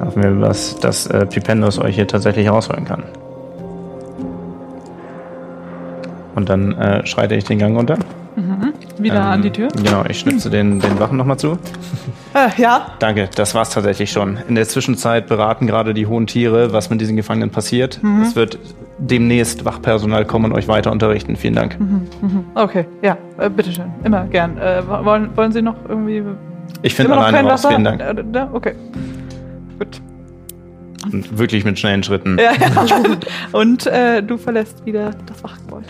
Hoffen 0.00 0.22
wir, 0.22 0.40
was, 0.40 0.76
dass 0.78 1.06
äh, 1.06 1.26
Pipendos 1.26 1.78
euch 1.78 1.94
hier 1.94 2.06
tatsächlich 2.08 2.48
rausholen 2.48 2.84
kann. 2.84 3.02
Und 6.34 6.48
dann 6.48 6.72
äh, 6.72 7.06
schreite 7.06 7.34
ich 7.34 7.44
den 7.44 7.58
Gang 7.58 7.76
runter. 7.76 7.96
Wieder 9.04 9.16
Ähm, 9.16 9.22
an 9.22 9.42
die 9.42 9.50
Tür. 9.50 9.68
Genau, 9.68 10.02
ich 10.08 10.18
schnipse 10.18 10.48
den, 10.50 10.80
den 10.80 10.98
Wachen 10.98 11.16
nochmal 11.18 11.38
zu. 11.38 11.58
Äh, 12.32 12.48
ja, 12.60 12.86
Danke, 12.98 13.28
das 13.36 13.54
war's 13.54 13.70
tatsächlich 13.70 14.10
schon. 14.10 14.38
In 14.48 14.54
der 14.54 14.66
Zwischenzeit 14.66 15.26
beraten 15.26 15.66
gerade 15.66 15.94
die 15.94 16.06
hohen 16.06 16.26
Tiere, 16.26 16.72
was 16.72 16.90
mit 16.90 17.00
diesen 17.00 17.14
Gefangenen 17.14 17.50
passiert. 17.50 18.00
Es 18.22 18.34
wird 18.34 18.58
demnächst 18.98 19.64
Wachpersonal 19.64 20.24
kommen 20.24 20.46
und 20.46 20.52
euch 20.52 20.66
weiter 20.66 20.90
unterrichten. 20.90 21.36
Vielen 21.36 21.54
Dank. 21.54 21.76
okay, 22.54 22.86
ja, 23.02 23.16
äh, 23.38 23.50
bitteschön. 23.50 23.92
Immer 24.02 24.24
gern. 24.24 24.58
Äh, 24.58 24.82
wollen, 24.88 25.36
wollen 25.36 25.52
Sie 25.52 25.62
noch 25.62 25.76
irgendwie. 25.88 26.22
Ich 26.82 26.94
finde 26.94 27.16
alleine 27.16 27.42
raus. 27.42 27.64
Wasser? 27.64 27.68
Vielen 27.68 27.84
Dank. 27.84 28.00
Äh? 28.00 28.46
Okay. 28.52 28.74
Gut. 29.78 30.00
Und 31.12 31.38
wirklich 31.38 31.64
mit 31.64 31.78
schnellen 31.78 32.02
Schritten. 32.02 32.38
Ja, 32.38 32.52
ja. 32.52 32.96
Und 33.52 33.86
äh, 33.86 34.22
du 34.22 34.38
verlässt 34.38 34.84
wieder 34.86 35.10
das 35.26 35.44
Wachgebäude. 35.44 35.86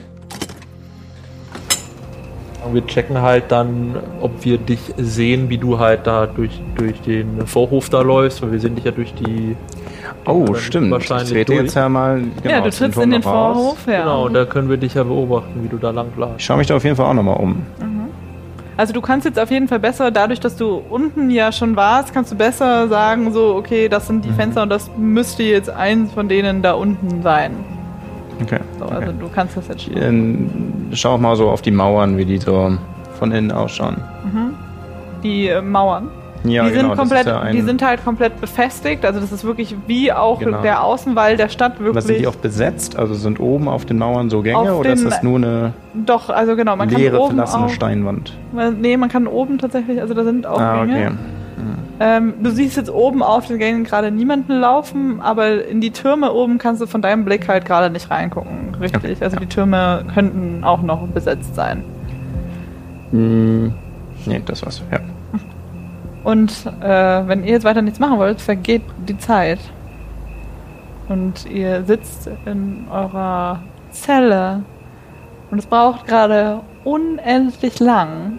Wir 2.73 2.87
checken 2.87 3.21
halt 3.21 3.45
dann, 3.49 3.97
ob 4.21 4.45
wir 4.45 4.59
dich 4.59 4.81
sehen, 4.97 5.49
wie 5.51 5.59
du 5.59 5.79
halt 5.79 6.07
da 6.07 6.27
durch, 6.27 6.61
durch 6.77 7.01
den 7.03 7.47
Vorhof 7.47 7.89
da 7.89 8.01
läufst, 8.03 8.43
weil 8.43 8.53
wir 8.53 8.61
sehen 8.61 8.75
dich 8.75 8.85
ja 8.85 8.91
durch 8.91 9.13
die. 9.15 9.57
Oh, 10.27 10.55
stimmt. 10.55 10.87
Ich 10.87 10.93
Wahrscheinlich 10.93 11.31
trete 11.31 11.53
durch. 11.53 11.65
jetzt 11.65 11.75
ja 11.75 11.89
mal 11.89 12.23
genau, 12.43 12.55
ja, 12.55 12.61
du 12.61 12.71
trittst 12.71 12.99
in 12.99 13.11
den. 13.11 13.23
Vorhof, 13.23 13.87
ja. 13.87 14.01
Genau, 14.01 14.29
da 14.29 14.45
können 14.45 14.69
wir 14.71 14.77
dich 14.77 14.95
ja 14.95 15.03
beobachten, 15.03 15.63
wie 15.63 15.69
du 15.69 15.77
da 15.77 15.91
lang 15.91 16.07
Ich 16.13 16.19
läufst. 16.19 16.43
schaue 16.43 16.59
mich 16.59 16.67
da 16.67 16.77
auf 16.77 16.85
jeden 16.85 16.97
Fall 16.97 17.07
auch 17.07 17.15
nochmal 17.15 17.37
um. 17.37 17.63
Also 18.77 18.93
du 18.93 19.01
kannst 19.01 19.25
jetzt 19.25 19.39
auf 19.39 19.53
jeden 19.53 19.69
Fall 19.69 19.79
besser, 19.79 20.11
dadurch, 20.11 20.41
dass 20.41 20.57
du 20.57 20.83
unten 20.91 21.31
ja 21.31 21.53
schon 21.53 21.77
warst, 21.77 22.13
kannst 22.13 22.33
du 22.33 22.37
besser 22.37 22.89
sagen, 22.89 23.33
so, 23.33 23.55
okay, 23.55 23.89
das 23.89 24.09
sind 24.09 24.25
die 24.25 24.31
Fenster 24.33 24.63
und 24.65 24.69
das 24.69 24.91
müsste 24.99 25.45
jetzt 25.45 25.71
eins 25.71 26.11
von 26.13 26.29
denen 26.29 26.61
da 26.61 26.73
unten 26.73 27.23
sein. 27.23 27.53
Okay. 28.43 28.61
So, 28.79 28.85
okay. 28.87 28.95
Also 28.95 29.13
du 29.13 29.29
kannst 29.35 29.57
das 29.57 29.69
jetzt 29.69 29.83
schon. 29.85 30.89
Schau 30.93 31.19
mal 31.19 31.37
so 31.37 31.49
auf 31.51 31.63
die 31.63 31.71
Mauern, 31.71 32.17
wie 32.17 32.25
die 32.25 32.39
so 32.39 32.73
von 33.19 33.33
innen 33.33 33.53
ausschauen. 33.53 33.97
Die 35.23 35.49
äh, 35.49 35.61
Mauern. 35.63 36.09
Ja, 36.47 36.65
die, 36.65 36.73
genau. 36.73 36.81
sind 36.81 36.91
das 36.91 36.99
komplett, 36.99 37.21
ist 37.21 37.27
ja 37.29 37.41
ein, 37.41 37.53
die 37.57 37.63
sind 37.63 37.83
halt 37.83 38.05
komplett 38.05 38.39
befestigt. 38.39 39.03
Also 39.07 39.19
das 39.19 39.33
ist 39.33 39.45
wirklich 39.45 39.75
wie 39.87 40.13
auch 40.13 40.41
Genau. 40.41 40.61
der 40.61 40.85
Außenwall 40.85 41.39
der 41.39 41.49
Stadt 41.49 41.77
aber 41.77 41.87
wirklich. 41.87 42.05
sind 42.05 42.19
die 42.19 42.27
auch 42.27 42.35
besetzt? 42.37 42.99
Also 42.99 43.15
sind 43.15 43.41
oben 43.41 43.67
auf 43.67 43.87
den 43.87 43.97
Mauern 43.97 44.29
so 44.29 44.43
Gänge 44.43 44.59
Auf 44.59 44.81
oder 44.81 44.93
ist 44.93 45.03
den- 45.05 45.09
das 45.11 45.23
nur 45.23 45.37
eine 45.39 45.73
Doch, 45.95 46.29
also 46.29 46.55
genau, 46.55 46.77
man 46.77 46.91
leere, 46.91 47.13
kann 47.13 47.21
oben 47.21 47.29
verlassene 47.37 47.65
auch, 47.65 47.71
Steinwand? 47.71 48.37
Nee, 48.79 48.99
man 48.99 49.09
kann 49.09 49.27
oben 49.27 49.57
tatsächlich, 49.57 49.99
also 50.03 50.13
da 50.13 50.23
sind 50.25 50.47
auch 50.47 50.61
Ah, 50.61 50.85
Gänge. 50.85 51.07
okay. 51.07 51.11
Ähm, 52.01 52.35
du 52.43 52.51
siehst 52.51 52.77
jetzt 52.77 52.91
oben 52.91 53.23
auf 53.23 53.47
den 53.47 53.59
Gängen 53.59 53.85
gerade 53.85 54.11
niemanden 54.11 54.53
laufen, 54.61 55.21
aber 55.21 55.65
in 55.65 55.81
die 55.81 55.93
Türme 55.93 56.33
oben 56.33 56.59
kannst 56.59 56.83
du 56.83 56.87
von 56.87 57.03
deinem 57.03 57.25
Blick 57.25 57.47
halt 57.47 57.65
gerade 57.65 57.91
nicht 57.91 58.11
reingucken. 58.11 58.75
Richtig. 58.81 59.13
Okay, 59.13 59.25
also 59.25 59.37
ja. 59.37 59.41
die 59.41 59.49
Türme 59.49 60.05
könnten 60.13 60.65
auch 60.65 60.83
noch 60.83 61.07
besetzt 61.07 61.55
sein. 61.55 61.85
Hm, 63.11 63.73
nee, 64.27 64.43
das 64.45 64.65
war's. 64.65 64.83
Ja. 64.91 64.99
Und 66.25 66.67
äh, 66.81 67.29
wenn 67.29 67.45
ihr 67.45 67.53
jetzt 67.53 67.65
weiter 67.65 67.83
nichts 67.83 68.01
machen 68.01 68.19
wollt, 68.19 68.41
vergeht 68.41 68.83
die 69.07 69.19
Zeit. 69.19 69.61
Und 71.09 71.47
ihr 71.47 71.85
sitzt 71.85 72.31
in 72.47 72.87
eurer 72.91 73.63
Zelle. 73.91 74.63
Und 75.51 75.59
es 75.59 75.67
braucht 75.67 76.07
gerade 76.07 76.61
unendlich 76.83 77.79
lang. 77.79 78.39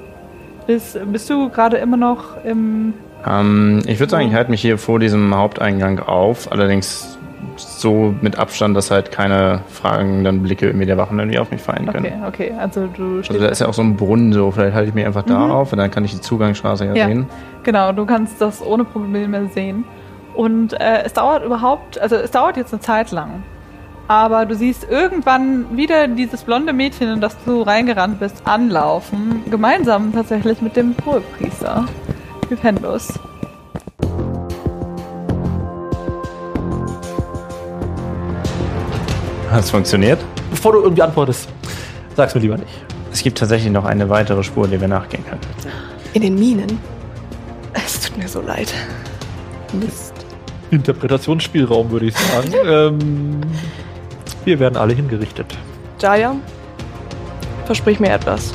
Bis, 0.68 0.98
bist 1.06 1.30
du 1.30 1.50
gerade 1.50 1.78
immer 1.78 1.98
noch 1.98 2.44
im. 2.44 2.96
Ähm, 3.28 3.82
ich 3.86 4.00
würde 4.00 4.12
sagen, 4.12 4.28
ich 4.28 4.34
halte 4.34 4.52
mich 4.52 4.62
hier 4.62 4.78
vor 4.78 5.00
diesem 5.00 5.34
Haupteingang 5.36 6.00
auf, 6.00 6.52
allerdings 6.52 7.18
so 7.58 8.14
mit 8.22 8.38
Abstand, 8.38 8.76
dass 8.76 8.92
halt 8.92 9.12
keine 9.12 9.62
fragenden 9.70 10.44
Blicke 10.44 10.66
irgendwie 10.68 10.86
der 10.86 10.98
Wachen 10.98 11.18
irgendwie 11.20 11.40
auf 11.40 11.52
mich 11.52 11.62
fallen 11.62 11.86
können. 11.88 12.06
Okay, 12.28 12.50
okay. 12.50 12.54
Also 12.60 12.88
du 12.88 13.18
Also 13.20 13.40
da 13.40 13.48
ist 13.48 13.60
ja 13.62 13.68
auch 13.68 13.74
so 13.74 13.82
ein 13.82 13.96
Brunnen 13.96 14.34
so, 14.34 14.52
vielleicht 14.52 14.76
halte 14.76 14.90
ich 14.90 14.96
mich 14.96 15.06
einfach 15.06 15.24
da 15.24 15.40
Mhm. 15.40 15.52
auf 15.52 15.72
und 15.72 15.78
dann 15.80 15.90
kann 15.92 16.04
ich 16.04 16.12
die 16.14 16.22
Zugangsstraße 16.22 16.86
ja, 16.86 16.94
Ja. 16.96 17.08
sehen. 17.08 17.28
Genau, 17.64 17.92
du 17.94 18.06
kannst 18.06 18.42
das 18.42 18.62
ohne 18.66 18.84
Probleme 18.84 19.48
sehen. 19.54 19.86
Und 20.34 20.74
äh, 20.74 21.04
es 21.06 21.14
dauert 21.14 21.46
überhaupt, 21.46 21.98
also 22.00 22.16
es 22.18 22.32
dauert 22.32 22.58
jetzt 22.58 22.74
eine 22.74 22.82
Zeit 22.82 23.12
lang. 23.12 23.44
Aber 24.08 24.46
du 24.46 24.54
siehst 24.54 24.86
irgendwann 24.90 25.78
wieder 25.78 26.08
dieses 26.08 26.44
blonde 26.44 26.74
Mädchen, 26.74 27.10
in 27.10 27.22
das 27.22 27.36
du 27.46 27.62
reingerannt 27.62 28.20
bist, 28.20 28.42
anlaufen. 28.46 29.42
Gemeinsam 29.50 30.12
tatsächlich 30.14 30.62
mit 30.62 30.76
dem 30.76 30.94
Hohepriester. 31.06 31.86
Hypendus. 32.50 33.14
Hat 39.52 39.64
es 39.64 39.70
funktioniert? 39.70 40.20
Bevor 40.50 40.74
du 40.74 40.82
irgendwie 40.82 41.02
antwortest, 41.02 41.50
sag's 42.16 42.36
mir 42.36 42.42
lieber 42.42 42.58
nicht. 42.58 42.86
Es 43.12 43.24
gibt 43.24 43.38
tatsächlich 43.38 43.72
noch 43.72 43.86
eine 43.86 44.10
weitere 44.10 44.44
Spur, 44.44 44.68
die 44.68 44.80
wir 44.80 44.88
nachgehen 44.88 45.24
können. 45.26 45.42
In 46.14 46.22
den 46.22 46.36
Minen. 46.36 46.80
Es 47.74 48.02
tut 48.02 48.18
mir 48.18 48.28
so 48.28 48.42
leid. 48.42 48.74
Mist. 49.74 50.14
Interpretationsspielraum, 50.72 51.90
würde 51.92 52.08
ich 52.08 52.18
sagen. 52.18 52.54
ähm, 52.66 53.42
wir 54.44 54.60
werden 54.60 54.78
alle 54.78 54.94
hingerichtet. 54.94 55.58
Jaya, 56.00 56.36
versprich 57.66 58.00
mir 58.00 58.12
etwas. 58.12 58.54